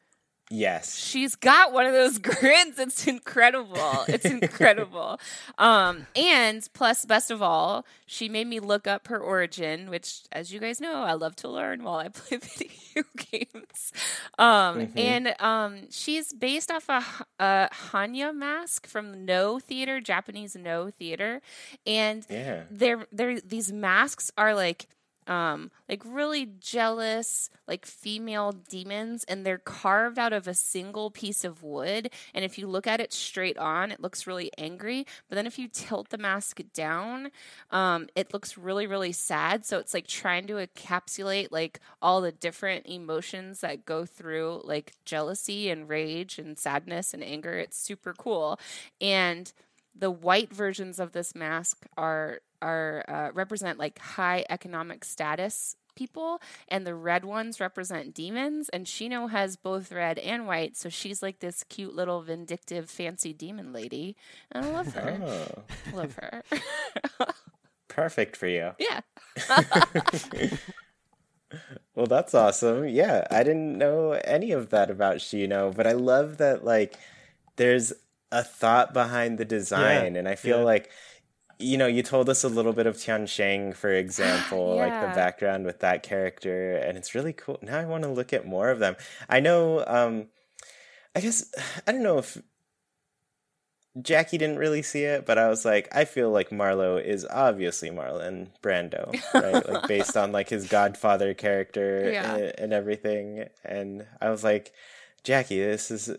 Yes. 0.51 0.97
She's 0.97 1.35
got 1.35 1.71
one 1.71 1.85
of 1.85 1.93
those 1.93 2.17
grids. 2.19 2.77
It's 2.77 3.07
incredible. 3.07 4.03
It's 4.07 4.25
incredible. 4.41 5.19
um, 5.57 6.05
and 6.15 6.67
plus, 6.73 7.05
best 7.05 7.31
of 7.31 7.41
all, 7.41 7.85
she 8.05 8.27
made 8.27 8.47
me 8.47 8.59
look 8.59 8.85
up 8.85 9.07
her 9.07 9.17
origin, 9.17 9.89
which, 9.89 10.21
as 10.31 10.53
you 10.53 10.59
guys 10.59 10.81
know, 10.81 11.03
I 11.03 11.13
love 11.13 11.35
to 11.37 11.47
learn 11.47 11.83
while 11.83 11.95
I 11.95 12.07
play 12.09 12.37
video 12.37 13.03
games. 13.31 13.93
Um, 14.37 14.79
mm-hmm. 14.79 14.99
And 14.99 15.35
um, 15.39 15.89
she's 15.89 16.33
based 16.33 16.69
off 16.69 16.89
a, 16.89 17.03
a 17.39 17.69
Hannya 17.91 18.35
mask 18.35 18.87
from 18.87 19.25
Noh 19.25 19.59
Theater, 19.59 20.01
Japanese 20.01 20.55
Noh 20.55 20.89
Theater. 20.89 21.41
And 21.87 22.25
yeah. 22.29 22.63
they're, 22.69 23.07
they're, 23.11 23.39
these 23.39 23.71
masks 23.71 24.31
are 24.37 24.53
like 24.53 24.87
um, 25.31 25.71
like 25.87 26.03
really 26.05 26.45
jealous, 26.59 27.49
like 27.65 27.85
female 27.85 28.51
demons, 28.51 29.23
and 29.29 29.45
they're 29.45 29.57
carved 29.57 30.19
out 30.19 30.33
of 30.33 30.45
a 30.45 30.53
single 30.53 31.09
piece 31.09 31.45
of 31.45 31.63
wood. 31.63 32.11
And 32.33 32.43
if 32.43 32.57
you 32.57 32.67
look 32.67 32.85
at 32.85 32.99
it 32.99 33.13
straight 33.13 33.57
on, 33.57 33.93
it 33.93 34.01
looks 34.01 34.27
really 34.27 34.51
angry. 34.57 35.05
But 35.29 35.35
then 35.35 35.47
if 35.47 35.57
you 35.57 35.69
tilt 35.71 36.09
the 36.09 36.17
mask 36.17 36.59
down, 36.73 37.31
um, 37.71 38.09
it 38.13 38.33
looks 38.33 38.57
really, 38.57 38.85
really 38.85 39.13
sad. 39.13 39.65
So 39.65 39.79
it's 39.79 39.93
like 39.93 40.05
trying 40.05 40.47
to 40.47 40.55
encapsulate 40.55 41.47
like 41.49 41.79
all 42.01 42.19
the 42.19 42.33
different 42.33 42.85
emotions 42.87 43.61
that 43.61 43.85
go 43.85 44.05
through 44.05 44.61
like 44.65 44.91
jealousy 45.05 45.69
and 45.69 45.87
rage 45.87 46.39
and 46.39 46.59
sadness 46.59 47.13
and 47.13 47.23
anger. 47.23 47.57
It's 47.57 47.77
super 47.77 48.13
cool. 48.13 48.59
And 48.99 49.53
the 49.95 50.11
white 50.11 50.53
versions 50.53 50.99
of 50.99 51.11
this 51.11 51.35
mask 51.35 51.85
are 51.97 52.39
are 52.61 53.03
uh, 53.07 53.31
represent 53.33 53.79
like 53.79 53.99
high 53.99 54.45
economic 54.49 55.03
status 55.03 55.75
people 55.95 56.41
and 56.67 56.87
the 56.87 56.95
red 56.95 57.25
ones 57.25 57.59
represent 57.59 58.13
demons 58.13 58.69
and 58.69 58.85
Shino 58.85 59.29
has 59.29 59.57
both 59.57 59.91
red 59.91 60.19
and 60.19 60.47
white 60.47 60.77
so 60.77 60.87
she's 60.89 61.21
like 61.21 61.39
this 61.39 61.63
cute 61.65 61.93
little 61.95 62.21
vindictive 62.21 62.89
fancy 62.89 63.33
demon 63.33 63.73
lady 63.73 64.15
and 64.51 64.65
I 64.65 64.69
love 64.69 64.93
her. 64.93 65.19
Oh. 65.21 65.63
love 65.93 66.15
her. 66.15 66.43
Perfect 67.89 68.37
for 68.37 68.47
you. 68.47 68.71
Yeah. 68.79 69.01
well, 71.95 72.05
that's 72.05 72.33
awesome. 72.33 72.87
Yeah, 72.87 73.27
I 73.29 73.43
didn't 73.43 73.77
know 73.77 74.13
any 74.23 74.51
of 74.51 74.69
that 74.69 74.89
about 74.89 75.17
Shino, 75.17 75.75
but 75.75 75.87
I 75.87 75.91
love 75.93 76.37
that 76.37 76.63
like 76.63 76.95
there's 77.57 77.93
a 78.31 78.43
thought 78.43 78.93
behind 78.93 79.37
the 79.37 79.45
design 79.45 80.13
yeah. 80.13 80.19
and 80.19 80.27
I 80.27 80.35
feel 80.35 80.59
yeah. 80.59 80.63
like 80.65 80.89
you 81.61 81.77
know, 81.77 81.87
you 81.87 82.03
told 82.03 82.29
us 82.29 82.43
a 82.43 82.49
little 82.49 82.73
bit 82.73 82.87
of 82.87 82.97
Tian 82.97 83.25
Sheng, 83.27 83.73
for 83.73 83.89
example, 83.93 84.75
yeah. 84.75 84.85
like 84.85 85.09
the 85.09 85.15
background 85.15 85.65
with 85.65 85.79
that 85.79 86.03
character, 86.03 86.73
and 86.77 86.97
it's 86.97 87.15
really 87.15 87.33
cool. 87.33 87.59
Now 87.61 87.79
I 87.79 87.85
want 87.85 88.03
to 88.03 88.09
look 88.09 88.33
at 88.33 88.47
more 88.47 88.69
of 88.69 88.79
them. 88.79 88.95
I 89.29 89.39
know, 89.39 89.83
um, 89.85 90.27
I 91.15 91.21
guess, 91.21 91.53
I 91.87 91.91
don't 91.91 92.03
know 92.03 92.17
if 92.17 92.37
Jackie 94.01 94.37
didn't 94.37 94.57
really 94.57 94.81
see 94.81 95.03
it, 95.03 95.25
but 95.25 95.37
I 95.37 95.49
was 95.49 95.65
like, 95.65 95.89
I 95.93 96.05
feel 96.05 96.31
like 96.31 96.49
Marlo 96.49 97.03
is 97.03 97.27
obviously 97.29 97.89
Marlon 97.89 98.49
Brando, 98.63 99.13
right? 99.33 99.67
like 99.67 99.87
based 99.87 100.15
on 100.17 100.31
like 100.31 100.49
his 100.49 100.67
Godfather 100.67 101.33
character 101.33 102.09
yeah. 102.11 102.35
and, 102.35 102.53
and 102.57 102.73
everything. 102.73 103.49
And 103.65 104.05
I 104.21 104.29
was 104.29 104.45
like, 104.45 104.71
Jackie, 105.23 105.59
this 105.59 105.91
is 105.91 106.09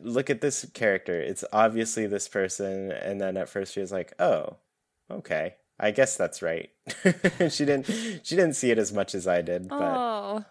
look 0.00 0.30
at 0.30 0.40
this 0.40 0.66
character. 0.72 1.20
It's 1.20 1.44
obviously 1.52 2.06
this 2.06 2.28
person. 2.28 2.90
And 2.90 3.20
then 3.20 3.36
at 3.36 3.48
first 3.48 3.74
she 3.74 3.80
was 3.80 3.92
like, 3.92 4.12
oh, 4.18 4.56
okay, 5.10 5.56
I 5.78 5.90
guess 5.90 6.16
that's 6.16 6.42
right. 6.42 6.70
she 7.50 7.64
didn't 7.64 7.86
she 7.86 8.36
didn't 8.36 8.54
see 8.54 8.70
it 8.70 8.78
as 8.78 8.92
much 8.92 9.14
as 9.14 9.26
I 9.26 9.42
did. 9.42 9.68
But, 9.68 9.80
oh, 9.80 10.44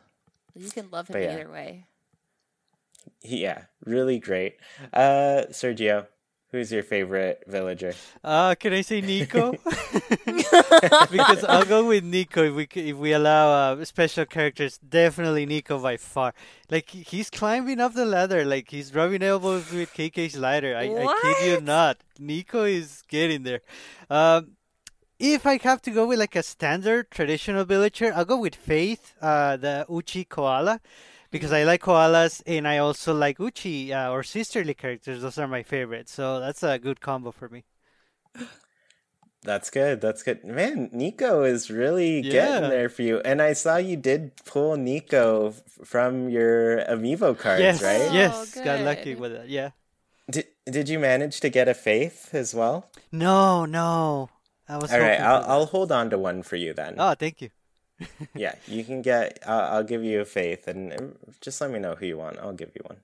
you 0.55 0.69
can 0.69 0.89
love 0.91 1.07
him 1.07 1.17
either 1.17 1.49
way. 1.49 1.85
Yeah, 3.21 3.63
really 3.85 4.19
great. 4.19 4.57
Uh, 4.93 5.43
Sergio, 5.49 6.07
Who's 6.51 6.71
your 6.71 6.81
favorite 6.81 7.43
villager? 7.45 7.93
Uh, 8.23 8.55
can 8.55 8.73
I 8.73 8.81
say 8.81 9.03
Niko? 9.03 9.53
because 11.11 11.43
I'll 11.43 11.65
go 11.65 11.85
with 11.85 12.03
Niko 12.03 12.47
if 12.47 12.55
we 12.55 12.67
if 12.81 12.97
we 12.97 13.13
allow 13.13 13.73
uh, 13.73 13.85
special 13.85 14.25
characters. 14.25 14.79
Definitely 14.79 15.45
Niko 15.45 15.81
by 15.81 15.97
far. 15.97 16.33
Like 16.71 16.89
he's 16.89 17.29
climbing 17.29 17.79
up 17.79 17.93
the 17.93 18.05
ladder, 18.05 18.45
like 18.45 18.71
he's 18.71 18.95
rubbing 18.95 19.21
elbows 19.21 19.71
with 19.71 19.93
KK 19.93 20.31
Slider. 20.31 20.75
I, 20.75 20.85
I 20.85 21.19
kid 21.21 21.51
you 21.51 21.61
not. 21.61 21.97
Niko 22.19 22.67
is 22.67 23.03
getting 23.07 23.43
there. 23.43 23.61
Um, 24.09 24.53
if 25.19 25.45
I 25.45 25.59
have 25.61 25.83
to 25.83 25.91
go 25.91 26.07
with 26.07 26.17
like 26.17 26.35
a 26.35 26.41
standard 26.41 27.11
traditional 27.11 27.63
villager, 27.63 28.11
I'll 28.15 28.25
go 28.25 28.39
with 28.39 28.55
Faith, 28.55 29.13
uh, 29.21 29.57
the 29.57 29.85
Uchi 29.87 30.23
koala 30.23 30.79
because 31.31 31.51
I 31.51 31.63
like 31.63 31.81
koalas 31.81 32.41
and 32.45 32.67
I 32.67 32.77
also 32.77 33.13
like 33.13 33.39
uchi 33.39 33.93
uh, 33.93 34.09
or 34.09 34.23
sisterly 34.23 34.73
characters. 34.73 35.21
Those 35.21 35.37
are 35.37 35.47
my 35.47 35.63
favorites. 35.63 36.11
So 36.11 36.39
that's 36.39 36.63
a 36.63 36.79
good 36.79 37.01
combo 37.01 37.31
for 37.31 37.49
me. 37.49 37.65
That's 39.43 39.69
good. 39.69 40.01
That's 40.01 40.21
good. 40.21 40.43
Man, 40.43 40.89
Niko 40.89 41.49
is 41.49 41.71
really 41.71 42.19
yeah. 42.19 42.31
getting 42.31 42.69
there 42.69 42.89
for 42.89 43.03
you. 43.03 43.19
And 43.21 43.41
I 43.41 43.53
saw 43.53 43.77
you 43.77 43.95
did 43.95 44.35
pull 44.45 44.75
Niko 44.75 45.55
from 45.85 46.27
your 46.27 46.79
amiibo 46.79 47.37
cards, 47.37 47.61
yes. 47.61 47.81
right? 47.81 48.11
Yes, 48.11 48.57
oh, 48.57 48.63
got 48.65 48.81
lucky 48.81 49.15
with 49.15 49.31
it. 49.31 49.47
Yeah. 49.47 49.71
Did 50.29 50.47
Did 50.65 50.89
you 50.89 50.99
manage 50.99 51.39
to 51.39 51.49
get 51.49 51.67
a 51.67 51.73
faith 51.73 52.33
as 52.33 52.53
well? 52.53 52.91
No, 53.11 53.65
no. 53.65 54.29
I 54.67 54.77
was 54.77 54.91
All 54.91 54.99
right, 54.99 55.19
I'll 55.19 55.43
I'll 55.47 55.65
hold 55.65 55.91
on 55.91 56.11
to 56.11 56.17
one 56.17 56.43
for 56.43 56.57
you 56.57 56.73
then. 56.73 56.95
Oh, 56.99 57.15
thank 57.15 57.41
you 57.41 57.49
yeah, 58.35 58.55
you 58.67 58.83
can 58.83 59.01
get. 59.01 59.39
Uh, 59.45 59.69
I'll 59.71 59.83
give 59.83 60.03
you 60.03 60.21
a 60.21 60.25
faith, 60.25 60.67
and 60.67 61.17
just 61.41 61.61
let 61.61 61.71
me 61.71 61.79
know 61.79 61.95
who 61.95 62.05
you 62.05 62.17
want. 62.17 62.37
I'll 62.39 62.53
give 62.53 62.71
you 62.75 62.81
one. 62.85 62.97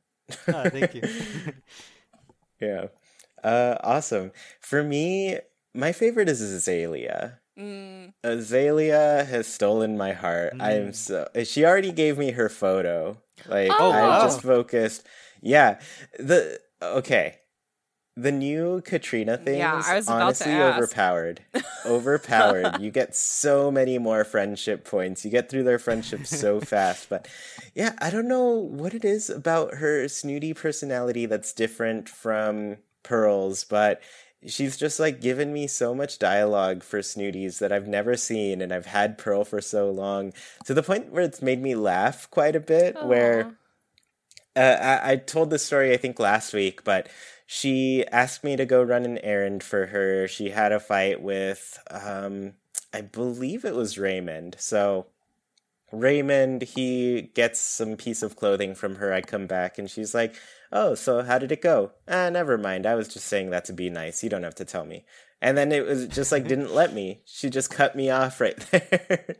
oh, 0.48 0.70
thank 0.70 0.96
you. 0.96 1.04
yeah, 2.62 2.86
uh, 3.44 3.78
awesome. 3.84 4.32
For 4.60 4.84
me, 4.84 5.40
my 5.74 5.92
favorite 5.92 6.30
is 6.30 6.42
Azalea. 6.42 7.40
Mm. 7.58 8.14
Azalea 8.24 9.26
has 9.26 9.48
stolen 9.48 9.98
my 9.98 10.14
heart. 10.14 10.54
Mm. 10.56 10.62
I 10.62 10.72
am 10.74 10.94
so. 10.94 11.28
She 11.44 11.66
already 11.66 11.92
gave 11.92 12.18
me 12.18 12.32
her 12.32 12.50
photo. 12.50 13.18
Like 13.48 13.72
oh, 13.72 13.92
I'm 13.92 14.10
wow. 14.10 14.22
just 14.24 14.42
focused. 14.42 15.06
Yeah. 15.42 15.80
The 16.20 16.60
okay 16.82 17.40
the 18.18 18.32
new 18.32 18.82
Katrina 18.82 19.38
things 19.38 19.58
yeah, 19.58 19.82
I 19.86 19.96
was 19.96 20.08
honestly 20.08 20.54
overpowered. 20.54 21.42
overpowered. 21.86 22.80
You 22.80 22.90
get 22.90 23.14
so 23.14 23.70
many 23.70 23.98
more 23.98 24.24
friendship 24.24 24.86
points. 24.86 25.26
You 25.26 25.32
get 25.32 25.50
through 25.50 25.64
their 25.64 25.80
friendship 25.80 26.26
so 26.26 26.60
fast. 26.62 27.10
But 27.10 27.28
yeah, 27.74 27.94
I 28.00 28.10
don't 28.10 28.30
know 28.30 28.52
what 28.52 28.94
it 28.94 29.04
is 29.04 29.30
about 29.30 29.76
her 29.76 30.08
snooty 30.08 30.54
personality 30.54 31.26
that's 31.26 31.52
different 31.52 32.08
from 32.08 32.78
Pearl's, 33.04 33.66
but 33.66 34.02
she's 34.48 34.78
just 34.78 34.98
like 35.00 35.20
given 35.20 35.52
me 35.52 35.68
so 35.68 35.94
much 35.94 36.18
dialogue 36.18 36.84
for 36.84 37.00
snooties 37.00 37.60
that 37.60 37.74
I've 37.74 37.88
never 37.88 38.16
seen 38.16 38.62
and 38.62 38.72
I've 38.72 38.86
had 38.86 39.18
Pearl 39.18 39.44
for 39.44 39.60
so 39.60 39.90
long 39.92 40.34
to 40.66 40.74
the 40.74 40.84
point 40.84 41.12
where 41.12 41.24
it's 41.24 41.42
made 41.42 41.62
me 41.62 41.76
laugh 41.76 42.30
quite 42.32 42.56
a 42.56 42.60
bit 42.62 42.96
Aww. 42.96 43.06
where 43.08 43.58
uh, 44.56 45.00
I, 45.04 45.12
I 45.12 45.16
told 45.18 45.50
this 45.50 45.66
story 45.66 45.94
I 45.94 45.98
think 45.98 46.20
last 46.20 46.54
week, 46.54 46.84
but 46.84 47.10
she 47.46 48.06
asked 48.12 48.44
me 48.44 48.56
to 48.56 48.66
go 48.66 48.82
run 48.82 49.06
an 49.06 49.20
errand 49.20 49.64
for 49.64 49.88
her. 49.88 50.28
She 50.28 50.50
had 50.50 50.72
a 50.72 50.80
fight 50.80 51.22
with, 51.22 51.80
um, 51.92 52.54
I 52.94 53.02
believe 53.02 53.64
it 53.64 53.76
was 53.76 53.98
Raymond. 54.00 54.56
So 54.60 55.08
Raymond, 55.92 56.64
he 56.64 57.22
gets 57.36 57.60
some 57.60 57.98
piece 57.98 58.24
of 58.24 58.36
clothing 58.36 58.74
from 58.74 58.96
her. 58.96 59.14
I 59.14 59.22
come 59.22 59.46
back 59.46 59.78
and 59.78 59.90
she's 59.90 60.16
like, 60.16 60.36
Oh, 60.72 60.96
so 60.96 61.22
how 61.22 61.38
did 61.38 61.52
it 61.52 61.62
go? 61.62 61.92
Ah, 62.08 62.30
never 62.30 62.58
mind. 62.58 62.86
I 62.86 62.96
was 62.96 63.08
just 63.08 63.28
saying 63.28 63.52
that 63.52 63.66
to 63.66 63.74
be 63.74 63.90
nice. 63.90 64.24
You 64.24 64.30
don't 64.30 64.44
have 64.44 64.56
to 64.56 64.66
tell 64.66 64.86
me. 64.86 65.06
And 65.42 65.58
then 65.58 65.72
it 65.72 65.86
was 65.86 66.08
just 66.08 66.32
like 66.32 66.48
didn't 66.48 66.74
let 66.74 66.94
me. 66.94 67.22
She 67.26 67.50
just 67.52 67.70
cut 67.70 67.96
me 67.96 68.10
off 68.10 68.42
right 68.42 68.58
there. 68.72 69.36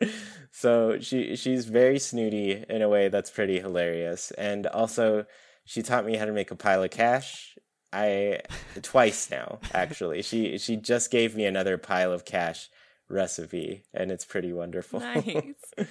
so 0.52 1.00
she 1.00 1.36
she's 1.36 1.66
very 1.66 1.98
snooty 1.98 2.64
in 2.70 2.82
a 2.84 2.90
way 2.90 3.08
that's 3.08 3.32
pretty 3.32 3.60
hilarious. 3.60 4.32
And 4.38 4.68
also 4.68 5.26
she 5.66 5.82
taught 5.82 6.06
me 6.06 6.18
how 6.18 6.26
to 6.26 6.32
make 6.32 6.52
a 6.52 6.56
pile 6.56 6.84
of 6.84 6.92
cash 6.92 7.56
I 7.96 8.42
twice 8.82 9.32
now 9.32 9.60
actually. 9.74 10.22
she 10.22 10.58
she 10.58 10.76
just 10.76 11.10
gave 11.10 11.36
me 11.36 11.46
another 11.46 11.78
pile 11.78 12.12
of 12.12 12.26
cash 12.26 12.70
recipe 13.08 13.84
and 13.94 14.12
it's 14.12 14.26
pretty 14.26 14.52
wonderful. 14.52 15.00
Nice. 15.00 15.74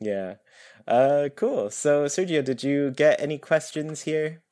yeah. 0.00 0.34
Uh 0.86 1.28
cool. 1.34 1.70
So 1.70 2.04
Sergio, 2.04 2.44
did 2.44 2.62
you 2.62 2.92
get 2.92 3.20
any 3.20 3.38
questions 3.38 4.02
here 4.02 4.42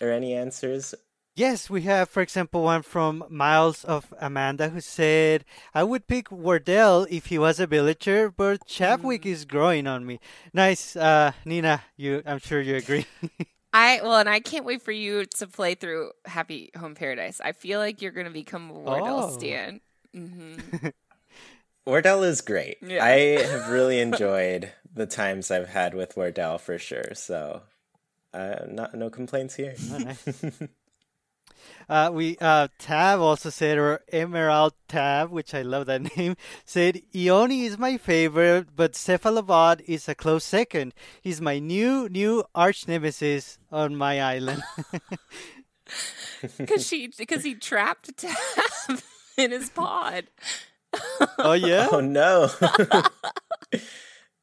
or 0.00 0.10
any 0.10 0.34
answers? 0.34 0.94
Yes, 1.34 1.70
we 1.70 1.82
have, 1.82 2.08
for 2.08 2.20
example, 2.20 2.64
one 2.64 2.82
from 2.82 3.22
Miles 3.30 3.84
of 3.84 4.12
Amanda 4.20 4.70
who 4.70 4.80
said, 4.80 5.44
I 5.72 5.84
would 5.84 6.08
pick 6.08 6.32
Wardell 6.32 7.06
if 7.08 7.26
he 7.26 7.38
was 7.38 7.60
a 7.60 7.66
villager, 7.68 8.28
but 8.28 8.66
Chapwick 8.66 9.22
mm. 9.22 9.30
is 9.30 9.44
growing 9.44 9.86
on 9.86 10.04
me. 10.04 10.18
Nice, 10.52 10.96
uh, 10.96 11.30
Nina, 11.44 11.84
you 11.96 12.24
I'm 12.26 12.40
sure 12.40 12.60
you 12.60 12.74
agree. 12.74 13.06
I 13.72 14.00
well, 14.02 14.16
and 14.16 14.28
I 14.28 14.40
can't 14.40 14.64
wait 14.64 14.82
for 14.82 14.92
you 14.92 15.26
to 15.36 15.46
play 15.46 15.74
through 15.74 16.12
Happy 16.24 16.70
Home 16.76 16.94
Paradise. 16.94 17.40
I 17.42 17.52
feel 17.52 17.80
like 17.80 18.00
you're 18.00 18.12
going 18.12 18.26
to 18.26 18.32
become 18.32 18.70
a 18.70 18.74
Wardell 18.74 19.24
oh. 19.24 19.38
stan. 19.38 19.80
Mm-hmm. 20.16 20.88
Wardell 21.86 22.22
is 22.22 22.40
great. 22.40 22.78
Yeah. 22.82 23.04
I 23.04 23.42
have 23.42 23.68
really 23.70 24.00
enjoyed 24.00 24.72
the 24.94 25.06
times 25.06 25.50
I've 25.50 25.68
had 25.68 25.94
with 25.94 26.16
Wardell 26.16 26.58
for 26.58 26.78
sure. 26.78 27.14
So, 27.14 27.62
uh, 28.32 28.60
not 28.68 28.94
no 28.94 29.10
complaints 29.10 29.54
here. 29.54 29.74
Uh, 31.88 32.10
we 32.12 32.36
uh, 32.40 32.68
Tab 32.78 33.20
also 33.20 33.50
said, 33.50 33.78
or 33.78 34.00
Emerald 34.12 34.74
Tab, 34.88 35.30
which 35.30 35.54
I 35.54 35.62
love 35.62 35.86
that 35.86 36.16
name, 36.16 36.36
said 36.64 37.00
Ione 37.14 37.64
is 37.64 37.78
my 37.78 37.96
favorite, 37.96 38.68
but 38.74 38.92
Cephalobot 38.92 39.82
is 39.86 40.08
a 40.08 40.14
close 40.14 40.44
second. 40.44 40.94
He's 41.22 41.40
my 41.40 41.58
new 41.58 42.08
new 42.08 42.44
arch 42.54 42.86
nemesis 42.88 43.58
on 43.70 43.96
my 43.96 44.20
island. 44.20 44.62
Because 46.58 46.86
she 46.86 47.08
because 47.18 47.44
he 47.44 47.54
trapped 47.54 48.16
Tab 48.16 49.00
in 49.36 49.50
his 49.52 49.70
pod. 49.70 50.26
oh 51.38 51.52
yeah. 51.52 51.88
Oh 51.90 52.00
no. 52.00 52.50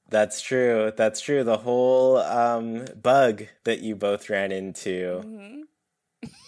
That's 0.10 0.42
true. 0.42 0.92
That's 0.96 1.20
true. 1.20 1.44
The 1.44 1.58
whole 1.58 2.18
um, 2.18 2.86
bug 3.02 3.48
that 3.64 3.82
you 3.82 3.96
both 3.96 4.30
ran 4.30 4.52
into. 4.52 5.22
Mm-hmm. 5.26 5.62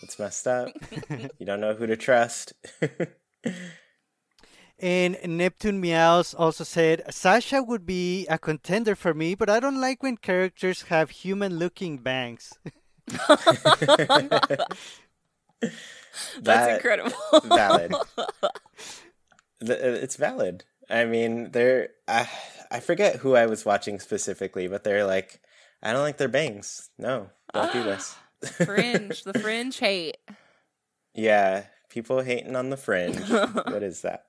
It's 0.01 0.19
messed 0.19 0.47
up. 0.47 0.69
you 1.39 1.45
don't 1.45 1.61
know 1.61 1.73
who 1.73 1.87
to 1.87 1.97
trust. 1.97 2.53
and 4.79 5.17
Neptune 5.25 5.81
Meows 5.81 6.33
also 6.33 6.63
said 6.63 7.03
Sasha 7.09 7.63
would 7.63 7.85
be 7.85 8.27
a 8.27 8.37
contender 8.37 8.95
for 8.95 9.13
me, 9.13 9.35
but 9.35 9.49
I 9.49 9.59
don't 9.59 9.81
like 9.81 10.03
when 10.03 10.17
characters 10.17 10.83
have 10.83 11.09
human 11.09 11.57
looking 11.57 11.97
bangs. 11.97 12.53
That's 16.41 16.75
incredible. 16.75 17.11
valid. 17.45 17.93
Uh, 17.93 18.33
it's 19.61 20.15
valid. 20.15 20.65
I 20.89 21.05
mean, 21.05 21.51
they're. 21.51 21.89
I, 22.07 22.29
I 22.71 22.79
forget 22.79 23.17
who 23.17 23.35
I 23.35 23.45
was 23.45 23.65
watching 23.65 23.99
specifically, 23.99 24.67
but 24.67 24.83
they're 24.83 25.05
like, 25.05 25.41
I 25.81 25.93
don't 25.93 26.01
like 26.01 26.17
their 26.17 26.27
bangs. 26.27 26.89
No, 26.97 27.29
don't 27.53 27.73
do 27.73 27.83
this. 27.83 28.15
Fringe, 28.43 29.23
the 29.23 29.39
fringe 29.39 29.77
hate. 29.77 30.17
Yeah, 31.13 31.65
people 31.89 32.21
hating 32.21 32.55
on 32.55 32.69
the 32.69 32.77
fringe. 32.77 33.19
what 33.29 33.83
is 33.83 34.01
that? 34.01 34.25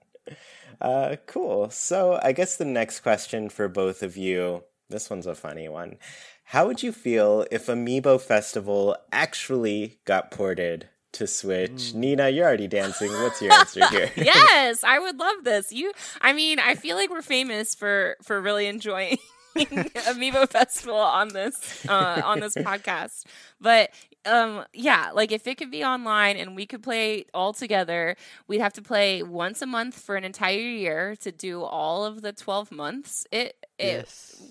Uh, 0.80 1.16
cool. 1.26 1.70
So 1.70 2.18
I 2.22 2.32
guess 2.32 2.56
the 2.56 2.64
next 2.64 3.00
question 3.00 3.48
for 3.48 3.68
both 3.68 4.02
of 4.02 4.16
you. 4.16 4.64
This 4.88 5.10
one's 5.10 5.26
a 5.26 5.34
funny 5.34 5.68
one. 5.68 5.96
How 6.44 6.66
would 6.66 6.82
you 6.82 6.92
feel 6.92 7.44
if 7.50 7.66
Amiibo 7.66 8.20
Festival 8.20 8.96
actually 9.12 9.98
got 10.06 10.30
ported 10.30 10.88
to 11.12 11.26
Switch. 11.26 11.70
Mm. 11.70 11.94
Nina, 11.94 12.28
you're 12.28 12.46
already 12.46 12.68
dancing. 12.68 13.10
What's 13.10 13.40
your 13.40 13.52
answer 13.52 13.86
here? 13.88 14.10
yes, 14.16 14.84
I 14.84 14.98
would 14.98 15.18
love 15.18 15.44
this. 15.44 15.72
You 15.72 15.92
I 16.20 16.32
mean, 16.32 16.58
I 16.58 16.74
feel 16.74 16.96
like 16.96 17.10
we're 17.10 17.22
famous 17.22 17.74
for 17.74 18.16
for 18.22 18.40
really 18.40 18.66
enjoying 18.66 19.18
Amiibo 19.56 20.48
Festival 20.48 20.96
on 20.96 21.28
this 21.28 21.86
uh, 21.88 22.22
on 22.24 22.40
this 22.40 22.54
podcast. 22.56 23.24
But 23.60 23.90
um, 24.24 24.64
yeah, 24.72 25.10
like 25.14 25.32
if 25.32 25.46
it 25.46 25.56
could 25.56 25.70
be 25.70 25.84
online 25.84 26.36
and 26.36 26.54
we 26.54 26.66
could 26.66 26.82
play 26.82 27.26
all 27.32 27.52
together, 27.52 28.16
we'd 28.46 28.60
have 28.60 28.72
to 28.74 28.82
play 28.82 29.22
once 29.22 29.62
a 29.62 29.66
month 29.66 29.98
for 29.98 30.16
an 30.16 30.24
entire 30.24 30.58
year 30.58 31.16
to 31.16 31.32
do 31.32 31.62
all 31.62 32.04
of 32.04 32.22
the 32.22 32.32
twelve 32.32 32.70
months. 32.70 33.26
It, 33.30 33.56
it 33.78 33.84
yes. 33.84 34.42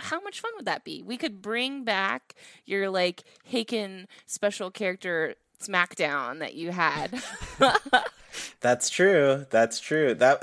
How 0.00 0.20
much 0.20 0.40
fun 0.40 0.52
would 0.56 0.66
that 0.66 0.84
be? 0.84 1.02
We 1.02 1.16
could 1.16 1.40
bring 1.40 1.84
back 1.84 2.34
your 2.64 2.90
like 2.90 3.22
Haken 3.50 4.06
special 4.26 4.70
character 4.70 5.36
SmackDown 5.60 6.38
that 6.40 6.54
you 6.54 6.70
had. 6.70 7.22
That's 8.60 8.88
true. 8.88 9.46
That's 9.50 9.80
true. 9.80 10.14
That 10.14 10.42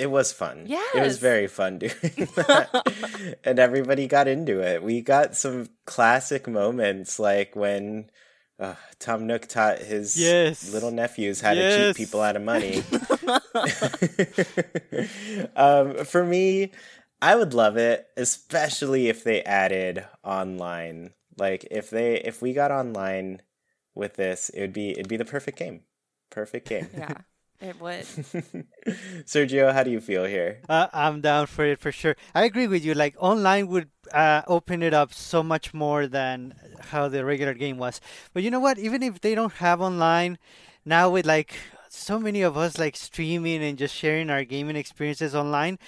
it 0.00 0.10
was 0.10 0.32
fun. 0.32 0.64
Yeah, 0.66 0.82
It 0.94 1.02
was 1.02 1.18
very 1.18 1.46
fun 1.46 1.78
doing 1.78 1.92
that. 2.02 3.36
and 3.44 3.58
everybody 3.58 4.06
got 4.06 4.28
into 4.28 4.60
it. 4.60 4.82
We 4.82 5.02
got 5.02 5.36
some 5.36 5.68
classic 5.84 6.48
moments 6.48 7.18
like 7.18 7.54
when 7.54 8.10
uh, 8.58 8.76
Tom 8.98 9.26
Nook 9.26 9.46
taught 9.46 9.78
his 9.78 10.18
yes. 10.18 10.72
little 10.72 10.90
nephews 10.90 11.42
how 11.42 11.52
yes. 11.52 11.76
to 11.76 11.88
cheat 11.88 11.96
people 11.96 12.22
out 12.22 12.36
of 12.36 12.42
money. 12.42 12.82
um, 15.56 16.04
for 16.06 16.24
me, 16.24 16.72
I 17.20 17.36
would 17.36 17.52
love 17.52 17.76
it, 17.76 18.06
especially 18.16 19.08
if 19.08 19.22
they 19.22 19.42
added 19.42 20.06
online. 20.24 21.12
Like 21.36 21.68
if 21.70 21.90
they 21.90 22.16
if 22.16 22.40
we 22.40 22.54
got 22.54 22.70
online 22.70 23.42
with 23.94 24.14
this, 24.14 24.48
it 24.48 24.62
would 24.62 24.72
be 24.72 24.92
it'd 24.92 25.08
be 25.08 25.18
the 25.18 25.26
perfect 25.26 25.58
game. 25.58 25.82
Perfect 26.30 26.68
game. 26.68 26.88
Yeah. 26.96 27.12
It 27.60 27.78
would. 27.78 28.04
Sergio, 29.26 29.72
how 29.72 29.82
do 29.82 29.90
you 29.90 30.00
feel 30.00 30.24
here? 30.24 30.60
Uh, 30.68 30.86
I'm 30.92 31.20
down 31.20 31.46
for 31.46 31.64
it 31.64 31.78
for 31.78 31.92
sure. 31.92 32.16
I 32.34 32.44
agree 32.44 32.66
with 32.66 32.84
you. 32.84 32.94
Like 32.94 33.14
online 33.18 33.68
would 33.68 33.90
uh, 34.12 34.42
open 34.46 34.82
it 34.82 34.94
up 34.94 35.12
so 35.12 35.42
much 35.42 35.74
more 35.74 36.06
than 36.06 36.54
how 36.80 37.08
the 37.08 37.24
regular 37.24 37.52
game 37.52 37.76
was. 37.76 38.00
But 38.32 38.42
you 38.42 38.50
know 38.50 38.60
what? 38.60 38.78
Even 38.78 39.02
if 39.02 39.20
they 39.20 39.34
don't 39.34 39.52
have 39.54 39.80
online, 39.82 40.38
now 40.86 41.10
with 41.10 41.26
like 41.26 41.54
so 41.90 42.18
many 42.18 42.40
of 42.40 42.56
us 42.56 42.78
like 42.78 42.96
streaming 42.96 43.62
and 43.62 43.76
just 43.76 43.94
sharing 43.94 44.30
our 44.30 44.44
gaming 44.44 44.76
experiences 44.76 45.34
online, 45.34 45.78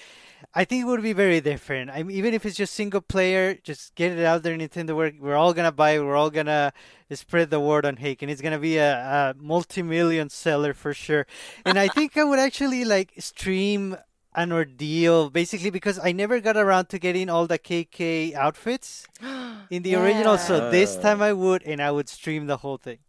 I 0.53 0.65
think 0.65 0.83
it 0.83 0.85
would 0.85 1.03
be 1.03 1.13
very 1.13 1.41
different. 1.41 1.89
I 1.89 2.03
mean, 2.03 2.15
even 2.15 2.33
if 2.33 2.45
it's 2.45 2.55
just 2.55 2.73
single 2.73 3.01
player, 3.01 3.55
just 3.55 3.95
get 3.95 4.17
it 4.17 4.25
out 4.25 4.43
there. 4.43 4.57
Nintendo, 4.57 4.95
we're, 4.95 5.13
we're 5.19 5.35
all 5.35 5.53
gonna 5.53 5.71
buy. 5.71 5.91
It. 5.91 6.03
We're 6.03 6.15
all 6.15 6.29
gonna 6.29 6.73
spread 7.11 7.49
the 7.49 7.59
word 7.59 7.85
on 7.85 7.97
Haken. 7.97 8.29
It's 8.29 8.41
gonna 8.41 8.59
be 8.59 8.77
a, 8.77 8.93
a 8.93 9.35
multi-million 9.37 10.29
seller 10.29 10.73
for 10.73 10.93
sure. 10.93 11.27
And 11.65 11.77
I 11.77 11.87
think 11.87 12.17
I 12.17 12.23
would 12.23 12.39
actually 12.39 12.85
like 12.85 13.13
stream 13.19 13.97
an 14.35 14.51
ordeal, 14.51 15.29
basically 15.29 15.69
because 15.69 15.99
I 15.99 16.11
never 16.11 16.39
got 16.39 16.57
around 16.57 16.89
to 16.89 16.99
getting 16.99 17.29
all 17.29 17.45
the 17.45 17.59
KK 17.59 18.33
outfits 18.33 19.05
in 19.69 19.83
the 19.83 19.91
yeah. 19.91 20.03
original. 20.03 20.37
So 20.37 20.71
this 20.71 20.95
time 20.95 21.21
I 21.21 21.33
would, 21.33 21.63
and 21.63 21.81
I 21.81 21.91
would 21.91 22.09
stream 22.09 22.47
the 22.47 22.57
whole 22.57 22.77
thing. 22.77 22.99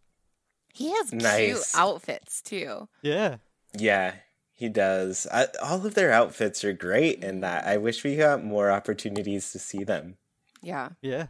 He 0.73 0.91
has 0.91 1.13
nice. 1.13 1.47
cute 1.47 1.65
outfits 1.75 2.43
too. 2.43 2.89
Yeah. 3.03 3.37
Yeah, 3.77 4.15
he 4.55 4.69
does. 4.69 5.27
I, 5.33 5.49
all 5.63 5.85
of 5.85 5.95
their 5.95 6.13
outfits 6.13 6.65
are 6.65 6.73
great 6.73 7.23
in 7.23 7.41
that. 7.41 7.67
I 7.67 7.77
wish 7.77 8.05
we 8.05 8.17
got 8.17 8.45
more 8.45 8.71
opportunities 8.71 9.51
to 9.53 9.59
see 9.59 9.83
them. 9.83 10.17
Yeah. 10.63 10.91
Yeah. 11.03 11.27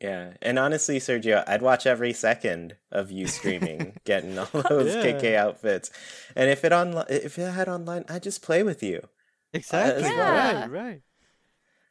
Yeah. 0.00 0.34
And 0.40 0.58
honestly, 0.58 0.98
Sergio, 0.98 1.42
I'd 1.48 1.62
watch 1.62 1.84
every 1.84 2.12
second 2.12 2.76
of 2.92 3.10
you 3.10 3.26
streaming, 3.26 3.94
getting 4.04 4.38
all 4.38 4.46
those 4.68 4.94
yeah. 4.94 5.02
KK 5.02 5.34
outfits. 5.34 5.90
And 6.36 6.48
if 6.48 6.64
it 6.64 6.72
on 6.72 7.04
if 7.08 7.38
it 7.38 7.50
had 7.50 7.68
online, 7.68 8.04
I'd 8.08 8.22
just 8.22 8.42
play 8.42 8.62
with 8.62 8.82
you. 8.82 9.00
Exactly. 9.52 10.04
Uh, 10.04 10.08
yeah. 10.08 10.60
Right, 10.60 10.70
right. 10.70 11.02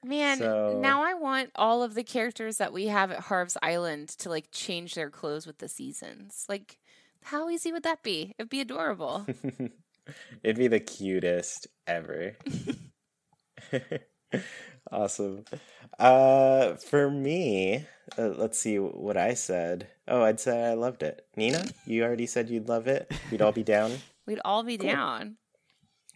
Man, 0.03 0.37
so... 0.37 0.79
now 0.81 1.03
I 1.03 1.15
want 1.15 1.49
all 1.55 1.81
of 1.81 1.95
the 1.95 2.03
characters 2.03 2.57
that 2.57 2.71
we 2.71 2.87
have 2.87 3.11
at 3.11 3.21
Harv's 3.21 3.57
Island 3.63 4.09
to 4.19 4.29
like 4.29 4.51
change 4.51 4.93
their 4.93 5.09
clothes 5.09 5.47
with 5.47 5.57
the 5.57 5.67
seasons. 5.67 6.45
Like, 6.47 6.77
how 7.23 7.49
easy 7.49 7.71
would 7.71 7.83
that 7.83 8.03
be? 8.03 8.35
It'd 8.37 8.49
be 8.49 8.61
adorable. 8.61 9.25
It'd 10.43 10.57
be 10.57 10.67
the 10.67 10.79
cutest 10.79 11.67
ever. 11.87 12.37
awesome. 14.91 15.45
Uh, 15.97 16.75
for 16.75 17.09
me, 17.09 17.85
uh, 18.17 18.29
let's 18.29 18.59
see 18.59 18.77
what 18.77 19.17
I 19.17 19.33
said. 19.33 19.87
Oh, 20.07 20.21
I'd 20.21 20.39
say 20.39 20.63
I 20.63 20.73
loved 20.73 21.03
it. 21.03 21.25
Nina, 21.35 21.65
you 21.85 22.03
already 22.03 22.27
said 22.27 22.49
you'd 22.49 22.69
love 22.69 22.87
it. 22.87 23.11
We'd 23.31 23.41
all 23.41 23.51
be 23.51 23.63
down. 23.63 23.91
We'd 24.25 24.41
all 24.43 24.63
be 24.63 24.77
cool. 24.77 24.89
down. 24.89 25.37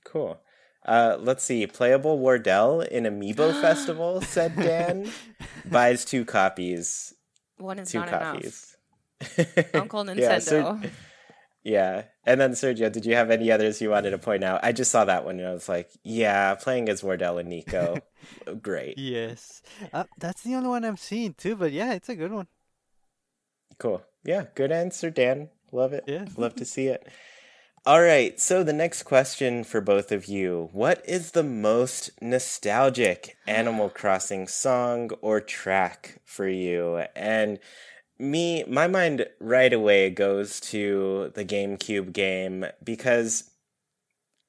Cool. 0.03 0.39
Uh, 0.83 1.17
let's 1.19 1.43
see. 1.43 1.67
Playable 1.67 2.17
Wardell 2.17 2.81
in 2.81 3.03
Amiibo 3.03 3.53
Festival, 3.61 4.21
said 4.21 4.55
Dan. 4.55 5.11
Buys 5.65 6.05
two 6.05 6.25
copies. 6.25 7.13
One 7.57 7.77
is 7.77 7.91
two 7.91 7.99
not 7.99 8.09
copies. 8.09 8.75
enough. 9.37 9.75
Uncle 9.75 10.05
Nintendo. 10.05 10.17
yeah, 10.17 10.39
so, 10.39 10.79
yeah. 11.63 12.03
And 12.25 12.39
then 12.39 12.51
Sergio, 12.51 12.91
did 12.91 13.05
you 13.05 13.15
have 13.15 13.31
any 13.31 13.51
others 13.51 13.81
you 13.81 13.89
wanted 13.89 14.11
to 14.11 14.17
point 14.17 14.43
out? 14.43 14.61
I 14.63 14.71
just 14.71 14.91
saw 14.91 15.05
that 15.05 15.25
one 15.25 15.39
and 15.39 15.47
I 15.47 15.53
was 15.53 15.69
like, 15.69 15.89
yeah, 16.03 16.55
playing 16.55 16.89
as 16.89 17.03
Wardell 17.03 17.37
and 17.37 17.51
Niko. 17.51 18.01
Great. 18.61 18.97
Yes. 18.97 19.61
Uh, 19.91 20.05
that's 20.17 20.43
the 20.43 20.55
only 20.55 20.69
one 20.69 20.85
I'm 20.85 20.97
seeing 20.97 21.33
too, 21.33 21.55
but 21.55 21.71
yeah, 21.71 21.93
it's 21.93 22.09
a 22.09 22.15
good 22.15 22.31
one. 22.31 22.47
Cool. 23.77 24.03
Yeah, 24.23 24.45
good 24.55 24.71
answer, 24.71 25.09
Dan. 25.09 25.49
Love 25.71 25.93
it. 25.93 26.03
Yeah. 26.07 26.25
Love 26.37 26.55
to 26.55 26.65
see 26.65 26.87
it. 26.87 27.07
All 27.85 28.01
right, 28.01 28.37
so 28.39 28.61
the 28.61 28.73
next 28.73 29.03
question 29.03 29.63
for 29.63 29.79
both 29.79 30.11
of 30.11 30.25
you 30.25 30.69
What 30.73 31.01
is 31.07 31.31
the 31.31 31.43
most 31.43 32.11
nostalgic 32.21 33.37
Animal 33.47 33.89
Crossing 33.89 34.47
song 34.47 35.11
or 35.21 35.39
track 35.39 36.19
for 36.25 36.47
you? 36.47 36.97
And 37.15 37.57
me, 38.19 38.63
my 38.65 38.87
mind 38.87 39.25
right 39.39 39.71
away 39.71 40.09
goes 40.09 40.59
to 40.59 41.31
the 41.35 41.45
GameCube 41.45 42.13
game 42.13 42.65
because 42.83 43.51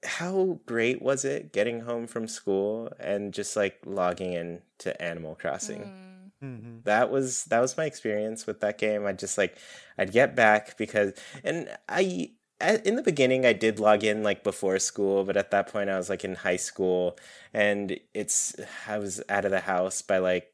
how 0.04 0.60
great 0.66 1.00
was 1.02 1.24
it 1.24 1.52
getting 1.52 1.80
home 1.80 2.06
from 2.06 2.26
school 2.26 2.92
and 2.98 3.32
just 3.32 3.56
like 3.56 3.78
logging 3.84 4.32
in 4.32 4.62
to 4.78 5.00
Animal 5.00 5.36
Crossing? 5.36 5.82
Mm. 5.82 6.10
Mm-hmm. 6.42 6.76
That 6.84 7.10
was 7.10 7.44
that 7.44 7.60
was 7.60 7.76
my 7.76 7.84
experience 7.84 8.46
with 8.46 8.60
that 8.60 8.78
game. 8.78 9.06
I 9.06 9.12
just 9.12 9.36
like 9.36 9.58
I'd 9.98 10.12
get 10.12 10.34
back 10.34 10.78
because 10.78 11.12
and 11.44 11.68
I 11.86 12.30
in 12.60 12.96
the 12.96 13.02
beginning 13.02 13.44
I 13.44 13.52
did 13.52 13.78
log 13.78 14.04
in 14.04 14.22
like 14.22 14.42
before 14.42 14.78
school, 14.78 15.24
but 15.24 15.36
at 15.36 15.50
that 15.50 15.70
point 15.70 15.90
I 15.90 15.98
was 15.98 16.08
like 16.08 16.24
in 16.24 16.36
high 16.36 16.56
school 16.56 17.18
and 17.52 17.98
it's 18.14 18.56
I 18.86 18.98
was 18.98 19.22
out 19.28 19.44
of 19.44 19.50
the 19.50 19.60
house 19.60 20.00
by 20.00 20.16
like 20.16 20.50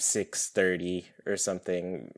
6:30 0.00 1.04
or 1.26 1.36
something 1.36 2.12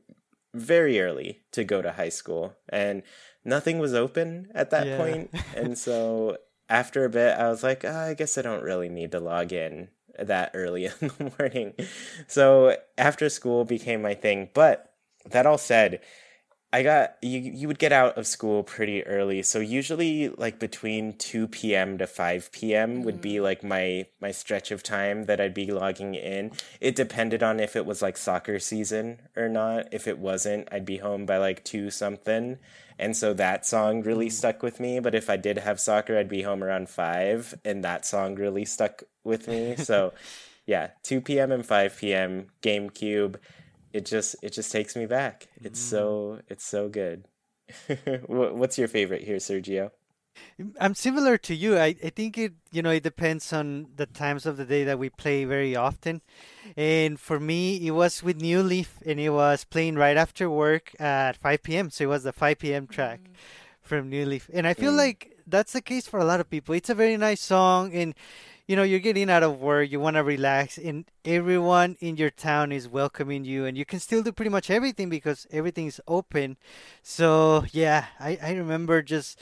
very 0.53 0.99
early 0.99 1.41
to 1.51 1.63
go 1.63 1.81
to 1.81 1.91
high 1.91 2.09
school 2.09 2.55
and 2.69 3.03
nothing 3.45 3.79
was 3.79 3.93
open 3.93 4.49
at 4.53 4.69
that 4.71 4.87
yeah. 4.87 4.97
point. 4.97 5.31
and 5.55 5.77
so 5.77 6.37
after 6.69 7.05
a 7.05 7.09
bit 7.09 7.37
I 7.37 7.49
was 7.49 7.63
like, 7.63 7.85
oh, 7.85 7.95
I 8.09 8.13
guess 8.13 8.37
I 8.37 8.41
don't 8.41 8.63
really 8.63 8.89
need 8.89 9.11
to 9.11 9.19
log 9.19 9.53
in 9.53 9.89
that 10.17 10.51
early 10.53 10.85
in 11.01 11.11
the 11.17 11.31
morning. 11.37 11.73
So 12.27 12.75
after 12.97 13.29
school 13.29 13.65
became 13.65 14.01
my 14.01 14.13
thing, 14.13 14.49
but 14.53 14.93
that 15.25 15.45
all 15.45 15.57
said, 15.57 16.01
I 16.71 16.83
got 16.83 17.15
you 17.23 17.39
you 17.39 17.67
would 17.67 17.79
get 17.79 17.91
out 17.91 18.17
of 18.17 18.27
school 18.27 18.61
pretty 18.61 19.05
early. 19.05 19.41
So 19.41 19.59
usually 19.59 20.29
like 20.29 20.59
between 20.59 21.17
2 21.17 21.47
p.m. 21.47 21.97
to 21.97 22.05
5 22.05 22.51
p.m. 22.51 22.97
Mm-hmm. 22.97 23.03
would 23.03 23.21
be 23.21 23.35
mm. 23.35 23.43
like 23.43 23.63
my 23.63 24.05
my 24.21 24.31
stretch 24.31 24.69
of 24.69 24.83
time 24.83 25.25
that 25.25 25.41
I'd 25.41 25.55
be 25.55 25.71
logging 25.71 26.13
in. 26.13 26.51
It 26.79 26.95
depended 26.95 27.41
on 27.41 27.59
if 27.59 27.75
it 27.75 27.87
was 27.87 28.03
like 28.03 28.17
soccer 28.17 28.59
season 28.59 29.19
or 29.35 29.49
not. 29.49 29.91
If 29.91 30.07
it 30.07 30.19
wasn't, 30.19 30.67
I'd 30.71 30.85
be 30.85 30.97
home 30.97 31.25
by 31.25 31.37
like 31.37 31.63
2 31.65 31.89
something. 31.89 32.59
And 32.99 33.17
so 33.17 33.33
that 33.33 33.65
song 33.65 34.03
really 34.03 34.27
mm-hmm. 34.27 34.33
stuck 34.33 34.61
with 34.61 34.79
me, 34.79 34.99
but 34.99 35.15
if 35.15 35.29
I 35.29 35.37
did 35.37 35.57
have 35.57 35.79
soccer, 35.79 36.17
I'd 36.17 36.29
be 36.29 36.43
home 36.43 36.63
around 36.63 36.89
5 36.89 37.59
and 37.65 37.83
that 37.83 38.05
song 38.05 38.35
really 38.35 38.65
stuck 38.65 39.03
with 39.23 39.47
me. 39.47 39.75
So 39.77 40.13
yeah, 40.67 40.89
2 41.01 41.21
p.m. 41.21 41.51
and 41.51 41.65
5 41.65 41.97
p.m. 41.97 42.47
GameCube 42.61 43.37
it 43.93 44.05
just 44.05 44.35
it 44.41 44.53
just 44.53 44.71
takes 44.71 44.95
me 44.95 45.05
back. 45.05 45.47
It's 45.61 45.79
mm. 45.79 45.89
so 45.89 46.39
it's 46.47 46.65
so 46.65 46.89
good. 46.89 47.25
What's 48.27 48.77
your 48.77 48.87
favorite 48.87 49.23
here, 49.23 49.37
Sergio? 49.37 49.91
I'm 50.79 50.95
similar 50.95 51.37
to 51.37 51.55
you. 51.55 51.77
I, 51.77 51.95
I 52.03 52.09
think 52.09 52.37
it 52.37 52.53
you 52.71 52.81
know 52.81 52.91
it 52.91 53.03
depends 53.03 53.51
on 53.51 53.87
the 53.95 54.05
times 54.05 54.45
of 54.45 54.57
the 54.57 54.65
day 54.65 54.83
that 54.83 54.99
we 54.99 55.09
play 55.09 55.45
very 55.45 55.75
often. 55.75 56.21
And 56.77 57.19
for 57.19 57.39
me, 57.39 57.85
it 57.85 57.91
was 57.91 58.23
with 58.23 58.41
New 58.41 58.61
Leaf, 58.63 58.99
and 59.05 59.19
it 59.19 59.31
was 59.31 59.63
playing 59.63 59.95
right 59.95 60.17
after 60.17 60.49
work 60.49 60.95
at 60.99 61.35
5 61.35 61.63
p.m. 61.63 61.89
So 61.89 62.05
it 62.05 62.07
was 62.07 62.23
the 62.23 62.33
5 62.33 62.59
p.m. 62.59 62.87
track 62.87 63.21
mm. 63.23 63.33
from 63.81 64.09
New 64.09 64.25
Leaf, 64.25 64.49
and 64.53 64.67
I 64.67 64.73
feel 64.73 64.93
mm. 64.93 64.97
like 64.97 65.37
that's 65.47 65.73
the 65.73 65.81
case 65.81 66.07
for 66.07 66.19
a 66.19 66.25
lot 66.25 66.39
of 66.39 66.49
people. 66.49 66.75
It's 66.75 66.89
a 66.89 66.95
very 66.95 67.17
nice 67.17 67.41
song, 67.41 67.93
and 67.93 68.13
you 68.69 68.75
know 68.75 68.83
you're 68.83 68.99
getting 68.99 69.31
out 69.31 69.41
of 69.41 69.59
work 69.59 69.89
you 69.89 69.99
want 69.99 70.15
to 70.15 70.23
relax 70.23 70.77
and 70.77 71.05
everyone 71.25 71.97
in 72.01 72.17
your 72.17 72.29
town 72.29 72.71
is 72.71 72.87
welcoming 72.87 73.43
you 73.43 73.65
and 73.65 73.75
you 73.75 73.83
can 73.83 73.99
still 73.99 74.21
do 74.21 74.31
pretty 74.31 74.51
much 74.51 74.69
everything 74.69 75.09
because 75.09 75.47
everything 75.49 75.87
is 75.87 75.99
open. 76.07 76.55
So 77.01 77.65
yeah 77.71 78.05
i, 78.19 78.37
I 78.39 78.51
remember 78.53 79.01
just 79.01 79.41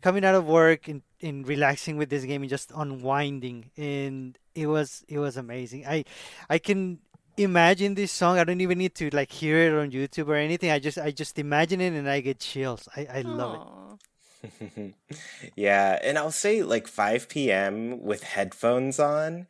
coming 0.00 0.24
out 0.24 0.34
of 0.34 0.46
work 0.46 0.88
and, 0.88 1.02
and 1.20 1.46
relaxing 1.46 1.98
with 1.98 2.08
this 2.08 2.24
game 2.24 2.40
and 2.40 2.48
just 2.48 2.72
unwinding 2.74 3.70
and 3.76 4.38
it 4.54 4.66
was 4.68 5.04
it 5.06 5.18
was 5.18 5.36
amazing. 5.36 5.84
I 5.86 6.06
i 6.48 6.56
can 6.56 7.00
imagine 7.36 7.94
this 7.94 8.10
song. 8.10 8.38
I 8.38 8.44
don't 8.44 8.62
even 8.62 8.78
need 8.78 8.94
to 8.96 9.10
like 9.12 9.32
hear 9.32 9.58
it 9.58 9.78
on 9.78 9.90
youtube 9.90 10.28
or 10.28 10.36
anything. 10.36 10.70
I 10.70 10.78
just 10.78 10.96
i 10.96 11.10
just 11.10 11.38
imagine 11.38 11.82
it 11.82 11.92
and 11.92 12.08
i 12.08 12.20
get 12.20 12.40
chills. 12.40 12.88
I 12.96 13.06
i 13.18 13.20
love 13.20 13.52
it 13.54 14.11
yeah, 15.56 15.98
and 16.02 16.18
I'll 16.18 16.30
say 16.30 16.62
like 16.62 16.88
5 16.88 17.28
p.m. 17.28 18.02
with 18.02 18.22
headphones 18.22 18.98
on. 18.98 19.46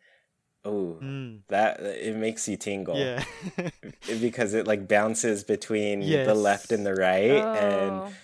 Oh, 0.65 0.97
mm. 1.03 1.41
that 1.49 1.81
it 1.81 2.15
makes 2.17 2.49
you 2.49 2.57
tingle. 2.57 2.97
Yeah. 2.97 3.25
because 4.21 4.55
it 4.55 4.67
like 4.67 4.87
bounces 4.87 5.43
between 5.43 6.03
yes. 6.03 6.27
the 6.27 6.35
left 6.35 6.71
and 6.71 6.87
the 6.87 6.95
right 6.95 7.31
oh. 7.31 7.55
and 7.55 8.15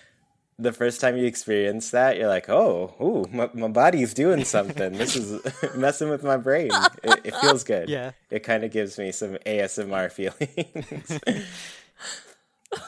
the 0.58 0.72
first 0.72 1.00
time 1.00 1.16
you 1.16 1.24
experience 1.24 1.90
that, 1.90 2.16
you're 2.16 2.28
like, 2.28 2.48
"Oh, 2.48 2.94
ooh, 3.00 3.24
my, 3.32 3.48
my 3.54 3.68
body's 3.68 4.12
doing 4.12 4.44
something. 4.44 4.92
this 4.92 5.14
is 5.14 5.40
messing 5.76 6.10
with 6.10 6.24
my 6.24 6.36
brain. 6.36 6.70
It, 7.02 7.20
it 7.24 7.36
feels 7.36 7.64
good. 7.64 7.88
Yeah, 7.88 8.12
it 8.30 8.40
kind 8.40 8.64
of 8.64 8.72
gives 8.72 8.98
me 8.98 9.12
some 9.12 9.36
ASMR 9.46 10.10
feelings." 10.10 11.20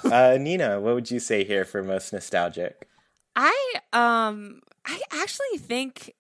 uh, 0.05 0.37
Nina, 0.41 0.81
what 0.81 0.95
would 0.95 1.11
you 1.11 1.20
say 1.20 1.45
here 1.45 1.64
for 1.64 1.83
most 1.83 2.12
nostalgic? 2.12 2.89
I 3.37 3.74
um 3.93 4.61
I 4.85 5.01
actually 5.12 5.59
think 5.59 6.14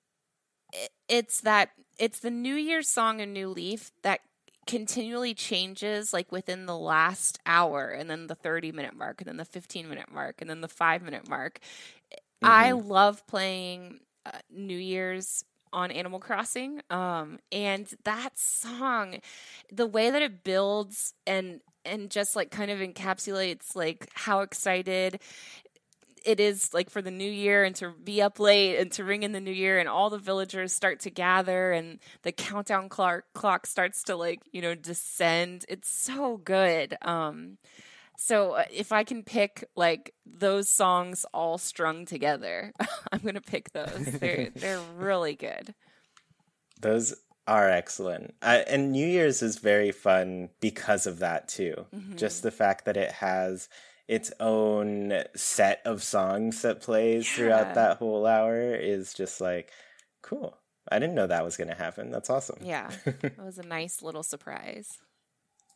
it's 1.08 1.40
that 1.42 1.70
it's 1.98 2.20
the 2.20 2.30
New 2.30 2.54
Year's 2.54 2.88
song 2.88 3.20
a 3.20 3.26
New 3.26 3.48
Leaf 3.48 3.92
that 4.02 4.20
continually 4.66 5.34
changes 5.34 6.12
like 6.12 6.30
within 6.30 6.66
the 6.66 6.76
last 6.76 7.38
hour 7.44 7.88
and 7.88 8.08
then 8.08 8.28
the 8.28 8.34
30 8.34 8.72
minute 8.72 8.94
mark 8.94 9.20
and 9.20 9.28
then 9.28 9.36
the 9.36 9.44
15 9.44 9.88
minute 9.88 10.12
mark 10.12 10.40
and 10.40 10.48
then 10.48 10.60
the 10.60 10.68
5 10.68 11.02
minute 11.02 11.28
mark. 11.28 11.58
Mm-hmm. 12.12 12.46
I 12.46 12.72
love 12.72 13.26
playing 13.26 14.00
uh, 14.24 14.38
New 14.50 14.78
Year's 14.78 15.44
on 15.72 15.90
Animal 15.90 16.20
Crossing. 16.20 16.82
Um, 16.90 17.38
and 17.50 17.92
that 18.04 18.38
song, 18.38 19.18
the 19.72 19.86
way 19.86 20.10
that 20.10 20.22
it 20.22 20.44
builds 20.44 21.14
and 21.26 21.60
and 21.84 22.10
just 22.10 22.36
like 22.36 22.50
kind 22.50 22.70
of 22.70 22.78
encapsulates 22.78 23.74
like 23.74 24.08
how 24.12 24.40
excited 24.40 25.18
it 26.24 26.40
is 26.40 26.72
like 26.74 26.90
for 26.90 27.02
the 27.02 27.10
new 27.10 27.30
year 27.30 27.64
and 27.64 27.74
to 27.76 27.92
be 28.04 28.22
up 28.22 28.38
late 28.38 28.78
and 28.78 28.90
to 28.92 29.04
ring 29.04 29.22
in 29.22 29.32
the 29.32 29.40
new 29.40 29.50
year 29.50 29.78
and 29.78 29.88
all 29.88 30.10
the 30.10 30.18
villagers 30.18 30.72
start 30.72 31.00
to 31.00 31.10
gather 31.10 31.72
and 31.72 31.98
the 32.22 32.32
countdown 32.32 32.88
clock 32.88 33.24
clock 33.34 33.66
starts 33.66 34.02
to 34.04 34.16
like 34.16 34.40
you 34.52 34.62
know 34.62 34.74
descend. 34.74 35.64
It's 35.68 35.90
so 35.90 36.36
good. 36.36 36.96
Um 37.02 37.58
so 38.16 38.52
uh, 38.52 38.64
if 38.70 38.92
i 38.92 39.02
can 39.02 39.22
pick 39.22 39.64
like 39.76 40.12
those 40.26 40.68
songs 40.68 41.24
all 41.32 41.56
strung 41.56 42.04
together 42.04 42.70
i'm 43.12 43.20
gonna 43.20 43.40
pick 43.40 43.72
those. 43.72 44.04
They're 44.04 44.50
they're 44.54 44.80
really 44.96 45.34
good. 45.34 45.74
Those 46.80 47.14
are 47.46 47.68
excellent. 47.68 48.34
Uh, 48.42 48.60
and 48.68 48.92
new 48.92 49.06
year's 49.06 49.42
is 49.42 49.58
very 49.58 49.90
fun 49.90 50.50
because 50.60 51.06
of 51.06 51.18
that 51.18 51.48
too. 51.48 51.86
Mm-hmm. 51.94 52.16
just 52.16 52.42
the 52.42 52.50
fact 52.50 52.84
that 52.84 52.96
it 52.96 53.10
has 53.12 53.68
its 54.10 54.32
own 54.40 55.22
set 55.36 55.80
of 55.84 56.02
songs 56.02 56.62
that 56.62 56.80
plays 56.80 57.24
yeah. 57.28 57.36
throughout 57.36 57.74
that 57.76 57.98
whole 57.98 58.26
hour 58.26 58.74
is 58.74 59.14
just 59.14 59.40
like 59.40 59.70
cool. 60.20 60.58
I 60.90 60.98
didn't 60.98 61.14
know 61.14 61.28
that 61.28 61.44
was 61.44 61.56
going 61.56 61.68
to 61.68 61.76
happen. 61.76 62.10
That's 62.10 62.28
awesome. 62.28 62.58
Yeah. 62.60 62.90
it 63.06 63.38
was 63.38 63.58
a 63.58 63.62
nice 63.62 64.02
little 64.02 64.24
surprise. 64.24 64.98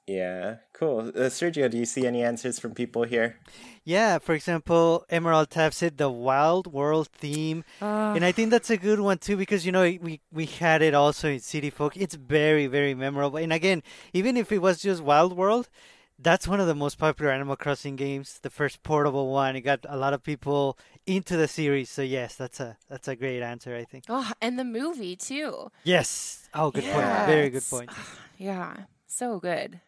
Yeah, 0.08 0.56
cool. 0.74 1.12
Uh, 1.14 1.30
Sergio, 1.30 1.70
do 1.70 1.78
you 1.78 1.86
see 1.86 2.06
any 2.06 2.24
answers 2.24 2.58
from 2.58 2.74
people 2.74 3.04
here? 3.04 3.38
Yeah, 3.84 4.18
for 4.18 4.34
example, 4.34 5.06
Emerald 5.08 5.50
Tab 5.50 5.72
said 5.72 5.96
the 5.96 6.10
Wild 6.10 6.66
World 6.66 7.08
theme, 7.08 7.64
uh, 7.80 8.12
and 8.14 8.22
I 8.22 8.32
think 8.32 8.50
that's 8.50 8.68
a 8.68 8.76
good 8.76 9.00
one 9.00 9.16
too 9.16 9.38
because 9.38 9.64
you 9.64 9.72
know 9.72 9.80
we 9.80 10.20
we 10.30 10.44
had 10.44 10.82
it 10.82 10.92
also 10.92 11.30
in 11.30 11.40
City 11.40 11.70
Folk. 11.70 11.96
It's 11.96 12.16
very 12.16 12.66
very 12.66 12.94
memorable, 12.94 13.38
and 13.38 13.50
again, 13.50 13.82
even 14.12 14.36
if 14.36 14.52
it 14.52 14.60
was 14.60 14.82
just 14.82 15.02
Wild 15.02 15.38
World, 15.38 15.70
that's 16.18 16.46
one 16.46 16.60
of 16.60 16.66
the 16.66 16.74
most 16.74 16.98
popular 16.98 17.32
Animal 17.32 17.56
Crossing 17.56 17.96
games. 17.96 18.38
The 18.42 18.50
first 18.50 18.82
portable 18.82 19.30
one. 19.30 19.56
It 19.56 19.62
got 19.62 19.84
a 19.88 19.96
lot 19.96 20.12
of 20.12 20.22
people 20.22 20.78
into 21.06 21.36
the 21.36 21.48
series. 21.48 21.90
So 21.90 22.02
yes, 22.02 22.36
that's 22.36 22.60
a 22.60 22.76
that's 22.88 23.08
a 23.08 23.16
great 23.16 23.42
answer. 23.42 23.76
I 23.76 23.84
think. 23.84 24.04
Oh, 24.08 24.30
and 24.40 24.58
the 24.58 24.64
movie 24.64 25.16
too. 25.16 25.70
Yes. 25.82 26.48
Oh, 26.54 26.70
good 26.70 26.84
point. 26.84 27.06
Very 27.26 27.50
good 27.50 27.64
point. 27.68 27.90
Ah, 27.92 28.18
yeah, 28.38 28.76
so 29.06 29.40
good. 29.40 29.80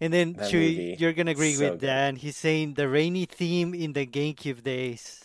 And 0.00 0.12
then 0.12 0.34
Chewy, 0.34 0.98
you're 0.98 1.12
gonna 1.12 1.30
agree 1.30 1.54
so 1.54 1.70
with 1.70 1.80
good. 1.80 1.86
Dan. 1.86 2.16
He's 2.16 2.36
saying 2.36 2.74
the 2.74 2.88
rainy 2.88 3.24
theme 3.24 3.74
in 3.74 3.92
the 3.92 4.06
GameCube 4.06 4.62
days. 4.62 5.24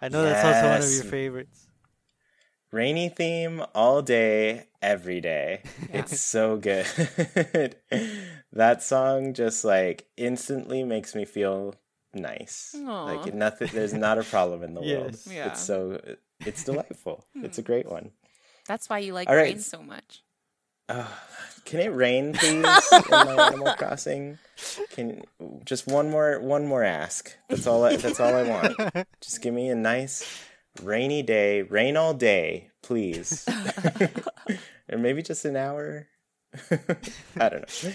I 0.00 0.08
know 0.08 0.24
yes. 0.24 0.42
that's 0.42 0.56
also 0.56 0.68
one 0.68 0.82
of 0.82 0.92
your 0.92 1.10
favorites. 1.10 1.66
Rainy 2.72 3.10
theme 3.10 3.62
all 3.74 4.02
day, 4.02 4.66
every 4.80 5.20
day. 5.20 5.62
Yeah. 5.90 5.98
It's 6.00 6.20
so 6.20 6.56
good. 6.56 7.76
that 8.52 8.82
song 8.82 9.34
just 9.34 9.64
like 9.64 10.06
instantly 10.16 10.84
makes 10.84 11.14
me 11.14 11.24
feel 11.24 11.74
nice. 12.14 12.74
Aww. 12.76 13.24
Like 13.24 13.34
nothing 13.34 13.70
there's 13.72 13.94
not 13.94 14.18
a 14.18 14.22
problem 14.22 14.62
in 14.62 14.74
the 14.74 14.80
yes. 14.84 15.00
world. 15.00 15.18
Yeah. 15.30 15.46
It's 15.48 15.60
so 15.62 16.00
it's 16.40 16.64
delightful. 16.64 17.24
it's 17.36 17.58
a 17.58 17.62
great 17.62 17.88
one. 17.88 18.10
That's 18.66 18.88
why 18.88 18.98
you 18.98 19.12
like 19.12 19.28
all 19.28 19.36
rain 19.36 19.54
right. 19.54 19.60
so 19.60 19.82
much. 19.82 20.22
Uh, 20.88 21.06
can 21.64 21.80
it 21.80 21.94
rain 21.94 22.32
please 22.34 22.52
in 22.54 22.62
my 22.62 23.46
Animal 23.46 23.74
Crossing? 23.74 24.38
Can 24.90 25.22
just 25.64 25.86
one 25.86 26.10
more 26.10 26.40
one 26.40 26.66
more 26.66 26.84
ask. 26.84 27.34
That's 27.48 27.66
all 27.66 27.84
I, 27.84 27.96
that's 27.96 28.20
all 28.20 28.34
I 28.34 28.42
want. 28.42 29.06
Just 29.20 29.40
give 29.40 29.54
me 29.54 29.68
a 29.70 29.74
nice 29.74 30.44
rainy 30.82 31.22
day, 31.22 31.62
rain 31.62 31.96
all 31.96 32.14
day, 32.14 32.70
please. 32.82 33.46
or 34.90 34.98
maybe 34.98 35.22
just 35.22 35.44
an 35.44 35.56
hour. 35.56 36.08
I 37.36 37.48
don't 37.48 37.84
know. 37.84 37.92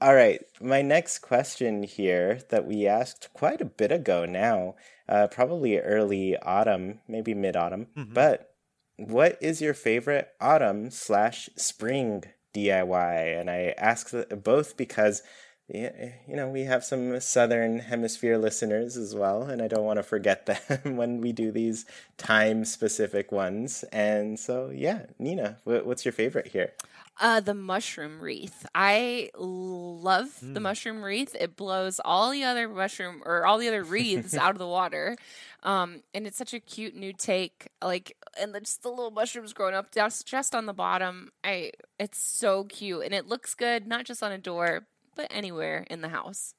All 0.00 0.14
right, 0.14 0.44
my 0.60 0.80
next 0.80 1.18
question 1.18 1.82
here 1.82 2.40
that 2.50 2.66
we 2.66 2.86
asked 2.86 3.30
quite 3.32 3.60
a 3.60 3.64
bit 3.64 3.90
ago 3.90 4.24
now, 4.24 4.76
uh, 5.08 5.26
probably 5.26 5.78
early 5.78 6.36
autumn, 6.36 7.00
maybe 7.08 7.34
mid 7.34 7.56
autumn, 7.56 7.88
mm-hmm. 7.96 8.12
but 8.12 8.54
what 8.96 9.36
is 9.40 9.60
your 9.60 9.74
favorite 9.74 10.28
autumn 10.40 10.92
slash 10.92 11.50
spring 11.56 12.22
DIY? 12.54 13.40
And 13.40 13.50
I 13.50 13.74
ask 13.76 14.12
both 14.30 14.76
because 14.76 15.22
you 15.68 16.12
know, 16.28 16.48
we 16.48 16.62
have 16.62 16.82
some 16.82 17.20
southern 17.20 17.80
hemisphere 17.80 18.38
listeners 18.38 18.96
as 18.96 19.14
well, 19.14 19.42
and 19.42 19.60
I 19.60 19.68
don't 19.68 19.84
want 19.84 19.98
to 19.98 20.02
forget 20.02 20.46
them 20.68 20.96
when 20.96 21.20
we 21.20 21.32
do 21.32 21.52
these 21.52 21.84
time 22.16 22.64
specific 22.64 23.30
ones. 23.30 23.84
And 23.92 24.38
so, 24.38 24.70
yeah, 24.74 25.06
Nina, 25.18 25.58
what's 25.64 26.04
your 26.04 26.12
favorite 26.12 26.48
here? 26.48 26.72
Uh, 27.20 27.40
the 27.40 27.54
mushroom 27.54 28.20
wreath. 28.20 28.64
I 28.76 29.30
love 29.36 30.26
mm. 30.26 30.54
the 30.54 30.60
hmm. 30.60 30.62
mushroom 30.62 31.02
wreath. 31.02 31.34
It 31.34 31.56
blows 31.56 32.00
all 32.04 32.30
the 32.30 32.44
other 32.44 32.68
mushroom 32.68 33.22
or 33.24 33.44
all 33.44 33.58
the 33.58 33.66
other 33.66 33.82
wreaths 33.82 34.34
out 34.36 34.52
of 34.52 34.58
the 34.58 34.68
water. 34.68 35.16
Um, 35.64 36.02
and 36.14 36.28
it's 36.28 36.36
such 36.36 36.54
a 36.54 36.60
cute 36.60 36.94
new 36.94 37.12
take. 37.12 37.70
Like, 37.82 38.16
and 38.40 38.54
the, 38.54 38.60
just 38.60 38.84
the 38.84 38.90
little 38.90 39.10
mushrooms 39.10 39.52
growing 39.52 39.74
up 39.74 39.90
just 39.90 40.28
just 40.28 40.54
on 40.54 40.66
the 40.66 40.72
bottom. 40.72 41.32
I, 41.42 41.72
it's 41.98 42.18
so 42.18 42.64
cute, 42.64 43.04
and 43.04 43.12
it 43.12 43.26
looks 43.26 43.54
good 43.54 43.88
not 43.88 44.04
just 44.04 44.22
on 44.22 44.30
a 44.30 44.38
door, 44.38 44.86
but 45.16 45.26
anywhere 45.32 45.86
in 45.90 46.02
the 46.02 46.10
house. 46.10 46.54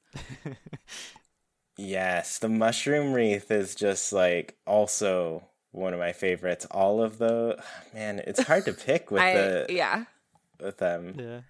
yes, 1.78 2.38
the 2.38 2.50
mushroom 2.50 3.14
wreath 3.14 3.50
is 3.50 3.74
just 3.74 4.12
like 4.12 4.58
also 4.66 5.42
one 5.72 5.94
of 5.94 5.98
my 5.98 6.12
favorites. 6.12 6.66
All 6.70 7.02
of 7.02 7.16
the 7.16 7.62
man, 7.94 8.20
it's 8.26 8.42
hard 8.42 8.66
to 8.66 8.74
pick 8.74 9.10
with 9.10 9.22
I, 9.22 9.32
the 9.32 9.66
yeah 9.70 10.04
with 10.62 10.78
them. 10.78 11.14
Yeah. 11.18 11.40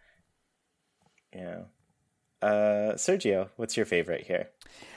Yeah. 1.35 1.61
Uh, 2.43 2.95
Sergio, 2.95 3.51
what's 3.57 3.77
your 3.77 3.87
favorite 3.87 4.27
here? 4.27 4.49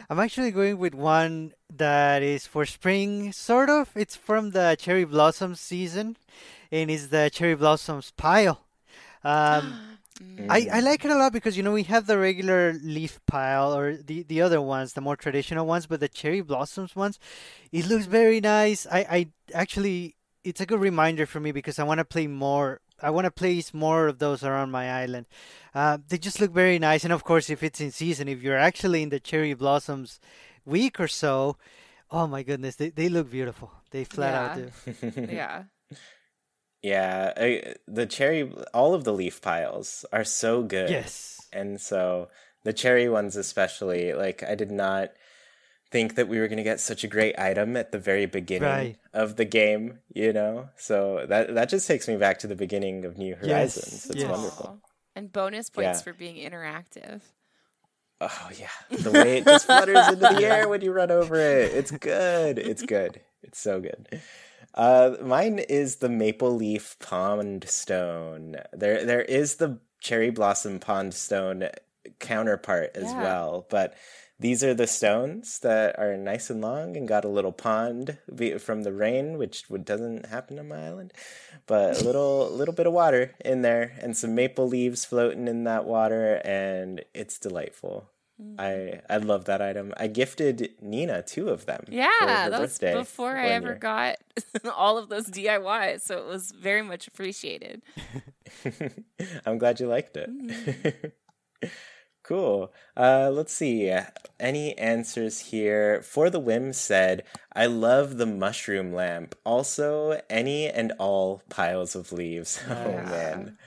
I'm 0.10 0.20
actually 0.20 0.52
going 0.52 0.78
with 0.78 0.94
one 0.94 1.54
that 1.76 2.24
is 2.24 2.48
for 2.48 2.66
spring, 2.66 3.32
sort 3.32 3.70
of. 3.70 3.90
It's 3.96 4.16
from 4.16 4.52
the 4.52 4.78
cherry 4.80 5.04
blossom 5.06 5.56
season, 5.56 6.18
and 6.72 6.90
it's 6.90 7.08
the 7.08 7.30
cherry 7.34 7.56
blossoms 7.56 8.12
pile. 8.16 8.66
Um, 9.24 9.80
Mm. 10.22 10.46
I, 10.50 10.68
I 10.72 10.80
like 10.82 11.04
it 11.06 11.12
a 11.12 11.16
lot 11.16 11.34
because 11.34 11.58
you 11.58 11.64
know 11.64 11.74
we 11.74 11.84
have 11.84 12.06
the 12.06 12.20
regular 12.20 12.74
leaf 12.84 13.20
pile 13.26 13.74
or 13.76 13.98
the, 13.98 14.24
the 14.24 14.42
other 14.42 14.62
ones, 14.62 14.94
the 14.94 15.02
more 15.02 15.16
traditional 15.16 15.66
ones, 15.66 15.88
but 15.88 16.00
the 16.00 16.08
cherry 16.08 16.42
blossoms 16.42 16.96
ones, 16.96 17.18
it 17.72 17.88
looks 17.88 18.06
very 18.06 18.40
nice. 18.40 18.86
I, 18.92 19.00
I 19.00 19.28
actually 19.54 20.16
it's 20.44 20.62
a 20.62 20.66
good 20.66 20.80
reminder 20.80 21.26
for 21.26 21.40
me 21.40 21.52
because 21.52 21.80
I 21.80 21.84
want 21.84 21.98
to 22.00 22.06
play 22.06 22.28
more. 22.28 22.82
I 23.04 23.10
want 23.10 23.26
to 23.26 23.32
place 23.32 23.74
more 23.74 24.08
of 24.08 24.20
those 24.20 24.44
around 24.44 24.72
my 24.72 24.90
island. 24.90 25.28
Uh, 25.76 25.98
they 26.08 26.18
just 26.18 26.40
look 26.40 26.52
very 26.52 26.80
nice, 26.80 27.04
and 27.04 27.14
of 27.14 27.24
course, 27.24 27.50
if 27.50 27.62
it's 27.62 27.82
in 27.82 27.92
season, 27.92 28.28
if 28.28 28.42
you're 28.42 28.58
actually 28.58 29.04
in 29.04 29.10
the 29.10 29.20
cherry 29.20 29.54
blossoms 29.54 30.20
week 30.66 31.00
or 31.00 31.08
so, 31.08 31.58
oh 32.10 32.28
my 32.28 32.44
goodness, 32.44 32.76
they 32.78 32.90
they 32.90 33.10
look 33.10 33.30
beautiful. 33.30 33.72
They 33.92 34.04
flat 34.06 34.58
yeah. 34.58 34.64
out 34.64 35.02
do. 35.02 35.28
yeah. 35.32 35.64
Yeah, 36.82 37.32
I, 37.38 37.76
the 37.88 38.06
cherry, 38.06 38.52
all 38.74 38.94
of 38.94 39.06
the 39.06 39.14
leaf 39.14 39.42
piles 39.42 40.06
are 40.12 40.26
so 40.26 40.64
good. 40.64 40.90
Yes. 40.90 41.40
And 41.54 41.80
so 41.80 42.28
the 42.64 42.74
cherry 42.74 43.08
ones, 43.08 43.38
especially, 43.38 44.14
like, 44.14 44.44
I 44.44 44.56
did 44.56 44.70
not 44.70 45.12
think 45.94 46.16
that 46.16 46.28
we 46.28 46.40
were 46.40 46.48
going 46.48 46.58
to 46.58 46.64
get 46.64 46.80
such 46.80 47.04
a 47.04 47.08
great 47.08 47.38
item 47.38 47.78
at 47.78 47.92
the 47.92 48.00
very 48.00 48.26
beginning 48.26 48.68
right. 48.68 48.98
of 49.14 49.36
the 49.36 49.46
game, 49.46 50.00
you 50.14 50.34
know? 50.34 50.68
So 50.76 51.26
that 51.30 51.54
that 51.54 51.70
just 51.70 51.88
takes 51.88 52.08
me 52.08 52.18
back 52.18 52.40
to 52.40 52.48
the 52.48 52.56
beginning 52.56 53.06
of 53.06 53.18
New 53.18 53.36
Horizons. 53.36 53.88
Yes. 53.88 54.10
It's 54.10 54.16
yes. 54.16 54.30
wonderful. 54.30 54.82
And 55.16 55.32
bonus 55.32 55.70
points 55.70 56.00
yeah. 56.00 56.04
for 56.04 56.14
being 56.14 56.36
interactive. 56.36 57.22
Oh 58.20 58.50
yeah, 58.58 58.70
the 58.90 59.12
way 59.12 59.38
it 59.38 59.46
just 59.46 59.66
flutters 59.66 60.08
into 60.08 60.16
the 60.16 60.44
air 60.44 60.68
when 60.68 60.82
you 60.82 60.92
run 60.92 61.12
over 61.12 61.36
it. 61.36 61.74
It's 61.74 61.92
good. 61.92 62.58
It's 62.58 62.82
good. 62.82 63.22
It's 63.44 63.60
so 63.60 63.80
good. 63.80 64.22
Uh, 64.74 65.16
mine 65.22 65.60
is 65.60 65.98
the 65.98 66.10
maple 66.10 66.56
leaf 66.56 66.96
pond 67.00 67.68
stone. 67.68 68.56
There, 68.72 69.06
there 69.06 69.22
is 69.22 69.58
the 69.58 69.80
cherry 70.00 70.32
blossom 70.32 70.80
pond 70.80 71.14
stone 71.14 71.70
counterpart 72.20 72.92
as 72.96 73.04
yeah. 73.12 73.22
well, 73.22 73.68
but 73.70 73.94
these 74.44 74.62
are 74.62 74.74
the 74.74 74.88
stones 74.88 75.60
that 75.60 75.98
are 75.98 76.18
nice 76.18 76.50
and 76.50 76.60
long 76.60 76.98
and 76.98 77.08
got 77.08 77.24
a 77.24 77.30
little 77.30 77.54
pond 77.54 78.18
from 78.60 78.84
the 78.84 78.92
rain, 78.92 79.38
which 79.38 79.64
doesn't 79.86 80.26
happen 80.26 80.60
on 80.60 80.68
my 80.68 80.86
island, 80.86 81.14
but 81.66 82.02
a 82.02 82.04
little 82.04 82.50
little 82.52 82.74
bit 82.74 82.86
of 82.86 82.92
water 82.92 83.32
in 83.46 83.62
there 83.62 83.94
and 84.02 84.18
some 84.18 84.36
maple 84.36 84.68
leaves 84.68 85.06
floating 85.06 85.48
in 85.48 85.64
that 85.64 85.86
water, 85.86 86.42
and 86.44 87.06
it's 87.14 87.40
delightful. 87.40 88.10
I 88.60 89.00
I 89.10 89.16
love 89.16 89.46
that 89.46 89.62
item. 89.62 89.94
I 89.96 90.08
gifted 90.08 90.72
Nina 90.82 91.24
two 91.24 91.48
of 91.48 91.66
them. 91.66 91.86
Yeah, 91.88 92.10
that 92.50 92.60
was 92.60 92.78
before 92.80 93.38
I 93.38 93.48
ever 93.48 93.68
year. 93.68 93.76
got 93.76 94.18
all 94.76 94.98
of 94.98 95.08
those 95.08 95.28
DIYs, 95.28 96.02
so 96.02 96.18
it 96.18 96.26
was 96.26 96.52
very 96.52 96.82
much 96.82 97.08
appreciated. 97.08 97.82
I'm 99.46 99.58
glad 99.58 99.80
you 99.80 99.88
liked 99.88 100.18
it. 100.18 100.30
Mm-hmm. 100.30 101.68
Cool. 102.24 102.74
Uh, 102.98 103.30
let's 103.32 103.54
see. 103.54 103.94
Any 104.40 104.78
answers 104.78 105.40
here? 105.40 106.02
For 106.02 106.30
the 106.30 106.40
whim 106.40 106.74
said, 106.74 107.24
I 107.54 107.68
love 107.68 108.18
the 108.18 108.26
mushroom 108.26 108.94
lamp. 108.94 109.36
Also, 109.46 110.22
any 110.30 110.68
and 110.68 110.94
all 111.00 111.44
piles 111.50 111.96
of 111.96 112.12
leaves. 112.12 112.60
Oh, 112.70 112.74
yeah. 112.74 113.04
Oh 113.06 113.10
man 113.10 113.58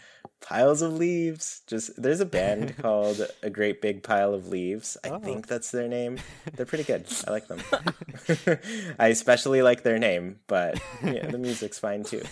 piles 0.47 0.81
of 0.81 0.93
leaves. 0.93 1.63
Just 1.67 2.01
there's 2.01 2.21
a 2.21 2.27
band 2.27 2.77
called 2.79 3.21
A 3.43 3.51
Great 3.51 3.83
Big 3.83 4.03
Pile 4.03 4.33
of 4.33 4.49
Leaves. 4.49 4.97
I 5.05 5.11
oh. 5.11 5.19
think 5.19 5.47
that's 5.47 5.71
their 5.71 5.89
name. 5.89 6.19
They're 6.55 6.67
pretty 6.67 6.85
good. 6.85 7.07
I 7.27 7.31
like 7.33 7.49
them. 7.49 7.61
I 8.99 9.09
especially 9.09 9.63
like 9.63 9.83
their 9.83 9.99
name, 9.99 10.39
but 10.47 10.81
yeah, 11.03 11.27
the 11.31 11.39
music's 11.39 11.79
fine 11.79 12.05
too. 12.05 12.23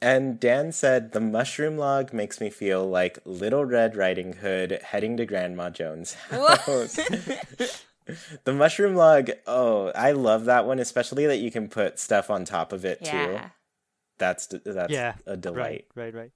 And 0.00 0.38
Dan 0.38 0.72
said 0.72 1.12
the 1.12 1.20
mushroom 1.20 1.76
log 1.78 2.12
makes 2.12 2.40
me 2.40 2.50
feel 2.50 2.88
like 2.88 3.18
Little 3.24 3.64
Red 3.64 3.96
Riding 3.96 4.34
Hood 4.34 4.80
heading 4.82 5.16
to 5.16 5.26
Grandma 5.26 5.70
Jones' 5.70 6.14
house. 6.30 6.96
the 8.44 8.52
mushroom 8.52 8.94
log, 8.94 9.30
oh, 9.46 9.88
I 9.94 10.12
love 10.12 10.44
that 10.44 10.66
one, 10.66 10.78
especially 10.78 11.26
that 11.26 11.38
you 11.38 11.50
can 11.50 11.68
put 11.68 11.98
stuff 11.98 12.30
on 12.30 12.44
top 12.44 12.72
of 12.72 12.84
it 12.84 12.98
yeah. 13.02 13.26
too. 13.26 13.40
That's 14.18 14.46
that's 14.64 14.92
yeah, 14.92 15.14
a 15.26 15.36
delight. 15.36 15.86
Right, 15.94 16.06
right, 16.06 16.14
right. 16.14 16.30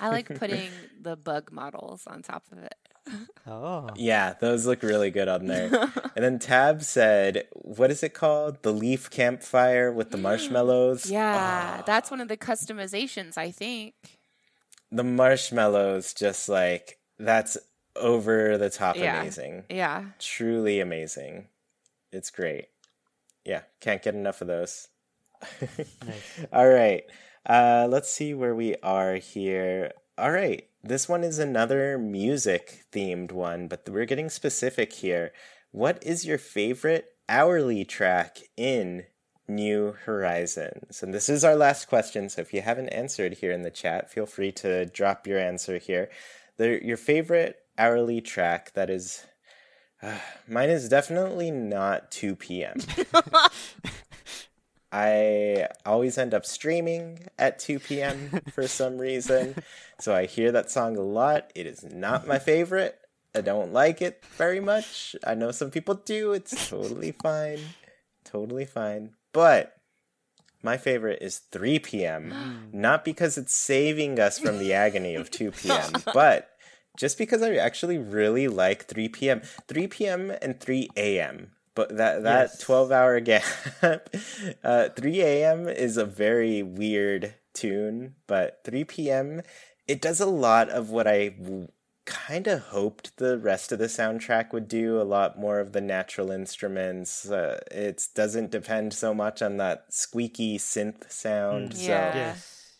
I 0.00 0.08
like 0.08 0.26
putting 0.38 0.70
the 1.00 1.16
bug 1.16 1.52
models 1.52 2.06
on 2.06 2.22
top 2.22 2.44
of 2.50 2.58
it. 2.58 2.74
Oh. 3.46 3.90
Yeah, 3.96 4.34
those 4.40 4.66
look 4.66 4.82
really 4.82 5.10
good 5.10 5.28
on 5.28 5.46
there. 5.46 5.68
and 6.16 6.24
then 6.24 6.38
Tab 6.38 6.82
said, 6.82 7.46
what 7.52 7.90
is 7.90 8.02
it 8.02 8.14
called? 8.14 8.62
The 8.62 8.72
leaf 8.72 9.10
campfire 9.10 9.92
with 9.92 10.10
the 10.10 10.18
marshmallows? 10.18 11.10
Yeah, 11.10 11.78
oh. 11.80 11.84
that's 11.86 12.10
one 12.10 12.20
of 12.20 12.28
the 12.28 12.36
customizations, 12.36 13.36
I 13.36 13.50
think. 13.50 13.94
The 14.90 15.04
marshmallows 15.04 16.14
just 16.14 16.48
like 16.48 16.98
that's 17.18 17.58
over 17.96 18.56
the 18.56 18.70
top 18.70 18.96
yeah. 18.96 19.20
amazing. 19.20 19.64
Yeah. 19.68 20.04
Truly 20.18 20.80
amazing. 20.80 21.48
It's 22.12 22.30
great. 22.30 22.66
Yeah, 23.44 23.62
can't 23.80 24.02
get 24.02 24.14
enough 24.14 24.40
of 24.40 24.46
those 24.46 24.88
nice. 25.60 26.46
All 26.52 26.68
right. 26.68 27.04
Uh, 27.44 27.86
let's 27.90 28.10
see 28.10 28.34
where 28.34 28.54
we 28.54 28.76
are 28.82 29.16
here. 29.16 29.92
All 30.16 30.30
right. 30.30 30.68
This 30.84 31.08
one 31.08 31.22
is 31.22 31.38
another 31.38 31.96
music 31.96 32.86
themed 32.92 33.30
one, 33.30 33.68
but 33.68 33.88
we're 33.88 34.04
getting 34.04 34.28
specific 34.28 34.94
here. 34.94 35.32
What 35.70 36.02
is 36.02 36.26
your 36.26 36.38
favorite 36.38 37.06
hourly 37.28 37.84
track 37.84 38.38
in 38.56 39.04
New 39.46 39.94
Horizons? 40.04 41.00
And 41.00 41.14
this 41.14 41.28
is 41.28 41.44
our 41.44 41.54
last 41.54 41.86
question, 41.88 42.28
so 42.28 42.40
if 42.40 42.52
you 42.52 42.62
haven't 42.62 42.88
answered 42.88 43.34
here 43.34 43.52
in 43.52 43.62
the 43.62 43.70
chat, 43.70 44.10
feel 44.10 44.26
free 44.26 44.50
to 44.52 44.86
drop 44.86 45.24
your 45.24 45.38
answer 45.38 45.78
here. 45.78 46.10
The, 46.56 46.84
your 46.84 46.96
favorite 46.96 47.58
hourly 47.78 48.20
track 48.20 48.72
that 48.74 48.90
is. 48.90 49.24
Uh, 50.02 50.18
mine 50.48 50.70
is 50.70 50.88
definitely 50.88 51.52
not 51.52 52.10
2 52.10 52.34
p.m. 52.34 52.80
I 54.92 55.68
always 55.86 56.18
end 56.18 56.34
up 56.34 56.44
streaming 56.44 57.26
at 57.38 57.58
2 57.58 57.78
p.m. 57.78 58.42
for 58.52 58.68
some 58.68 58.98
reason. 58.98 59.56
So 59.98 60.14
I 60.14 60.26
hear 60.26 60.52
that 60.52 60.70
song 60.70 60.98
a 60.98 61.02
lot. 61.02 61.50
It 61.54 61.66
is 61.66 61.82
not 61.82 62.28
my 62.28 62.38
favorite. 62.38 62.98
I 63.34 63.40
don't 63.40 63.72
like 63.72 64.02
it 64.02 64.22
very 64.36 64.60
much. 64.60 65.16
I 65.26 65.34
know 65.34 65.50
some 65.50 65.70
people 65.70 65.94
do. 65.94 66.32
It's 66.32 66.68
totally 66.68 67.12
fine. 67.12 67.60
Totally 68.22 68.66
fine. 68.66 69.14
But 69.32 69.74
my 70.62 70.76
favorite 70.76 71.22
is 71.22 71.38
3 71.38 71.78
p.m. 71.78 72.68
Not 72.72 73.02
because 73.04 73.38
it's 73.38 73.54
saving 73.54 74.20
us 74.20 74.38
from 74.38 74.58
the 74.58 74.74
agony 74.74 75.14
of 75.14 75.30
2 75.30 75.52
p.m., 75.52 75.92
but 76.12 76.50
just 76.98 77.16
because 77.16 77.42
I 77.42 77.54
actually 77.54 77.96
really 77.96 78.48
like 78.48 78.84
3 78.84 79.08
p.m. 79.08 79.40
3 79.66 79.86
p.m. 79.86 80.32
and 80.42 80.60
3 80.60 80.90
a.m 80.94 81.52
but 81.74 81.96
that 81.96 82.22
that 82.22 82.50
yes. 82.52 82.58
12 82.58 82.92
hour 82.92 83.20
gap 83.30 83.44
uh, 84.64 84.88
3 84.90 85.20
a.m 85.20 85.68
is 85.68 85.96
a 85.96 86.04
very 86.04 86.62
weird 86.62 87.34
tune 87.54 88.14
but 88.26 88.60
3 88.64 88.84
p.m 88.84 89.42
it 89.86 90.00
does 90.00 90.20
a 90.20 90.26
lot 90.26 90.68
of 90.68 90.90
what 90.90 91.06
I 91.06 91.28
w- 91.28 91.68
kind 92.04 92.46
of 92.46 92.60
hoped 92.64 93.16
the 93.18 93.38
rest 93.38 93.70
of 93.70 93.78
the 93.78 93.86
soundtrack 93.86 94.52
would 94.52 94.66
do 94.66 95.00
a 95.00 95.04
lot 95.04 95.38
more 95.38 95.60
of 95.60 95.72
the 95.72 95.80
natural 95.80 96.30
instruments 96.30 97.30
uh, 97.30 97.60
it 97.70 98.06
doesn't 98.14 98.50
depend 98.50 98.92
so 98.92 99.14
much 99.14 99.40
on 99.42 99.58
that 99.58 99.86
squeaky 99.90 100.58
synth 100.58 101.10
sound 101.10 101.72
mm, 101.72 101.86
yeah. 101.86 102.12
so 102.12 102.18
yes. 102.18 102.76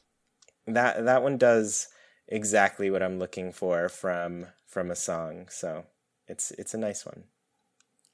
that 0.67 1.05
that 1.05 1.23
one 1.23 1.39
does 1.39 1.89
exactly 2.33 2.91
what 2.91 3.03
I'm 3.03 3.19
looking 3.19 3.53
for 3.53 3.89
from 3.89 4.47
from 4.67 4.91
a 4.91 4.97
song. 4.97 5.47
So 5.51 5.85
it's 6.27 6.51
it's 6.53 6.75
a 6.75 6.79
nice 6.79 7.05
one. 7.05 7.25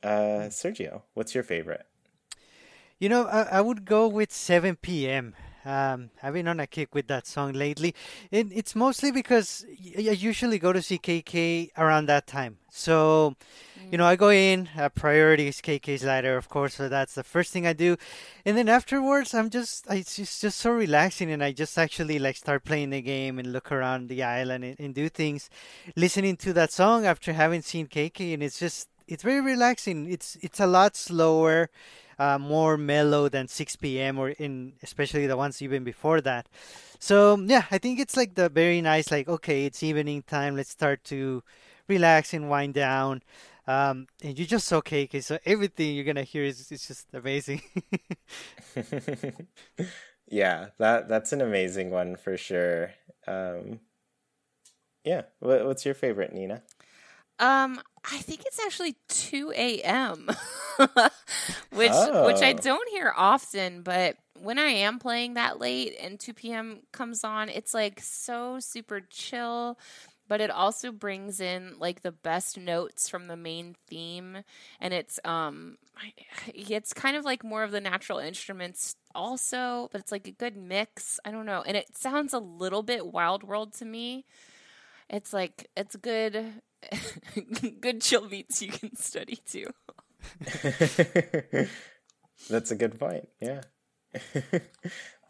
Uh, 0.03 0.49
Sergio, 0.49 1.03
what's 1.15 1.35
your 1.35 1.45
favorite? 1.45 1.87
You 2.99 3.09
know, 3.09 3.27
I, 3.27 3.43
I 3.43 3.61
would 3.61 3.85
go 3.85 4.09
with 4.09 4.33
7 4.33 4.77
p.m. 4.77 5.35
Um, 5.65 6.11
I've 6.23 6.33
been 6.35 6.49
on 6.49 6.61
a 6.61 6.67
kick 6.67 6.95
with 6.95 7.09
that 7.09 7.27
song 7.27 7.53
lately. 7.53 7.95
And 8.33 8.53
it's 8.53 8.75
mostly 8.75 9.11
because 9.11 9.67
I 9.97 10.01
usually 10.01 10.59
go 10.59 10.73
to 10.73 10.81
see 10.81 10.99
KK 10.99 11.71
around 11.77 12.07
that 12.07 12.27
time. 12.27 12.59
So, 12.71 13.37
you 13.91 13.99
know, 13.99 14.07
I 14.07 14.17
go 14.17 14.31
in, 14.31 14.69
uh, 14.79 14.89
priorities 14.89 15.61
KK 15.61 16.01
Slider, 16.01 16.37
of 16.37 16.49
course, 16.49 16.75
so 16.75 16.89
that's 16.89 17.15
the 17.15 17.23
first 17.23 17.53
thing 17.53 17.67
I 17.67 17.73
do. 17.73 17.97
And 18.45 18.57
then 18.57 18.69
afterwards, 18.69 19.35
I'm 19.35 19.51
just, 19.51 19.87
it's 19.91 20.17
just, 20.17 20.41
just 20.41 20.59
so 20.59 20.71
relaxing. 20.71 21.31
And 21.31 21.45
I 21.45 21.53
just 21.53 21.77
actually 21.79 22.19
like 22.19 22.37
start 22.37 22.65
playing 22.65 22.91
the 22.91 23.03
game 23.03 23.39
and 23.39 23.53
look 23.53 23.71
around 23.71 24.09
the 24.09 24.23
island 24.23 24.65
and, 24.65 24.81
and 24.81 24.95
do 24.95 25.09
things, 25.09 25.51
listening 25.97 26.37
to 26.39 26.53
that 26.55 26.73
song 26.73 27.05
after 27.05 27.33
having 27.33 27.63
seen 27.63 27.89
KK. 27.89 28.35
And 28.35 28.43
it's 28.43 28.59
just, 28.59 28.89
it's 29.09 29.23
very 29.23 29.41
relaxing. 29.41 30.11
It's, 30.11 30.37
it's 30.43 30.61
a 30.61 30.67
lot 30.67 30.97
slower 30.97 31.71
uh, 32.19 32.39
more 32.39 32.77
mellow 32.77 33.29
than 33.29 33.49
6 33.49 34.01
p.m. 34.01 34.19
or 34.19 34.31
in 34.31 34.75
especially 34.83 35.27
the 35.27 35.37
ones 35.37 35.63
even 35.63 35.85
before 35.85 36.21
that. 36.23 36.49
So 36.99 37.37
yeah, 37.39 37.65
I 37.71 37.79
think 37.79 38.01
it's 38.01 38.17
like 38.17 38.35
the 38.35 38.49
very 38.49 38.81
nice 38.83 39.11
like 39.11 39.29
okay, 39.29 39.67
it's 39.67 39.83
evening 39.83 40.23
time. 40.23 40.57
Let's 40.57 40.71
start 40.71 41.05
to 41.05 41.43
relax 41.89 42.35
and 42.35 42.51
wind 42.51 42.75
down. 42.75 43.23
Um, 43.67 44.07
and 44.23 44.39
you're 44.39 44.47
just 44.49 44.73
okay 44.73 45.05
because 45.05 45.27
so 45.27 45.39
everything 45.45 45.95
you're 45.95 46.05
gonna 46.05 46.25
hear 46.25 46.45
is, 46.45 46.73
is 46.73 46.87
just 46.87 47.07
amazing. 47.13 47.63
yeah, 50.29 50.69
that 50.79 51.09
that's 51.09 51.33
an 51.33 51.41
amazing 51.41 51.91
one 51.91 52.17
for 52.17 52.37
sure. 52.37 52.93
Um, 53.27 53.81
yeah, 55.05 55.23
what, 55.41 55.65
what's 55.67 55.85
your 55.85 55.95
favorite, 55.95 56.33
Nina? 56.33 56.63
Um, 57.39 57.81
I 58.11 58.19
think 58.19 58.43
it's 58.47 58.59
actually 58.59 58.97
2 59.09 59.53
a.m., 59.55 60.29
which 61.73 61.93
oh. 61.93 62.27
which 62.27 62.43
I 62.43 62.53
oh. 62.53 62.59
don't 62.59 62.89
hear 62.91 63.13
often, 63.17 63.83
but 63.83 64.17
when 64.41 64.59
I 64.59 64.69
am 64.69 64.99
playing 64.99 65.35
that 65.35 65.59
late 65.59 65.97
and 66.01 66.19
2 66.19 66.33
p.m. 66.35 66.81
comes 66.93 67.25
on, 67.25 67.49
it's 67.49 67.75
like 67.75 68.01
so 68.01 68.61
super 68.61 69.01
chill, 69.01 69.79
but 70.29 70.41
it 70.41 70.51
also 70.51 70.93
brings 70.93 71.41
in 71.41 71.75
like 71.79 72.03
the 72.03 72.13
best 72.13 72.59
notes 72.59 73.09
from 73.09 73.27
the 73.27 73.37
main 73.37 73.75
theme 73.89 74.39
and 74.81 74.95
it's 74.95 75.19
um 75.25 75.79
it's 76.55 76.93
kind 76.93 77.17
of 77.17 77.25
like 77.25 77.43
more 77.43 77.63
of 77.63 77.71
the 77.71 77.81
natural 77.81 78.19
instruments 78.19 78.97
also, 79.15 79.89
but 79.91 80.01
it's 80.01 80.13
like 80.13 80.29
a 80.29 80.33
good 80.33 80.57
mix. 80.57 81.19
I 81.25 81.31
don't 81.31 81.47
know. 81.47 81.63
And 81.67 81.77
it 81.77 81.97
sounds 81.97 82.33
a 82.33 82.39
little 82.39 82.83
bit 82.83 83.07
wild 83.07 83.43
world 83.43 83.73
to 83.75 83.85
me. 83.85 84.25
It's 85.11 85.33
like 85.33 85.69
it's 85.77 85.97
good 85.97 86.63
good 87.81 88.01
chill 88.01 88.29
beats 88.29 88.63
you 88.63 88.71
can 88.71 88.97
study 88.97 89.39
to. 89.47 89.67
That's 92.49 92.71
a 92.71 92.77
good 92.77 92.99
point. 92.99 93.29
Yeah. 93.41 93.63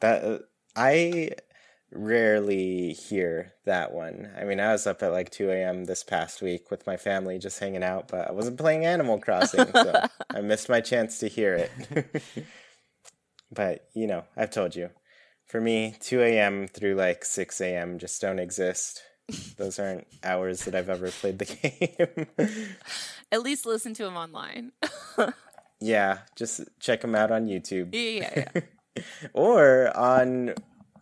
that 0.01 0.24
uh, 0.24 0.38
I 0.76 1.30
rarely 1.90 2.92
hear 2.92 3.55
that 3.64 3.92
one. 3.92 4.30
I 4.38 4.44
mean, 4.44 4.61
I 4.61 4.72
was 4.72 4.86
up 4.86 5.03
at 5.03 5.12
like 5.12 5.30
2 5.30 5.51
a.m. 5.51 5.84
this 5.84 6.05
past 6.05 6.42
week 6.42 6.70
with 6.70 6.86
my 6.86 6.96
family 6.96 7.38
just 7.38 7.59
hanging 7.59 7.82
out, 7.82 8.09
but 8.09 8.28
I 8.28 8.32
wasn't 8.32 8.59
playing 8.59 8.84
Animal 8.84 9.18
Crossing, 9.18 9.72
so 9.72 10.07
I 10.30 10.40
missed 10.42 10.68
my 10.68 10.80
chance 10.80 11.18
to 11.20 11.28
hear 11.28 11.55
it. 11.55 12.22
but, 13.51 13.88
you 13.94 14.07
know, 14.07 14.24
I've 14.36 14.51
told 14.51 14.76
you. 14.76 14.90
For 15.46 15.62
me, 15.62 15.96
2 16.01 16.20
a.m. 16.20 16.68
through 16.68 16.94
like 16.94 17.24
6 17.24 17.61
a.m. 17.62 17.99
just 17.99 18.20
don't 18.20 18.38
exist. 18.38 19.03
Those 19.57 19.79
aren't 19.79 20.07
hours 20.22 20.64
that 20.64 20.74
I've 20.74 20.89
ever 20.89 21.11
played 21.11 21.39
the 21.39 21.45
game. 22.39 22.49
At 23.31 23.43
least 23.43 23.66
listen 23.66 23.93
to 23.95 24.05
them 24.05 24.16
online. 24.16 24.72
yeah, 25.81 26.18
just 26.35 26.62
check 26.81 27.03
them 27.03 27.14
out 27.14 27.31
on 27.31 27.47
YouTube. 27.47 27.91
Yeah, 27.93 28.31
yeah. 28.37 28.49
yeah. 28.55 29.03
or 29.35 29.95
on 29.97 30.55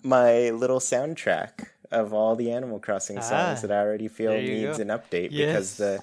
my 0.03 0.51
little 0.51 0.81
soundtrack 0.81 1.67
of 1.93 2.13
all 2.13 2.35
the 2.35 2.51
Animal 2.51 2.81
Crossing 2.81 3.21
songs 3.21 3.59
ah, 3.59 3.67
that 3.67 3.71
I 3.71 3.79
already 3.81 4.09
feel 4.09 4.33
needs 4.33 4.79
go. 4.79 4.83
an 4.83 4.89
update 4.89 5.29
yes. 5.31 5.47
because 5.47 5.77
the 5.77 6.03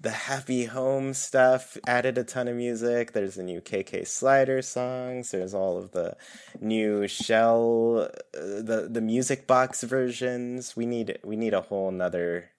the 0.00 0.10
happy 0.10 0.64
home 0.64 1.12
stuff 1.12 1.76
added 1.86 2.16
a 2.16 2.24
ton 2.24 2.48
of 2.48 2.56
music. 2.56 3.12
There's 3.12 3.34
the 3.34 3.42
new 3.42 3.60
KK 3.60 4.06
Slider 4.06 4.62
songs. 4.62 5.30
There's 5.30 5.52
all 5.52 5.76
of 5.76 5.92
the 5.92 6.16
new 6.58 7.06
shell, 7.06 8.08
uh, 8.34 8.62
the 8.62 8.88
the 8.90 9.02
music 9.02 9.46
box 9.46 9.82
versions. 9.82 10.74
We 10.74 10.86
need 10.86 11.18
we 11.22 11.36
need 11.36 11.52
a 11.52 11.60
whole 11.60 11.90
nother 11.90 12.50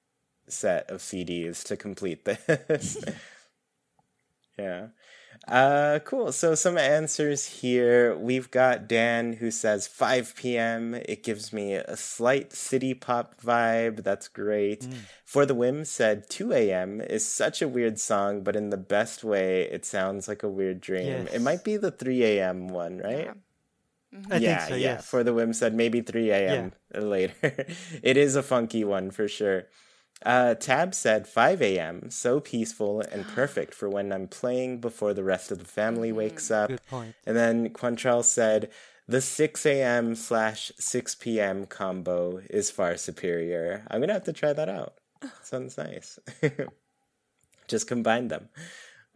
set 0.47 0.89
of 0.91 0.99
CDs 0.99 1.63
to 1.63 1.75
complete 1.75 2.25
this. 2.25 3.03
yeah. 4.59 4.87
Uh, 5.47 5.99
cool. 6.05 6.31
So 6.31 6.55
some 6.55 6.77
answers 6.77 7.45
here. 7.45 8.15
We've 8.15 8.49
got 8.51 8.87
Dan 8.87 9.33
who 9.33 9.49
says 9.51 9.87
5 9.87 10.35
p.m. 10.35 10.93
It 10.93 11.23
gives 11.23 11.51
me 11.51 11.73
a 11.73 11.97
slight 11.97 12.53
city 12.53 12.93
pop 12.93 13.41
vibe. 13.41 14.03
That's 14.03 14.27
great. 14.27 14.81
Mm. 14.81 14.93
For 15.25 15.45
the 15.45 15.55
Whim 15.55 15.83
said 15.83 16.29
2 16.29 16.53
a.m. 16.53 17.01
is 17.01 17.27
such 17.27 17.61
a 17.61 17.67
weird 17.67 17.99
song, 17.99 18.43
but 18.43 18.55
in 18.55 18.69
the 18.69 18.77
best 18.77 19.23
way. 19.23 19.63
It 19.63 19.85
sounds 19.85 20.27
like 20.27 20.43
a 20.43 20.49
weird 20.49 20.79
dream. 20.79 21.07
Yes. 21.25 21.33
It 21.33 21.41
might 21.41 21.63
be 21.63 21.77
the 21.77 21.91
3 21.91 22.23
a.m. 22.23 22.67
one, 22.67 22.99
right? 22.99 23.25
Yeah. 23.25 23.33
Mm-hmm. 24.13 24.43
yeah, 24.43 24.67
so, 24.67 24.75
yeah. 24.75 24.81
Yes. 24.81 25.09
For 25.09 25.23
the 25.23 25.33
Whim 25.33 25.53
said 25.53 25.73
maybe 25.73 26.01
3 26.01 26.31
a.m. 26.31 26.71
Yeah. 26.93 26.99
later. 26.99 27.33
it 28.03 28.17
is 28.17 28.35
a 28.35 28.43
funky 28.43 28.83
one 28.83 29.09
for 29.09 29.27
sure. 29.27 29.67
Uh, 30.23 30.53
Tab 30.55 30.93
said 30.93 31.27
5 31.27 31.61
a.m. 31.61 32.09
So 32.11 32.39
peaceful 32.39 33.01
and 33.01 33.27
perfect 33.27 33.73
for 33.73 33.89
when 33.89 34.11
I'm 34.11 34.27
playing 34.27 34.79
before 34.79 35.13
the 35.13 35.23
rest 35.23 35.51
of 35.51 35.59
the 35.59 35.65
family 35.65 36.09
mm-hmm. 36.09 36.17
wakes 36.17 36.51
up. 36.51 36.69
Good 36.69 36.85
point. 36.87 37.15
And 37.25 37.35
then 37.35 37.69
Quantrell 37.69 38.23
said 38.23 38.69
the 39.07 39.21
6 39.21 39.65
a.m. 39.65 40.15
slash 40.15 40.71
6 40.77 41.15
p.m. 41.15 41.65
combo 41.65 42.41
is 42.49 42.71
far 42.71 42.97
superior. 42.97 43.85
I'm 43.89 43.99
gonna 43.99 44.13
have 44.13 44.23
to 44.25 44.33
try 44.33 44.53
that 44.53 44.69
out. 44.69 44.95
Sounds 45.43 45.77
nice. 45.77 46.19
Just 47.67 47.87
combine 47.87 48.27
them. 48.27 48.49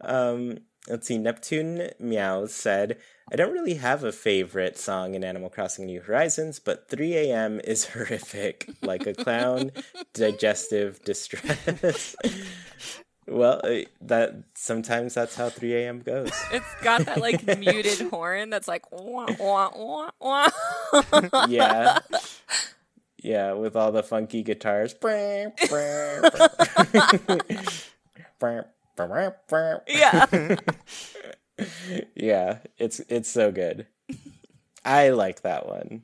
Um, 0.00 0.58
let's 0.88 1.06
see. 1.06 1.18
Neptune 1.18 1.90
Meow 1.98 2.46
said 2.46 2.98
I 3.30 3.34
don't 3.34 3.52
really 3.52 3.74
have 3.74 4.04
a 4.04 4.12
favorite 4.12 4.78
song 4.78 5.16
in 5.16 5.24
Animal 5.24 5.50
Crossing 5.50 5.86
New 5.86 6.00
Horizons, 6.00 6.60
but 6.60 6.88
3 6.88 7.16
a.m. 7.16 7.60
is 7.64 7.84
horrific, 7.90 8.70
like 8.82 9.04
a 9.06 9.14
clown, 9.14 9.72
digestive 10.14 11.02
distress. 11.04 12.14
well, 13.26 13.60
uh, 13.64 13.80
that 14.00 14.44
sometimes 14.54 15.14
that's 15.14 15.34
how 15.34 15.48
3 15.48 15.74
a.m. 15.74 16.00
goes. 16.00 16.30
It's 16.52 16.74
got 16.82 17.04
that 17.06 17.20
like 17.20 17.44
muted 17.58 18.08
horn 18.10 18.50
that's 18.50 18.68
like 18.68 18.92
wah 18.92 19.26
wah 19.40 19.70
wah 19.74 20.10
wah. 20.20 20.48
yeah. 21.48 21.98
Yeah, 23.18 23.54
with 23.54 23.74
all 23.74 23.90
the 23.90 24.04
funky 24.04 24.44
guitars. 24.44 24.94
Yeah 29.86 30.26
yeah, 32.14 32.58
it's 32.78 33.00
it's 33.08 33.30
so 33.30 33.50
good. 33.50 33.86
I 34.84 35.10
like 35.10 35.42
that 35.42 35.66
one. 35.66 36.02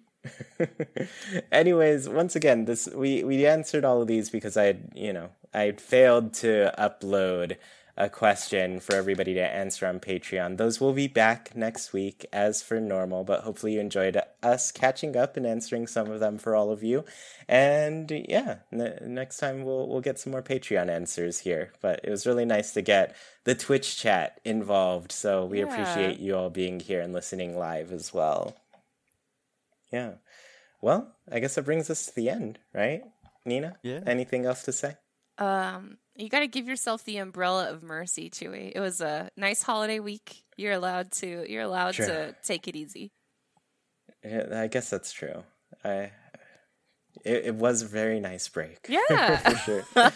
Anyways, 1.53 2.09
once 2.09 2.36
again, 2.36 2.64
this 2.64 2.88
we 2.88 3.24
we 3.24 3.47
answered 3.47 3.84
all 3.84 4.03
of 4.03 4.09
these 4.09 4.30
because 4.30 4.57
I 4.57 4.76
you 4.95 5.12
know 5.12 5.30
I 5.53 5.72
failed 5.72 6.34
to 6.34 6.72
upload 6.78 7.57
a 7.97 8.09
question 8.09 8.80
for 8.80 8.95
everybody 8.95 9.34
to 9.34 9.40
answer 9.40 9.86
on 9.86 10.01
Patreon. 10.01 10.57
Those 10.57 10.80
will 10.80 10.95
be 10.95 11.09
back 11.09 11.55
next 11.55 11.93
week 11.93 12.24
as 12.32 12.62
for 12.62 12.80
normal, 12.80 13.22
but 13.22 13.43
hopefully 13.43 13.74
you 13.74 13.80
enjoyed 13.80 14.18
us 14.43 14.72
catching 14.72 15.14
up 15.16 15.36
and 15.36 15.47
answering 15.47 15.86
some 15.86 16.11
of 16.11 16.18
them 16.18 16.38
for 16.38 16.57
all 16.57 16.70
of 16.70 16.82
you. 16.82 17.05
And 17.49 18.11
yeah, 18.11 18.59
n- 18.72 18.99
next 19.03 19.36
time 19.38 19.64
we'll 19.64 19.88
we'll 19.88 20.01
get 20.01 20.18
some 20.18 20.32
more 20.32 20.43
Patreon 20.43 20.88
answers 20.88 21.40
here. 21.40 21.72
But 21.82 22.01
it 22.03 22.11
was 22.11 22.26
really 22.26 22.47
nice 22.47 22.72
to 22.72 22.82
get 22.82 23.14
the 23.45 23.55
Twitch 23.55 23.99
chat 23.99 24.40
involved, 24.45 25.12
so 25.12 25.45
we 25.45 25.59
yeah. 25.59 25.64
appreciate 25.64 26.18
you 26.18 26.34
all 26.34 26.51
being 26.51 26.80
here 26.80 27.03
and 27.03 27.12
listening 27.12 27.59
live 27.59 27.93
as 27.93 28.14
well. 28.14 28.57
Yeah. 29.93 30.12
Well, 30.80 31.14
I 31.30 31.40
guess 31.40 31.57
that 31.57 31.66
brings 31.66 31.90
us 31.90 32.07
to 32.07 32.14
the 32.14 32.30
end, 32.30 32.59
right? 32.72 33.03
Nina? 33.45 33.76
Yeah. 33.82 34.01
Anything 34.07 34.47
else 34.47 34.62
to 34.62 34.72
say? 34.72 34.97
Um 35.36 35.99
you 36.16 36.28
got 36.28 36.40
to 36.40 36.46
give 36.46 36.68
yourself 36.68 37.04
the 37.04 37.18
umbrella 37.18 37.70
of 37.70 37.82
mercy, 37.82 38.28
Chewy. 38.30 38.72
It 38.74 38.80
was 38.80 39.00
a 39.00 39.30
nice 39.36 39.62
holiday 39.62 40.00
week. 40.00 40.44
You're 40.56 40.72
allowed 40.72 41.10
to. 41.12 41.50
You're 41.50 41.62
allowed 41.62 41.94
true. 41.94 42.06
to 42.06 42.36
take 42.44 42.68
it 42.68 42.76
easy. 42.76 43.12
Yeah, 44.24 44.46
I 44.52 44.66
guess 44.66 44.90
that's 44.90 45.12
true. 45.12 45.42
I. 45.84 46.12
It, 47.24 47.46
it 47.46 47.54
was 47.54 47.82
a 47.82 47.86
very 47.86 48.20
nice 48.20 48.48
break. 48.48 48.86
Yeah, 48.88 49.36
for 49.36 49.56
sure. 49.56 49.84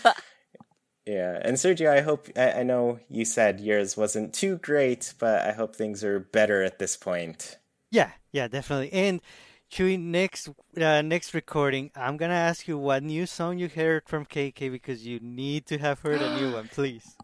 yeah, 1.06 1.38
and 1.42 1.56
Sergio, 1.56 1.90
I 1.90 2.00
hope 2.00 2.28
I, 2.36 2.52
I 2.52 2.62
know 2.62 3.00
you 3.08 3.24
said 3.24 3.60
yours 3.60 3.96
wasn't 3.96 4.34
too 4.34 4.58
great, 4.58 5.14
but 5.18 5.42
I 5.42 5.52
hope 5.52 5.76
things 5.76 6.02
are 6.02 6.20
better 6.20 6.62
at 6.62 6.78
this 6.78 6.96
point. 6.96 7.58
Yeah, 7.90 8.10
yeah, 8.32 8.48
definitely. 8.48 8.92
And 8.92 9.20
Chewy, 9.70 9.98
next 9.98 10.48
uh, 10.80 11.02
next 11.02 11.34
recording, 11.34 11.90
I'm 11.96 12.16
gonna 12.16 12.34
ask 12.34 12.68
you 12.68 12.78
what 12.78 13.02
new 13.02 13.26
song 13.26 13.58
you 13.58 13.68
heard 13.68 14.04
from 14.06 14.24
KK 14.24 14.70
because 14.70 15.04
you 15.04 15.18
need 15.20 15.66
to 15.66 15.78
have 15.78 16.00
heard 16.00 16.22
a 16.22 16.38
new 16.40 16.52
one, 16.54 16.68
please. 16.68 17.16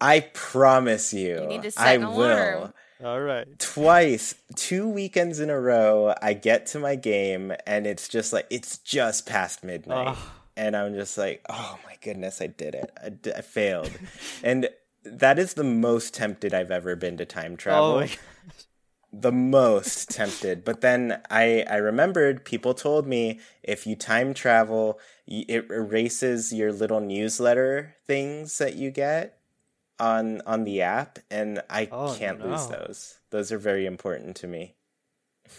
I 0.00 0.20
promise 0.34 1.14
you, 1.14 1.48
you 1.50 1.70
I 1.76 1.96
will. 1.96 2.74
All 3.02 3.20
right. 3.20 3.46
Twice, 3.58 4.34
two 4.54 4.86
weekends 4.88 5.40
in 5.40 5.50
a 5.50 5.58
row, 5.58 6.14
I 6.22 6.34
get 6.34 6.66
to 6.66 6.78
my 6.78 6.94
game 6.94 7.52
and 7.66 7.86
it's 7.86 8.06
just 8.08 8.32
like 8.32 8.46
it's 8.50 8.78
just 8.78 9.26
past 9.26 9.64
midnight, 9.64 10.16
oh. 10.16 10.32
and 10.56 10.76
I'm 10.76 10.94
just 10.94 11.16
like, 11.16 11.44
oh 11.48 11.78
my 11.84 11.96
goodness, 12.02 12.40
I 12.40 12.48
did 12.48 12.74
it. 12.74 12.92
I, 13.02 13.08
d- 13.08 13.32
I 13.36 13.40
failed, 13.40 13.90
and 14.44 14.68
that 15.04 15.38
is 15.38 15.54
the 15.54 15.64
most 15.64 16.14
tempted 16.14 16.54
I've 16.54 16.70
ever 16.70 16.94
been 16.96 17.16
to 17.16 17.24
time 17.24 17.56
travel. 17.56 18.04
Oh 18.04 18.06
the 19.12 19.32
most 19.32 20.10
tempted. 20.10 20.64
But 20.64 20.80
then 20.80 21.20
I 21.30 21.64
I 21.68 21.76
remembered 21.76 22.44
people 22.44 22.74
told 22.74 23.06
me 23.06 23.40
if 23.62 23.86
you 23.86 23.94
time 23.94 24.34
travel, 24.34 24.98
it 25.26 25.70
erases 25.70 26.52
your 26.52 26.72
little 26.72 27.00
newsletter 27.00 27.96
things 28.06 28.58
that 28.58 28.76
you 28.76 28.90
get 28.90 29.38
on 29.98 30.40
on 30.46 30.64
the 30.64 30.82
app, 30.82 31.18
and 31.30 31.62
I 31.68 31.88
oh, 31.92 32.16
can't 32.18 32.38
no. 32.38 32.46
lose 32.46 32.66
those. 32.68 33.18
Those 33.30 33.52
are 33.52 33.58
very 33.58 33.86
important 33.86 34.36
to 34.36 34.46
me. 34.46 34.74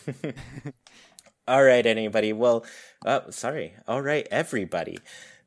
All 1.48 1.64
right, 1.64 1.86
anybody. 1.86 2.34
Well, 2.34 2.66
oh, 3.06 3.30
sorry. 3.30 3.74
All 3.88 4.02
right, 4.02 4.28
everybody. 4.32 4.98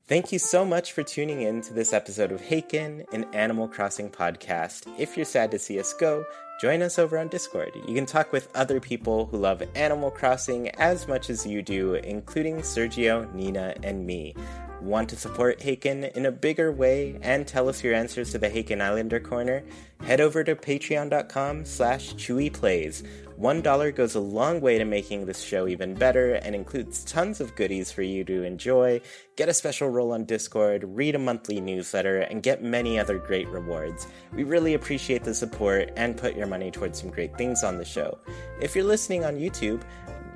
Thank 0.06 0.30
you 0.30 0.38
so 0.38 0.64
much 0.64 0.92
for 0.92 1.02
tuning 1.02 1.42
in 1.42 1.62
to 1.62 1.74
this 1.74 1.92
episode 1.92 2.30
of 2.30 2.40
Haken, 2.40 3.12
an 3.12 3.24
Animal 3.32 3.66
Crossing 3.66 4.10
podcast. 4.10 4.86
If 4.98 5.16
you're 5.16 5.26
sad 5.26 5.50
to 5.50 5.58
see 5.58 5.80
us 5.80 5.92
go, 5.94 6.24
join 6.60 6.82
us 6.82 6.98
over 6.98 7.18
on 7.18 7.28
Discord. 7.28 7.72
You 7.86 7.94
can 7.94 8.06
talk 8.06 8.32
with 8.32 8.48
other 8.54 8.80
people 8.80 9.26
who 9.26 9.36
love 9.36 9.62
Animal 9.74 10.10
Crossing 10.10 10.68
as 10.70 11.06
much 11.06 11.30
as 11.30 11.46
you 11.46 11.62
do, 11.62 11.94
including 11.94 12.56
Sergio, 12.58 13.32
Nina, 13.34 13.74
and 13.82 14.06
me. 14.06 14.34
Want 14.80 15.08
to 15.10 15.16
support 15.16 15.58
Haken 15.60 16.12
in 16.12 16.26
a 16.26 16.30
bigger 16.30 16.70
way 16.70 17.18
and 17.22 17.46
tell 17.46 17.68
us 17.68 17.82
your 17.82 17.94
answers 17.94 18.30
to 18.32 18.38
the 18.38 18.48
Haken 18.48 18.80
Islander 18.80 19.20
Corner? 19.20 19.62
Head 20.02 20.20
over 20.20 20.44
to 20.44 20.54
patreon.com 20.54 21.64
slash 21.64 22.14
chewyplays. 22.14 23.06
One 23.36 23.60
dollar 23.60 23.92
goes 23.92 24.14
a 24.14 24.20
long 24.20 24.62
way 24.62 24.78
to 24.78 24.86
making 24.86 25.26
this 25.26 25.42
show 25.42 25.68
even 25.68 25.92
better 25.92 26.36
and 26.36 26.54
includes 26.54 27.04
tons 27.04 27.38
of 27.38 27.54
goodies 27.54 27.92
for 27.92 28.00
you 28.00 28.24
to 28.24 28.44
enjoy, 28.44 29.02
get 29.36 29.50
a 29.50 29.54
special 29.54 29.90
role 29.90 30.12
on 30.12 30.24
Discord, 30.24 30.84
read 30.84 31.14
a 31.14 31.18
monthly 31.18 31.60
newsletter, 31.60 32.20
and 32.20 32.42
get 32.42 32.62
many 32.62 32.98
other 32.98 33.18
great 33.18 33.46
rewards. 33.48 34.06
We 34.32 34.44
really 34.44 34.72
appreciate 34.72 35.22
the 35.22 35.34
support 35.34 35.92
and 35.96 36.16
put 36.16 36.34
your 36.34 36.46
money 36.46 36.70
towards 36.70 36.98
some 36.98 37.10
great 37.10 37.36
things 37.36 37.62
on 37.62 37.76
the 37.76 37.84
show. 37.84 38.16
If 38.62 38.74
you're 38.74 38.84
listening 38.84 39.26
on 39.26 39.36
YouTube, 39.36 39.82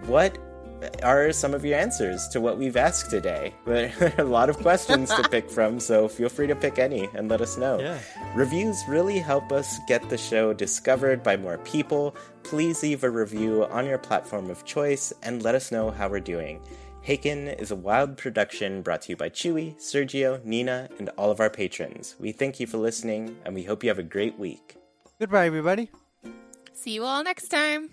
what 0.04 0.36
are 1.02 1.32
some 1.32 1.54
of 1.54 1.64
your 1.64 1.78
answers 1.78 2.28
to 2.28 2.40
what 2.40 2.58
we've 2.58 2.76
asked 2.76 3.10
today. 3.10 3.54
There 3.64 3.92
are 4.18 4.24
a 4.24 4.28
lot 4.28 4.50
of 4.50 4.58
questions 4.58 5.14
to 5.14 5.28
pick 5.28 5.50
from, 5.56 5.80
so 5.80 6.08
feel 6.08 6.28
free 6.28 6.46
to 6.46 6.56
pick 6.56 6.78
any 6.78 7.08
and 7.14 7.28
let 7.28 7.40
us 7.40 7.56
know. 7.56 7.78
Yeah. 7.78 7.98
Reviews 8.34 8.82
really 8.88 9.18
help 9.18 9.52
us 9.52 9.78
get 9.86 10.08
the 10.08 10.18
show 10.18 10.52
discovered 10.52 11.22
by 11.22 11.36
more 11.36 11.58
people. 11.58 12.16
Please 12.42 12.82
leave 12.82 13.04
a 13.04 13.10
review 13.10 13.64
on 13.66 13.86
your 13.86 13.98
platform 13.98 14.50
of 14.50 14.64
choice 14.64 15.12
and 15.22 15.42
let 15.42 15.54
us 15.54 15.70
know 15.70 15.90
how 15.90 16.08
we're 16.08 16.20
doing. 16.20 16.60
Haken 17.06 17.58
is 17.58 17.70
a 17.70 17.76
wild 17.76 18.18
production 18.18 18.82
brought 18.82 19.02
to 19.02 19.10
you 19.10 19.16
by 19.16 19.30
Chewy, 19.30 19.76
Sergio, 19.78 20.44
Nina, 20.44 20.88
and 20.98 21.08
all 21.16 21.30
of 21.30 21.40
our 21.40 21.48
patrons. 21.48 22.14
We 22.18 22.32
thank 22.32 22.60
you 22.60 22.66
for 22.66 22.76
listening, 22.76 23.36
and 23.44 23.54
we 23.54 23.62
hope 23.62 23.82
you 23.82 23.88
have 23.88 23.98
a 23.98 24.02
great 24.02 24.38
week. 24.38 24.76
Goodbye, 25.18 25.46
everybody. 25.46 25.90
See 26.74 26.92
you 26.92 27.04
all 27.04 27.24
next 27.24 27.48
time. 27.48 27.90